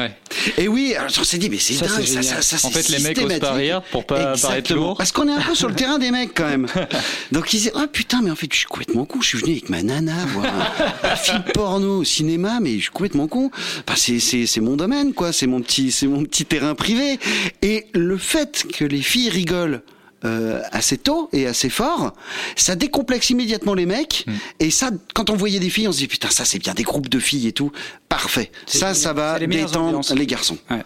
Et 0.56 0.66
oui, 0.66 0.94
alors 0.96 1.10
on 1.20 1.24
s'est 1.24 1.38
dit 1.38 1.50
mais 1.50 1.58
c'est 1.58 1.74
Ça, 1.74 1.86
dingue, 1.86 2.04
ça, 2.04 2.22
ça, 2.22 2.42
ça, 2.42 2.66
En 2.66 2.70
fait, 2.70 2.88
les 2.88 2.98
mecs 3.00 3.18
osent 3.18 3.38
pas 3.38 3.52
rire 3.52 3.82
pour 3.90 4.06
pas 4.06 4.16
paraître 4.16 4.44
Exactement. 4.46 4.80
lourd. 4.80 4.96
Parce 4.96 5.12
qu'on 5.12 5.28
est 5.28 5.32
un 5.32 5.40
peu 5.40 5.54
sur 5.54 5.68
le 5.68 5.74
terrain 5.74 5.98
des 5.98 6.10
mecs 6.10 6.32
quand 6.34 6.48
même. 6.48 6.66
Donc 7.32 7.52
ils 7.52 7.58
disaient 7.58 7.72
oh 7.74 7.86
putain 7.92 8.22
mais 8.22 8.30
en 8.30 8.34
fait 8.36 8.48
je 8.50 8.58
suis 8.58 8.66
complètement 8.66 9.04
con, 9.04 9.20
je 9.20 9.28
suis 9.28 9.38
venu 9.38 9.52
avec 9.52 9.68
ma 9.68 9.82
nana 9.82 10.14
voir 10.32 10.46
un, 10.46 11.08
un 11.10 11.16
film 11.16 11.44
porno 11.54 11.98
au 11.98 12.04
cinéma 12.04 12.60
mais 12.60 12.76
je 12.76 12.82
suis 12.82 12.90
complètement 12.90 13.28
con. 13.28 13.50
Enfin, 13.86 13.96
c'est 13.96 14.20
c'est 14.20 14.46
c'est 14.46 14.60
mon 14.60 14.76
domaine 14.76 15.12
quoi, 15.12 15.32
c'est 15.32 15.46
mon 15.46 15.60
petit 15.60 15.92
c'est 15.92 16.06
mon 16.06 16.24
petit 16.24 16.44
terrain 16.46 16.74
privé. 16.74 17.18
Et 17.60 17.86
le 17.92 18.16
fait 18.16 18.66
que 18.72 18.84
les 18.84 19.02
filles 19.02 19.28
rigolent 19.30 19.82
euh, 20.24 20.60
assez 20.72 20.98
tôt 20.98 21.28
et 21.32 21.46
assez 21.46 21.68
fort, 21.70 22.12
ça 22.56 22.74
décomplexe 22.76 23.30
immédiatement 23.30 23.74
les 23.74 23.86
mecs. 23.86 24.24
Hmm. 24.26 24.32
Et 24.60 24.70
ça, 24.70 24.90
quand 25.14 25.30
on 25.30 25.36
voyait 25.36 25.60
des 25.60 25.70
filles, 25.70 25.88
on 25.88 25.92
se 25.92 25.98
dit 25.98 26.08
putain, 26.08 26.30
ça 26.30 26.44
c'est 26.44 26.58
bien 26.58 26.74
des 26.74 26.82
groupes 26.84 27.08
de 27.08 27.18
filles 27.18 27.48
et 27.48 27.52
tout. 27.52 27.72
Parfait. 28.08 28.50
Ça, 28.66 28.94
ça 28.94 29.12
va 29.12 29.38
les 29.38 29.46
détendre 29.46 29.86
ambiances. 29.88 30.10
les 30.12 30.26
garçons. 30.26 30.58
Ouais. 30.70 30.82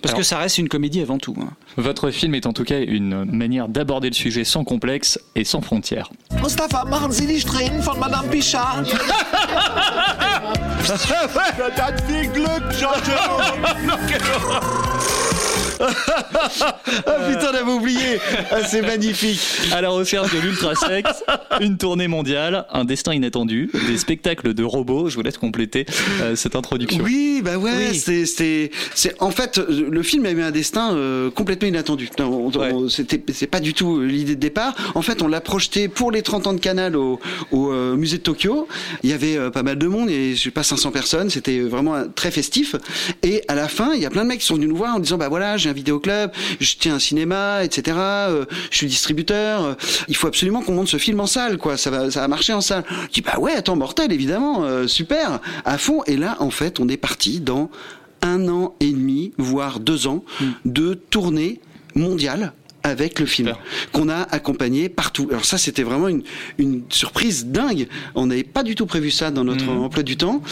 Parce 0.00 0.12
Alors- 0.12 0.20
que 0.20 0.24
ça 0.26 0.38
reste 0.38 0.58
une 0.58 0.68
comédie 0.68 1.00
avant 1.02 1.18
tout. 1.18 1.34
hein. 1.40 1.48
Votre 1.76 2.10
film 2.12 2.32
est 2.36 2.46
en 2.46 2.52
tout 2.52 2.62
cas 2.62 2.78
une 2.78 3.24
manière 3.24 3.66
d'aborder 3.68 4.08
le 4.08 4.14
sujet 4.14 4.44
sans 4.44 4.62
complexe 4.62 5.18
et 5.34 5.42
sans 5.42 5.60
frontières. 5.60 6.12
Mustafa, 6.40 6.84
machen 6.84 7.10
Sie 7.10 7.26
die 7.26 7.40
Strähnen 7.40 7.82
von 7.82 7.98
Madame 7.98 8.28
Pichard. 8.30 8.84
Das 10.86 11.06
hat 11.10 12.00
viel 12.06 12.28
Glück, 12.30 12.62
ah 15.80 16.80
putain, 17.28 17.50
on 17.52 17.54
avait 17.54 17.72
oublié. 17.72 18.18
Ah, 18.50 18.64
c'est 18.66 18.82
magnifique. 18.82 19.40
À 19.72 19.80
la 19.80 19.90
recherche 19.90 20.34
de 20.34 20.40
l'ultrasex, 20.40 21.22
une 21.60 21.76
tournée 21.76 22.08
mondiale, 22.08 22.66
un 22.72 22.84
destin 22.84 23.14
inattendu, 23.14 23.70
des 23.86 23.98
spectacles 23.98 24.54
de 24.54 24.64
robots. 24.64 25.08
Je 25.08 25.16
vous 25.16 25.22
laisse 25.22 25.38
compléter 25.38 25.86
euh, 26.20 26.36
cette 26.36 26.56
introduction. 26.56 27.02
Oui, 27.02 27.40
bah 27.44 27.56
ouais, 27.58 27.72
Oui. 27.90 27.98
c'est, 27.98 28.26
c'est, 28.26 28.70
c'est, 28.94 29.14
en 29.20 29.30
fait, 29.30 29.58
le 29.58 30.02
film 30.02 30.26
a 30.26 30.30
eu 30.30 30.42
un 30.42 30.50
destin 30.50 30.94
euh, 30.94 31.30
complètement 31.30 31.68
inattendu. 31.68 32.08
On- 32.20 32.88
c'était, 32.88 33.22
c'est 33.32 33.46
pas 33.46 33.60
du 33.60 33.74
tout 33.74 33.98
euh, 33.98 34.04
l'idée 34.06 34.34
de 34.34 34.40
départ. 34.40 34.74
En 34.94 35.02
fait, 35.02 35.22
on 35.22 35.28
l'a 35.28 35.40
projeté 35.40 35.88
pour 35.88 36.10
les 36.10 36.22
30 36.22 36.46
ans 36.48 36.52
de 36.52 36.60
Canal 36.60 36.96
au, 36.96 37.20
au 37.52 37.70
euh, 37.72 37.96
musée 37.96 38.18
de 38.18 38.22
Tokyo. 38.22 38.66
Il 39.02 39.10
y 39.10 39.12
avait 39.12 39.50
pas 39.50 39.62
mal 39.62 39.76
de 39.78 39.86
monde, 39.86 40.10
et 40.10 40.34
je 40.34 40.42
sais 40.42 40.50
pas 40.50 40.62
500 40.62 40.90
personnes. 40.90 41.30
C'était 41.30 41.60
vraiment 41.60 42.04
très 42.14 42.30
festif. 42.30 42.74
Et 43.22 43.42
à 43.48 43.54
la 43.54 43.68
fin, 43.68 43.92
il 43.94 44.00
y 44.00 44.06
a 44.06 44.10
plein 44.10 44.22
de 44.22 44.28
mecs 44.28 44.40
qui 44.40 44.46
sont 44.46 44.54
venus 44.54 44.68
nous 44.68 44.76
voir 44.76 44.94
en 44.96 44.98
disant, 44.98 45.18
bah 45.18 45.28
voilà, 45.28 45.56
j'ai 45.56 45.67
un 45.68 45.72
vidéoclub, 45.72 46.30
je 46.60 46.74
tiens 46.78 46.96
un 46.96 46.98
cinéma, 46.98 47.64
etc. 47.64 47.96
euh, 47.98 48.44
je 48.70 48.76
suis 48.76 48.86
distributeur. 48.86 49.64
euh, 49.64 49.74
il 50.08 50.16
faut 50.16 50.26
absolument 50.26 50.62
qu'on 50.62 50.74
monte 50.74 50.88
ce 50.88 50.96
film 50.96 51.20
en 51.20 51.26
salle, 51.26 51.58
quoi. 51.58 51.76
Ça 51.76 51.90
va, 51.90 52.10
ça 52.10 52.20
va 52.20 52.28
marcher 52.28 52.52
en 52.52 52.60
salle. 52.60 52.84
Je 53.08 53.14
dis, 53.14 53.20
bah 53.20 53.38
ouais, 53.38 53.52
attends, 53.52 53.76
mortel, 53.76 54.12
évidemment, 54.12 54.64
euh, 54.64 54.86
super, 54.86 55.40
à 55.64 55.78
fond. 55.78 56.02
Et 56.06 56.16
là, 56.16 56.36
en 56.40 56.50
fait, 56.50 56.80
on 56.80 56.88
est 56.88 56.96
parti 56.96 57.40
dans 57.40 57.70
un 58.22 58.48
an 58.48 58.74
et 58.80 58.90
demi, 58.90 59.32
voire 59.38 59.78
deux 59.80 60.06
ans, 60.08 60.24
de 60.64 60.94
tournée 60.94 61.60
mondiale 61.94 62.52
avec 62.82 63.18
le 63.20 63.26
film 63.26 63.54
qu'on 63.92 64.08
a 64.08 64.22
accompagné 64.22 64.88
partout. 64.88 65.26
Alors 65.30 65.44
ça, 65.44 65.58
c'était 65.58 65.82
vraiment 65.82 66.08
une, 66.08 66.22
une 66.58 66.82
surprise 66.90 67.46
dingue. 67.46 67.88
On 68.14 68.26
n'avait 68.26 68.44
pas 68.44 68.62
du 68.62 68.74
tout 68.74 68.86
prévu 68.86 69.10
ça 69.10 69.30
dans 69.30 69.44
notre 69.44 69.68
emploi 69.68 70.02
du 70.02 70.16
temps. 70.16 70.42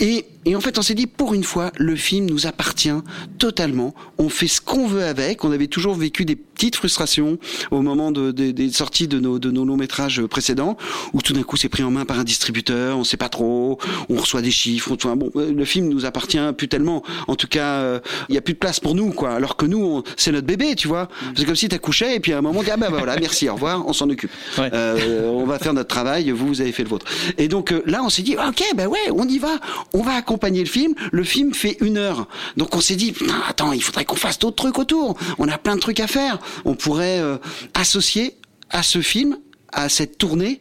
Et, 0.00 0.24
et 0.44 0.56
en 0.56 0.60
fait, 0.60 0.78
on 0.78 0.82
s'est 0.82 0.94
dit, 0.94 1.06
pour 1.06 1.34
une 1.34 1.44
fois, 1.44 1.70
le 1.76 1.94
film 1.94 2.26
nous 2.26 2.46
appartient 2.46 2.90
totalement. 3.38 3.94
On 4.18 4.28
fait 4.28 4.48
ce 4.48 4.60
qu'on 4.60 4.86
veut 4.86 5.04
avec. 5.04 5.44
On 5.44 5.52
avait 5.52 5.66
toujours 5.68 5.94
vécu 5.94 6.24
des 6.24 6.36
petites 6.36 6.76
frustrations 6.76 7.38
au 7.70 7.80
moment 7.82 8.10
de, 8.10 8.30
de- 8.32 8.50
des 8.50 8.70
sorties 8.72 9.06
de 9.08 9.18
nos, 9.20 9.38
de 9.38 9.50
nos 9.50 9.64
longs 9.64 9.76
métrages 9.76 10.22
précédents, 10.26 10.76
où 11.12 11.22
tout 11.22 11.32
d'un 11.32 11.42
coup, 11.42 11.56
c'est 11.56 11.68
pris 11.68 11.82
en 11.82 11.90
main 11.90 12.04
par 12.04 12.18
un 12.18 12.24
distributeur. 12.24 12.98
On 12.98 13.04
sait 13.04 13.16
pas 13.16 13.28
trop. 13.28 13.78
On 14.08 14.16
reçoit 14.16 14.42
des 14.42 14.50
chiffres. 14.50 14.96
on- 15.04 15.16
bon, 15.16 15.30
euh, 15.36 15.52
le 15.52 15.64
film 15.64 15.88
nous 15.88 16.04
appartient 16.04 16.38
plus 16.56 16.68
tellement. 16.68 17.02
En 17.28 17.36
tout 17.36 17.48
cas, 17.48 17.74
euh, 17.80 18.00
il 18.28 18.34
y 18.34 18.38
a 18.38 18.40
plus 18.40 18.54
de 18.54 18.58
place 18.58 18.80
pour 18.80 18.94
nous, 18.94 19.10
quoi. 19.12 19.32
Alors 19.34 19.56
que 19.56 19.66
nous, 19.66 20.02
c'est 20.16 20.32
notre 20.32 20.46
bébé, 20.46 20.74
tu 20.74 20.88
vois. 20.88 21.08
C'est 21.36 21.44
comme 21.44 21.56
si 21.56 21.68
t'accouchais 21.74 22.16
et 22.16 22.20
puis 22.20 22.32
à 22.32 22.38
un 22.38 22.40
moment, 22.40 22.60
on 22.60 22.62
dit, 22.62 22.70
ah 22.70 22.76
bah 22.76 22.88
voilà, 22.88 23.16
merci, 23.16 23.48
au 23.48 23.54
revoir, 23.54 23.86
on 23.86 23.92
s'en 23.92 24.08
occupe. 24.08 24.30
Euh, 24.58 25.28
on 25.28 25.44
va 25.44 25.58
faire 25.58 25.74
notre 25.74 25.88
travail, 25.88 26.30
vous, 26.30 26.46
vous 26.46 26.60
avez 26.60 26.72
fait 26.72 26.84
le 26.84 26.88
vôtre. 26.88 27.06
Et 27.36 27.48
donc 27.48 27.72
euh, 27.72 27.82
là, 27.86 28.02
on 28.04 28.08
s'est 28.08 28.22
dit, 28.22 28.36
ok, 28.36 28.62
bah 28.76 28.86
ouais, 28.86 29.10
on 29.12 29.26
y 29.28 29.38
va. 29.38 29.58
On 29.92 30.02
va 30.02 30.12
accompagner 30.12 30.60
le 30.60 30.68
film. 30.68 30.94
Le 31.10 31.24
film 31.24 31.52
fait 31.52 31.76
une 31.80 31.96
heure. 31.96 32.28
Donc 32.56 32.74
on 32.74 32.80
s'est 32.80 32.96
dit, 32.96 33.14
attends, 33.48 33.72
il 33.72 33.82
faudrait 33.82 34.04
qu'on 34.04 34.16
fasse 34.16 34.38
d'autres 34.38 34.56
trucs 34.56 34.78
autour. 34.78 35.16
On 35.38 35.48
a 35.48 35.58
plein 35.58 35.74
de 35.74 35.80
trucs 35.80 36.00
à 36.00 36.06
faire. 36.06 36.38
On 36.64 36.74
pourrait 36.74 37.18
euh, 37.18 37.38
associer 37.74 38.36
à 38.70 38.82
ce 38.82 39.00
film 39.00 39.38
à 39.72 39.88
cette 39.88 40.18
tournée 40.18 40.60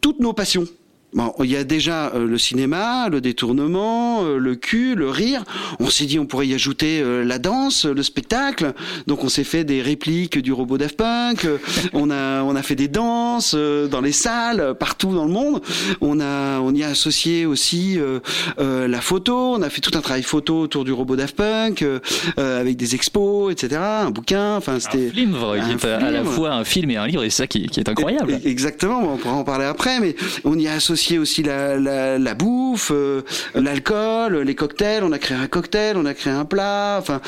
toutes 0.00 0.20
nos 0.20 0.34
passions. 0.34 0.66
Bon, 1.14 1.34
il 1.40 1.50
y 1.50 1.56
a 1.56 1.64
déjà 1.64 2.06
euh, 2.14 2.26
le 2.26 2.38
cinéma, 2.38 3.08
le 3.10 3.20
détournement, 3.20 4.24
euh, 4.24 4.38
le 4.38 4.54
cul, 4.54 4.94
le 4.94 5.10
rire. 5.10 5.44
On 5.78 5.90
s'est 5.90 6.06
dit 6.06 6.18
on 6.18 6.24
pourrait 6.24 6.46
y 6.48 6.54
ajouter 6.54 7.02
euh, 7.02 7.22
la 7.22 7.38
danse, 7.38 7.84
le 7.84 8.02
spectacle. 8.02 8.72
Donc 9.06 9.22
on 9.22 9.28
s'est 9.28 9.44
fait 9.44 9.64
des 9.64 9.82
répliques 9.82 10.38
du 10.38 10.52
robot 10.54 10.78
Daft 10.78 10.96
Punk. 10.96 11.44
Euh, 11.44 11.58
on 11.92 12.10
a 12.10 12.42
on 12.42 12.56
a 12.56 12.62
fait 12.62 12.76
des 12.76 12.88
danses 12.88 13.52
euh, 13.54 13.88
dans 13.88 14.00
les 14.00 14.12
salles 14.12 14.74
partout 14.80 15.14
dans 15.14 15.26
le 15.26 15.30
monde. 15.32 15.60
On 16.00 16.18
a 16.20 16.60
on 16.60 16.74
y 16.74 16.82
a 16.82 16.88
associé 16.88 17.44
aussi 17.44 17.98
euh, 17.98 18.20
euh, 18.58 18.88
la 18.88 19.02
photo. 19.02 19.54
On 19.54 19.60
a 19.60 19.68
fait 19.68 19.82
tout 19.82 19.96
un 19.98 20.00
travail 20.00 20.22
photo 20.22 20.60
autour 20.60 20.84
du 20.84 20.92
robot 20.92 21.16
Daft 21.16 21.36
Punk 21.36 21.82
euh, 21.82 21.98
euh, 22.38 22.58
avec 22.60 22.76
des 22.78 22.94
expos, 22.94 23.52
etc. 23.52 23.80
Un 23.82 24.10
bouquin. 24.10 24.56
Enfin 24.56 24.80
c'était 24.80 25.08
Un 25.08 25.10
qui 25.10 25.86
un 25.92 25.98
à 26.06 26.10
la 26.10 26.22
film. 26.22 26.32
fois 26.32 26.52
un 26.54 26.64
film 26.64 26.90
et 26.90 26.96
un 26.96 27.06
livre, 27.06 27.22
et 27.22 27.28
c'est 27.28 27.42
ça 27.42 27.46
qui, 27.46 27.66
qui 27.66 27.80
est 27.80 27.88
incroyable. 27.90 28.32
E- 28.32 28.48
Exactement, 28.48 29.12
on 29.12 29.16
pourra 29.18 29.34
en 29.34 29.44
parler 29.44 29.66
après, 29.66 30.00
mais 30.00 30.16
on 30.44 30.58
y 30.58 30.68
a 30.68 30.72
associé 30.72 31.01
aussi 31.18 31.42
la, 31.42 31.76
la, 31.78 32.18
la 32.18 32.34
bouffe, 32.34 32.90
euh, 32.92 33.22
l'alcool, 33.54 34.38
les 34.38 34.54
cocktails. 34.54 35.04
On 35.04 35.12
a 35.12 35.18
créé 35.18 35.36
un 35.36 35.46
cocktail, 35.46 35.96
on 35.96 36.06
a 36.06 36.14
créé 36.14 36.32
un 36.32 36.44
plat. 36.44 36.96
Enfin, 37.00 37.20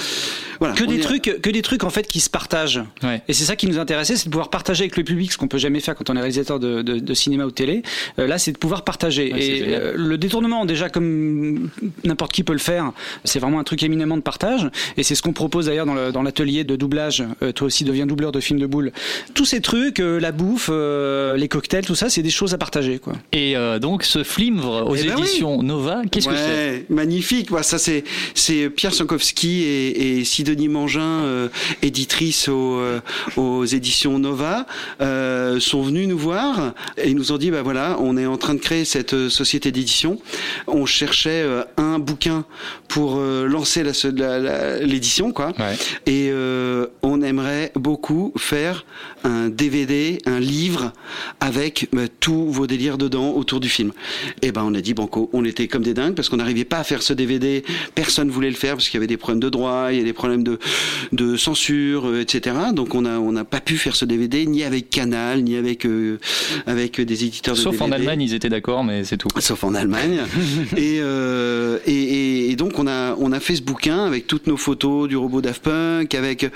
voilà. 0.60 0.74
que 0.74 0.84
des 0.84 1.00
trucs 1.00 1.40
que 1.42 1.50
des 1.50 1.62
trucs 1.62 1.84
en 1.84 1.90
fait 1.90 2.06
qui 2.06 2.20
se 2.20 2.30
partagent. 2.30 2.82
Et 3.28 3.32
c'est 3.32 3.44
ça 3.44 3.56
qui 3.56 3.66
nous 3.66 3.78
intéressait 3.78 4.16
c'est 4.16 4.26
de 4.26 4.30
pouvoir 4.30 4.50
partager 4.50 4.84
avec 4.84 4.96
le 4.96 5.04
public 5.04 5.32
ce 5.32 5.38
qu'on 5.38 5.48
peut 5.48 5.58
jamais 5.58 5.80
faire 5.80 5.94
quand 5.94 6.10
on 6.10 6.16
est 6.16 6.20
réalisateur 6.20 6.60
de, 6.60 6.82
de, 6.82 6.98
de 6.98 7.14
cinéma 7.14 7.44
ou 7.44 7.48
de 7.50 7.54
télé. 7.54 7.82
Euh, 8.18 8.26
là 8.26 8.38
c'est 8.38 8.52
de 8.52 8.58
pouvoir 8.58 8.82
partager. 8.84 9.32
Ouais, 9.32 9.44
et 9.44 9.64
euh, 9.68 9.94
le 9.96 10.16
détournement 10.18 10.64
déjà 10.64 10.88
comme 10.88 11.70
n'importe 12.04 12.32
qui 12.32 12.42
peut 12.44 12.52
le 12.52 12.58
faire 12.58 12.92
c'est 13.24 13.38
vraiment 13.38 13.58
un 13.58 13.64
truc 13.64 13.82
éminemment 13.82 14.16
de 14.16 14.22
partage. 14.22 14.70
Et 14.96 15.02
c'est 15.02 15.14
ce 15.14 15.22
qu'on 15.22 15.32
propose 15.32 15.66
d'ailleurs 15.66 15.86
dans 15.86 16.22
l'atelier 16.22 16.64
de 16.64 16.76
doublage. 16.76 17.24
Euh, 17.42 17.52
toi 17.52 17.66
aussi 17.66 17.84
deviens 17.84 18.06
doubleur 18.06 18.32
de 18.32 18.40
films 18.40 18.60
de 18.60 18.66
boules. 18.66 18.92
Tous 19.34 19.44
ces 19.44 19.60
trucs 19.60 20.00
euh, 20.00 20.20
la 20.20 20.32
bouffe 20.32 20.70
euh, 20.72 21.36
les 21.36 21.48
cocktails 21.48 21.84
tout 21.84 21.94
ça 21.94 22.08
c'est 22.08 22.22
des 22.22 22.30
choses 22.30 22.54
à 22.54 22.58
partager 22.58 22.98
quoi. 22.98 23.14
Et 23.32 23.54
euh, 23.64 23.78
donc 23.78 24.02
ce 24.04 24.22
flimvre 24.22 24.86
aux 24.88 24.94
Eh 24.96 25.04
ben 25.04 25.14
oui. 25.16 25.22
éditions 25.22 25.62
Nova, 25.62 26.02
qu'est-ce 26.10 26.28
que 26.28 26.34
c'est? 26.36 26.40
Ouais, 26.42 26.86
magnifique. 26.90 27.50
Bah, 27.50 27.62
ça 27.62 27.78
c'est 27.78 28.04
c'est 28.34 28.70
Pierre 28.70 28.94
Sankowski 28.94 29.62
et, 29.62 30.18
et 30.18 30.24
Sidonie 30.24 30.68
Mangin, 30.68 31.00
euh, 31.24 31.48
éditrice 31.82 32.48
aux, 32.48 32.78
euh, 32.78 33.00
aux 33.36 33.64
éditions 33.64 34.18
Nova, 34.18 34.66
euh, 35.00 35.58
sont 35.60 35.82
venus 35.82 36.08
nous 36.08 36.18
voir 36.18 36.74
et 36.96 37.14
nous 37.14 37.32
ont 37.32 37.38
dit 37.38 37.50
bah 37.50 37.62
voilà, 37.62 37.96
on 38.00 38.16
est 38.16 38.26
en 38.26 38.36
train 38.36 38.54
de 38.54 38.60
créer 38.60 38.84
cette 38.84 39.28
société 39.28 39.72
d'édition. 39.72 40.18
On 40.66 40.86
cherchait 40.86 41.44
un 41.76 41.98
bouquin 41.98 42.44
pour 42.88 43.16
lancer 43.18 43.82
la- 43.82 44.38
la- 44.38 44.78
l'édition. 44.80 45.32
Et 46.06 46.30
on 47.02 47.22
aimerait 47.22 47.72
beaucoup 47.74 48.32
faire 48.36 48.84
un 49.24 49.48
DVD, 49.48 50.18
un 50.26 50.38
livre 50.40 50.92
avec 51.40 51.88
bah, 51.92 52.02
tous 52.20 52.46
vos 52.50 52.66
délires 52.66 52.98
dedans 52.98 53.30
autour 53.32 53.53
du 53.60 53.68
film. 53.68 53.92
Et 54.42 54.52
ben 54.52 54.62
on 54.64 54.74
a 54.74 54.80
dit 54.80 54.94
banco, 54.94 55.30
on 55.32 55.44
était 55.44 55.68
comme 55.68 55.82
des 55.82 55.94
dingues 55.94 56.14
parce 56.14 56.28
qu'on 56.28 56.36
n'arrivait 56.36 56.64
pas 56.64 56.78
à 56.78 56.84
faire 56.84 57.02
ce 57.02 57.12
DVD, 57.12 57.64
personne 57.94 58.30
voulait 58.30 58.50
le 58.50 58.56
faire 58.56 58.74
parce 58.74 58.88
qu'il 58.88 58.98
y 58.98 58.98
avait 58.98 59.06
des 59.06 59.16
problèmes 59.16 59.40
de 59.40 59.48
droit, 59.48 59.88
il 59.90 59.98
y 59.98 60.00
a 60.00 60.04
des 60.04 60.12
problèmes 60.12 60.42
de, 60.42 60.58
de 61.12 61.36
censure, 61.36 62.08
euh, 62.08 62.20
etc. 62.20 62.56
Donc 62.72 62.94
on 62.94 63.04
a 63.04 63.18
on 63.18 63.32
n'a 63.32 63.44
pas 63.44 63.60
pu 63.60 63.76
faire 63.76 63.96
ce 63.96 64.04
DVD 64.04 64.46
ni 64.46 64.62
avec 64.64 64.90
Canal 64.90 65.42
ni 65.42 65.56
avec 65.56 65.86
euh, 65.86 66.18
avec 66.66 67.00
des 67.00 67.24
éditeurs 67.24 67.54
de 67.54 67.60
Sauf 67.60 67.80
en. 67.80 67.90
Allemagne, 67.92 68.22
ils 68.22 68.34
étaient 68.34 68.48
d'accord, 68.48 68.82
mais 68.82 69.04
c'est 69.04 69.16
tout. 69.16 69.28
Sauf 69.38 69.62
en 69.62 69.74
Allemagne. 69.74 70.20
et, 70.76 70.98
euh, 71.00 71.78
et, 71.86 71.92
et, 71.92 72.50
et 72.50 72.56
donc 72.56 72.78
on 72.78 72.86
a 72.86 73.14
on 73.18 73.30
a 73.32 73.40
fait 73.40 73.56
ce 73.56 73.62
bouquin 73.62 74.04
avec 74.04 74.26
toutes 74.26 74.46
nos 74.46 74.56
photos 74.56 75.08
du 75.08 75.16
robot 75.16 75.40
Daft 75.40 75.62
Punk, 75.62 76.14
avec 76.14 76.46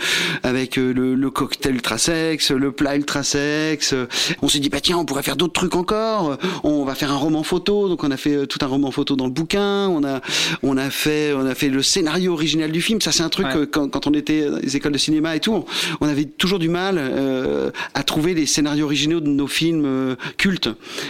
avec 0.43 0.77
le, 0.77 1.15
le 1.15 1.31
cocktail 1.31 1.75
ultra 1.75 1.99
sexe, 1.99 2.51
le 2.51 2.73
plat 2.73 2.97
ultra 2.97 3.23
sexe. 3.23 3.95
On 4.43 4.49
s'est 4.49 4.59
dit 4.59 4.69
bah 4.69 4.81
tiens 4.81 4.99
on 4.99 5.05
pourrait 5.05 5.23
faire 5.23 5.37
d'autres 5.37 5.53
trucs 5.53 5.77
encore. 5.77 6.39
On 6.65 6.85
va 6.89 6.95
faire 6.95 7.13
un 7.13 7.17
roman 7.17 7.43
photo. 7.43 7.89
Donc 7.89 8.05
on 8.05 8.11
a 8.11 8.17
fait 8.17 8.35
euh, 8.35 8.47
tout 8.47 8.59
un 8.63 8.67
roman 8.67 8.91
photo 8.91 9.17
dans 9.17 9.27
le 9.27 9.31
bouquin. 9.33 9.89
On 9.89 10.05
a 10.05 10.21
on 10.63 10.77
a 10.77 10.91
fait 10.91 11.33
on 11.35 11.47
a 11.47 11.55
fait 11.55 11.69
le 11.69 11.83
scénario 11.83 12.33
original 12.33 12.71
du 12.73 12.81
film. 12.83 13.01
Ça 13.01 13.13
c'est 13.13 13.23
un 13.23 13.29
truc 13.29 13.47
Ouais. 13.47 13.57
euh, 13.57 13.67
quand, 13.71 13.89
quand 13.89 14.07
on 14.07 14.13
était 14.15 14.51
dans 14.51 14.59
les 14.59 14.77
écoles 14.77 14.93
de 14.93 14.99
cinéma 14.99 15.37
et 15.37 15.41
tout, 15.41 15.53
on, 15.53 15.65
on 16.01 16.09
avait 16.09 16.25
toujours 16.25 16.59
du 16.59 16.69
mal 16.69 16.97
euh, 16.99 17.71
à 17.95 18.03
trouver 18.03 18.35
les 18.35 18.47
scénarios 18.47 18.85
originaux 18.87 19.21
de 19.21 19.29
nos 19.29 19.47
films 19.47 19.85
euh, 19.87 20.17
cultes 20.37 20.69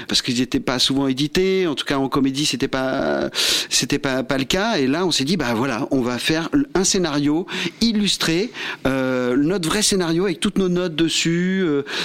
parce 0.09 0.21
qu'ils 0.23 0.39
n'étaient 0.39 0.61
pas 0.61 0.79
souvent 0.79 1.09
édités. 1.09 1.67
En 1.67 1.75
tout 1.75 1.85
cas, 1.87 1.97
en 1.99 2.09
comédie, 2.09 2.45
c'était 2.47 2.69
pas 2.69 3.31
c'était 3.71 3.99
pas 3.99 4.23
pas 4.23 4.39
le 4.39 4.45
cas. 4.45 4.79
Et 4.79 4.87
là, 4.87 5.07
on 5.07 5.11
s'est 5.11 5.25
dit 5.25 5.37
bah 5.37 5.55
voilà, 5.55 5.87
on 5.91 6.01
va 6.03 6.19
faire 6.19 6.49
un 6.75 6.85
scénario 6.85 7.47
illustré, 7.81 8.51
euh, 8.87 9.37
notre 9.37 9.69
vrai 9.69 9.83
scénario 9.83 10.25
avec 10.25 10.41
toutes 10.41 10.59
nos 10.59 10.69
notes 10.69 10.97
dessus, 10.97 11.65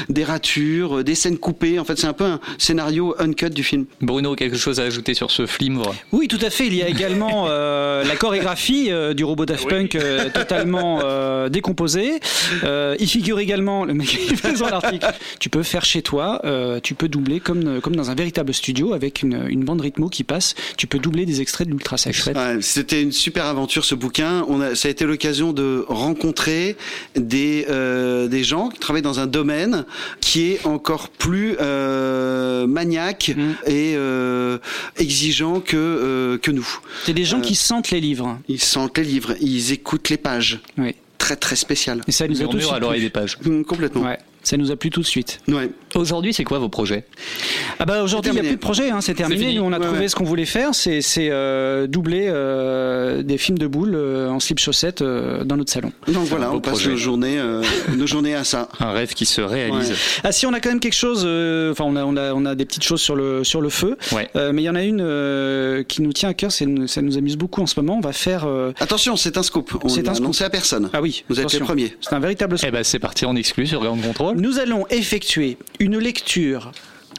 des 0.09 0.23
ratures, 0.23 1.03
des 1.03 1.15
scènes 1.15 1.37
coupées. 1.37 1.79
En 1.79 1.83
fait, 1.85 1.97
c'est 1.97 2.07
un 2.07 2.13
peu 2.13 2.25
un 2.25 2.39
scénario 2.57 3.15
uncut 3.19 3.49
du 3.49 3.62
film. 3.63 3.85
Bruno, 4.01 4.35
quelque 4.35 4.57
chose 4.57 4.79
à 4.79 4.83
ajouter 4.83 5.13
sur 5.13 5.31
ce 5.31 5.45
flimvre 5.45 5.95
Oui, 6.11 6.27
tout 6.27 6.39
à 6.41 6.49
fait. 6.49 6.67
Il 6.67 6.75
y 6.75 6.81
a 6.83 6.87
également 6.87 7.45
euh, 7.47 8.03
la 8.03 8.15
chorégraphie 8.15 8.91
euh, 8.91 9.13
du 9.13 9.23
robot 9.23 9.45
Daft 9.45 9.67
Punk 9.67 9.95
euh, 9.95 10.29
totalement 10.33 11.01
euh, 11.03 11.49
décomposée. 11.49 12.19
Euh, 12.63 12.95
il 12.99 13.07
figure 13.07 13.39
également, 13.39 13.85
le 13.85 13.93
mec 13.93 14.07
qui 14.27 14.35
fait 14.35 14.55
son 14.55 14.65
article, 14.65 15.07
tu 15.39 15.49
peux 15.49 15.63
faire 15.63 15.85
chez 15.85 16.01
toi, 16.01 16.41
euh, 16.45 16.79
tu 16.81 16.93
peux 16.95 17.07
doubler 17.07 17.39
comme, 17.39 17.81
comme 17.81 17.95
dans 17.95 18.09
un 18.09 18.15
véritable 18.15 18.53
studio 18.53 18.93
avec 18.93 19.21
une, 19.23 19.45
une 19.49 19.63
bande 19.63 19.81
rythmo 19.81 20.09
qui 20.09 20.23
passe, 20.23 20.55
tu 20.77 20.87
peux 20.87 20.99
doubler 20.99 21.25
des 21.25 21.41
extraits 21.41 21.67
de 21.67 21.71
l'ultra 21.71 21.97
sex. 21.97 22.25
Ouais, 22.27 22.57
C'était 22.61 23.01
une 23.01 23.11
super 23.11 23.45
aventure 23.45 23.85
ce 23.85 23.95
bouquin. 23.95 24.45
On 24.47 24.61
a, 24.61 24.75
ça 24.75 24.87
a 24.87 24.91
été 24.91 25.05
l'occasion 25.05 25.53
de 25.53 25.85
rencontrer 25.87 26.75
des 27.15 27.65
euh, 27.69 28.27
des 28.27 28.43
gens 28.43 28.69
qui 28.69 28.79
travaillent 28.79 29.01
dans 29.01 29.19
un 29.19 29.27
domaine 29.27 29.85
qui 30.21 30.51
est 30.51 30.65
encore 30.65 31.09
plus 31.09 31.55
euh, 31.59 32.65
maniaque 33.43 33.67
et 33.67 33.93
euh, 33.95 34.57
exigeant 34.97 35.59
que 35.59 35.77
euh, 35.77 36.37
que 36.37 36.51
nous. 36.51 36.67
C'est 37.05 37.13
des 37.13 37.25
gens 37.25 37.41
qui 37.41 37.55
sentent 37.55 37.91
les 37.91 38.01
livres. 38.01 38.39
Ils 38.47 38.61
sentent 38.61 38.97
les 38.97 39.03
livres, 39.03 39.35
ils 39.41 39.71
écoutent 39.71 40.09
les 40.09 40.17
pages. 40.17 40.59
Oui. 40.77 40.95
Très 41.17 41.35
très 41.35 41.55
spécial. 41.55 42.01
Et 42.07 42.11
ça 42.11 42.27
nous 42.27 42.41
a 42.41 42.47
de 42.47 42.59
suite 42.59 42.75
plu. 42.75 42.99
des 42.99 43.09
pages. 43.09 43.37
Complètement. 43.67 44.03
Ouais. 44.03 44.19
Ça 44.43 44.57
nous 44.57 44.71
a 44.71 44.75
plu 44.75 44.89
tout 44.89 44.99
de 45.01 45.05
suite. 45.05 45.39
Ouais. 45.47 45.69
Aujourd'hui, 45.95 46.33
c'est 46.33 46.43
quoi 46.43 46.59
vos 46.59 46.69
projets? 46.69 47.05
Ah 47.79 47.85
bah 47.85 48.03
aujourd'hui 48.03 48.31
il 48.31 48.33
n'y 48.33 48.39
a 48.39 48.43
plus 48.43 48.55
de 48.55 48.59
projet, 48.59 48.89
hein, 48.89 48.99
c'est 49.01 49.13
terminé. 49.13 49.53
Nous 49.55 49.63
on 49.63 49.71
a 49.71 49.79
Ouais, 49.79 49.85
trouvé 49.85 49.99
ouais. 50.01 50.07
ce 50.09 50.15
qu'on 50.15 50.23
voulait 50.25 50.45
faire, 50.45 50.75
c'est 50.75 51.01
c'est, 51.01 51.29
euh, 51.31 51.87
doubler 51.87 52.27
euh, 52.27 53.23
des 53.23 53.37
films 53.37 53.57
de 53.57 53.67
boules 53.67 53.93
euh, 53.95 54.29
en 54.29 54.39
slip 54.39 54.59
chaussettes 54.59 55.01
euh, 55.01 55.43
dans 55.43 55.55
notre 55.57 55.71
salon. 55.71 55.91
Donc 56.07 56.25
voilà, 56.27 56.51
on 56.51 56.59
passe 56.59 56.85
nos 56.85 56.95
journées, 56.97 57.39
euh, 57.39 57.61
nos 57.95 58.05
journées 58.07 58.35
à 58.35 58.43
ça. 58.43 58.69
Un 58.79 58.91
rêve 58.91 59.13
qui 59.13 59.25
se 59.25 59.41
réalise. 59.41 59.89
Ouais. 59.91 59.95
Ah 60.23 60.31
si 60.31 60.45
on 60.45 60.53
a 60.53 60.59
quand 60.59 60.69
même 60.69 60.79
quelque 60.79 60.93
chose, 60.93 61.23
euh, 61.25 61.71
enfin 61.71 61.85
on 61.87 61.95
a 61.95 62.03
on 62.05 62.17
a 62.17 62.33
on 62.33 62.45
a 62.45 62.55
des 62.55 62.65
petites 62.65 62.83
choses 62.83 63.01
sur 63.01 63.15
le 63.15 63.43
sur 63.43 63.61
le 63.61 63.69
feu, 63.69 63.97
Ouais. 64.11 64.29
Euh, 64.35 64.51
mais 64.53 64.61
il 64.61 64.65
y 64.65 64.69
en 64.69 64.75
a 64.75 64.83
une 64.83 65.01
euh, 65.01 65.83
qui 65.83 66.01
nous 66.01 66.11
tient 66.13 66.29
à 66.29 66.33
cœur, 66.33 66.51
ça 66.51 66.65
nous 66.65 67.17
amuse 67.17 67.37
beaucoup 67.37 67.61
en 67.61 67.67
ce 67.67 67.79
moment. 67.79 67.97
On 67.97 68.01
va 68.01 68.13
faire. 68.13 68.45
euh, 68.45 68.71
Attention, 68.79 69.15
c'est 69.15 69.37
un 69.37 69.43
scoop. 69.43 69.71
On 69.83 69.89
C'est 69.89 70.07
un 70.07 70.13
scoop. 70.13 70.35
à 70.41 70.49
personne. 70.49 70.89
Ah 70.93 71.01
oui, 71.01 71.23
Vous 71.29 71.39
êtes 71.39 71.51
les 71.53 71.59
premiers. 71.59 71.95
C'est 72.01 72.13
un 72.13 72.19
véritable. 72.19 72.57
Eh 72.65 72.71
ben, 72.71 72.83
c'est 72.83 72.99
parti 72.99 73.25
en 73.25 73.35
exclu 73.35 73.67
sur 73.67 73.81
Grand 73.81 73.95
Contrôle. 73.97 74.32
Nous 74.35 74.59
allons 74.59 74.85
effectuer 74.89 75.57
une 75.79 75.97
lecture 75.97 76.71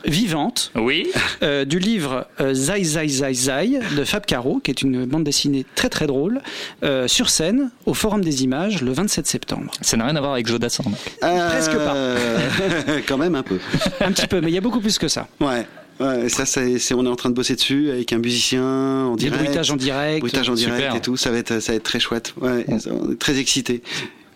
vivante 0.07 0.71
Oui. 0.75 1.07
euh, 1.43 1.65
du 1.65 1.79
livre 1.79 2.27
euh, 2.41 2.53
Zai 2.53 2.85
Zai 2.85 3.09
Zai 3.09 3.33
Zai 3.33 3.79
de 3.97 4.05
Fab 4.05 4.27
Caro, 4.27 4.61
qui 4.63 4.71
est 4.71 4.83
une 4.83 5.07
bande 5.07 5.25
dessinée 5.25 5.65
très 5.77 5.89
très 5.89 6.07
drôle, 6.07 6.43
euh, 6.83 7.09
sur 7.09 7.31
scène 7.31 7.71
au 7.87 7.95
Forum 7.95 8.23
des 8.23 8.45
Images 8.45 8.83
le 8.83 8.93
27 8.93 9.27
septembre. 9.27 9.71
Ça 9.81 9.97
n'a 9.97 10.05
rien 10.05 10.17
à 10.17 10.21
voir 10.21 10.33
avec 10.35 10.47
Jodassin. 10.47 10.85
donc. 10.85 10.99
Presque 11.21 11.77
pas. 11.77 12.17
Quand 13.09 13.17
même 13.17 13.35
un 13.35 13.43
peu. 13.43 13.59
Un 14.01 14.13
petit 14.13 14.27
peu, 14.27 14.41
mais 14.43 14.49
il 14.51 14.55
y 14.55 14.59
a 14.59 14.61
beaucoup 14.61 14.81
plus 14.81 14.99
que 14.99 15.09
ça. 15.09 15.27
Ouais. 15.41 15.67
Ouais, 16.01 16.29
ça, 16.29 16.45
c'est, 16.45 16.77
on 16.93 17.07
est 17.07 17.09
en 17.09 17.15
train 17.17 17.31
de 17.31 17.35
bosser 17.37 17.55
dessus 17.55 17.91
avec 17.91 18.13
un 18.13 18.19
musicien 18.19 18.63
en 18.65 19.15
Des 19.15 19.27
direct. 19.27 19.45
bruitages 19.45 19.71
en 19.71 19.77
direct. 19.77 20.21
Bruitage 20.21 20.49
en 20.51 20.55
direct 20.55 20.77
Super. 20.83 20.97
et 20.97 21.01
tout. 21.01 21.17
Ça 21.17 21.31
va 21.31 21.39
être, 21.39 21.61
ça 21.61 21.71
va 21.73 21.77
être 21.77 21.85
très 21.85 22.01
chouette. 22.01 22.35
Ouais, 22.41 22.67
on 22.91 23.13
est 23.13 23.19
très 23.19 23.39
excités. 23.39 23.81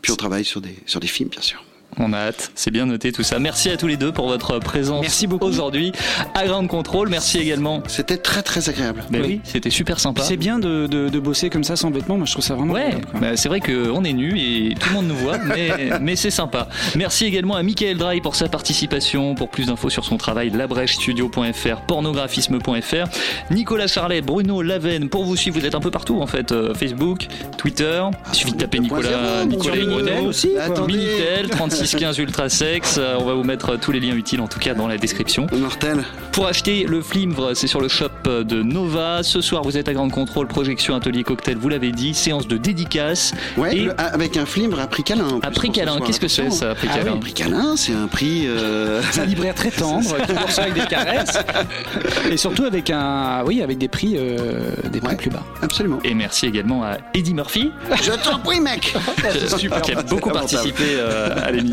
Puis 0.00 0.12
on 0.12 0.16
travaille 0.16 0.44
sur 0.44 0.60
des, 0.60 0.76
sur 0.86 1.00
des 1.00 1.08
films, 1.08 1.28
bien 1.30 1.42
sûr. 1.42 1.62
On 1.96 2.12
a 2.12 2.18
hâte, 2.18 2.52
c'est 2.54 2.70
bien 2.70 2.86
noté 2.86 3.10
tout 3.12 3.22
ça. 3.22 3.38
Merci 3.38 3.70
à 3.70 3.76
tous 3.76 3.86
les 3.88 3.96
deux 3.96 4.12
pour 4.12 4.28
votre 4.28 4.58
présence 4.58 5.00
Merci 5.00 5.26
beaucoup. 5.26 5.46
aujourd'hui 5.46 5.92
à 6.34 6.46
Grand 6.46 6.64
Contrôle. 6.66 7.08
Merci 7.08 7.38
également. 7.38 7.82
C'était 7.88 8.18
très 8.18 8.42
très 8.42 8.68
agréable. 8.68 9.02
Ben 9.10 9.22
oui, 9.24 9.40
c'était 9.42 9.70
super 9.70 9.98
sympa. 9.98 10.22
C'est 10.22 10.36
bien 10.36 10.58
de, 10.58 10.86
de, 10.86 11.08
de 11.08 11.18
bosser 11.18 11.50
comme 11.50 11.64
ça 11.64 11.74
sans 11.76 11.90
vêtements, 11.90 12.16
moi 12.16 12.26
je 12.26 12.32
trouve 12.32 12.44
ça 12.44 12.54
vraiment 12.54 12.74
Ouais, 12.74 12.90
bah, 13.20 13.36
c'est 13.36 13.48
vrai 13.48 13.60
qu'on 13.60 14.04
est 14.04 14.12
nus 14.12 14.38
et 14.38 14.74
tout 14.78 14.90
le 14.90 14.94
monde 14.94 15.08
nous 15.08 15.16
voit, 15.16 15.38
mais, 15.38 15.70
mais 16.00 16.14
c'est 16.14 16.30
sympa. 16.30 16.68
Merci 16.94 17.24
également 17.24 17.56
à 17.56 17.62
Michael 17.62 17.96
Dry 17.96 18.20
pour 18.20 18.36
sa 18.36 18.48
participation. 18.48 19.34
Pour 19.34 19.48
plus 19.48 19.66
d'infos 19.66 19.90
sur 19.90 20.04
son 20.04 20.18
travail, 20.18 20.50
labrèchestudio.fr, 20.50 21.80
pornographisme.fr. 21.86 23.50
Nicolas 23.50 23.86
Charlet, 23.88 24.20
Bruno 24.20 24.62
Lavenne, 24.62 25.08
pour 25.08 25.24
vous 25.24 25.36
suivre, 25.36 25.58
vous 25.58 25.66
êtes 25.66 25.74
un 25.74 25.80
peu 25.80 25.90
partout 25.90 26.20
en 26.20 26.26
fait. 26.26 26.52
Euh, 26.52 26.74
Facebook, 26.74 27.26
Twitter, 27.56 28.02
il 28.32 28.34
suffit 28.34 28.52
de 28.52 28.58
taper 28.58 28.78
Nicolas, 28.78 29.44
Nicolas 29.44 29.74
sur 29.74 29.86
Bruno, 29.86 30.28
aussi. 30.28 30.50
Attendez. 30.58 30.92
Minitel, 30.94 31.48
36 31.50 31.77
615 31.78 32.18
Ultra 32.18 32.48
Sex. 32.48 32.96
Euh, 32.98 33.16
On 33.20 33.24
va 33.24 33.34
vous 33.34 33.44
mettre 33.44 33.76
tous 33.78 33.92
les 33.92 34.00
liens 34.00 34.14
utiles 34.14 34.40
en 34.40 34.48
tout 34.48 34.58
cas 34.58 34.74
dans 34.74 34.86
la 34.88 34.96
description. 34.96 35.46
Mortel. 35.52 36.04
Pour 36.32 36.46
acheter 36.46 36.84
le 36.84 37.00
flimvre, 37.02 37.52
c'est 37.54 37.66
sur 37.66 37.80
le 37.80 37.88
shop 37.88 38.08
de 38.26 38.62
Nova. 38.62 39.22
Ce 39.22 39.40
soir, 39.40 39.62
vous 39.62 39.76
êtes 39.76 39.88
à 39.88 39.92
Grande 39.92 40.12
Contrôle, 40.12 40.46
projection, 40.48 40.94
atelier, 40.94 41.22
cocktail, 41.24 41.56
vous 41.58 41.68
l'avez 41.68 41.90
dit, 41.92 42.14
séance 42.14 42.46
de 42.48 42.56
dédicace. 42.56 43.32
Ouais, 43.56 43.76
Et 43.76 43.82
le- 43.84 44.00
avec 44.00 44.36
un 44.36 44.46
flimvre 44.46 44.78
à 44.80 44.86
prix 44.86 45.02
câlin. 45.02 45.40
à 45.42 45.50
prix 45.50 45.70
câlin, 45.70 45.98
qu'est-ce 46.04 46.20
que 46.20 46.28
c'est 46.28 46.50
ça, 46.50 46.74
prix 46.74 46.88
Ah 46.92 46.98
câlin 46.98 47.12
oui, 47.14 47.20
prix 47.20 47.32
câlin, 47.32 47.74
c'est 47.76 47.92
un 47.94 48.06
prix. 48.06 48.44
euh, 48.46 49.00
C'est 49.10 49.20
un 49.20 49.24
libraire 49.26 49.54
très 49.54 49.70
tendre 49.70 50.16
qui 50.26 50.32
vous 50.32 50.46
reçoit 50.46 50.64
avec 50.64 50.74
des 50.74 50.86
caresses 50.86 51.38
et 52.30 52.36
surtout 52.36 52.64
avec 52.64 52.90
un, 52.90 53.42
oui, 53.46 53.62
avec 53.62 53.78
des 53.78 53.88
prix, 53.88 54.14
euh, 54.16 54.70
des 54.92 55.00
prix 55.00 55.16
plus 55.16 55.30
bas. 55.30 55.42
Absolument. 55.62 55.98
Et 56.04 56.14
merci 56.14 56.46
également 56.46 56.84
à 56.84 56.98
Eddie 57.14 57.34
Murphy. 57.34 57.70
Je 58.02 58.12
t'en 58.12 58.38
prie, 58.38 58.60
mec 58.60 58.94
Super, 59.58 59.82
qui 59.82 59.92
a 59.92 60.02
beaucoup 60.02 60.30
participé 60.30 60.84
euh, 60.96 61.34
à 61.42 61.50
l'émission. 61.50 61.67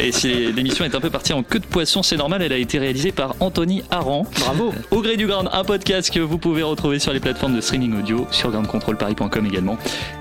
Et 0.00 0.12
si 0.12 0.52
l'émission 0.52 0.84
est 0.84 0.94
un 0.94 1.00
peu 1.00 1.10
partie 1.10 1.32
en 1.32 1.42
queue 1.42 1.58
de 1.58 1.66
poisson, 1.66 2.02
c'est 2.02 2.16
normal, 2.16 2.42
elle 2.42 2.52
a 2.52 2.56
été 2.56 2.78
réalisée 2.78 3.12
par 3.12 3.34
Anthony 3.40 3.82
Aran. 3.90 4.26
Bravo. 4.40 4.72
Au 4.90 5.00
gré 5.00 5.16
du 5.16 5.26
Grand, 5.26 5.46
un 5.52 5.64
podcast 5.64 6.10
que 6.10 6.20
vous 6.20 6.38
pouvez 6.38 6.62
retrouver 6.62 6.98
sur 6.98 7.12
les 7.12 7.20
plateformes 7.20 7.56
de 7.56 7.60
streaming 7.60 7.98
audio, 7.98 8.26
sur 8.30 8.50
grandcontrolparis.com 8.50 9.46
également. 9.46 9.78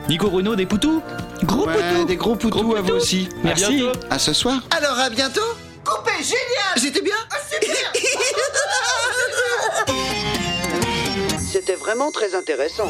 Nico 0.09 0.30
Bruno, 0.30 0.55
des 0.55 0.66
poutous? 0.66 1.01
Gros 1.43 1.66
ouais, 1.66 2.05
Des 2.07 2.16
gros 2.16 2.36
poutous 2.36 2.76
à 2.76 2.82
vous 2.82 2.93
aussi. 2.93 3.30
Merci. 3.43 3.84
À 4.09 4.20
ce 4.20 4.34
soir. 4.34 4.61
Alors 4.72 4.97
à 4.99 5.09
bientôt 5.09 5.41
Coupé, 5.84 6.11
génial 6.22 6.78
C'était 6.78 7.01
bien 7.01 7.16
C'était 11.51 11.76
vraiment 11.76 12.11
très 12.11 12.36
intéressant. 12.36 12.89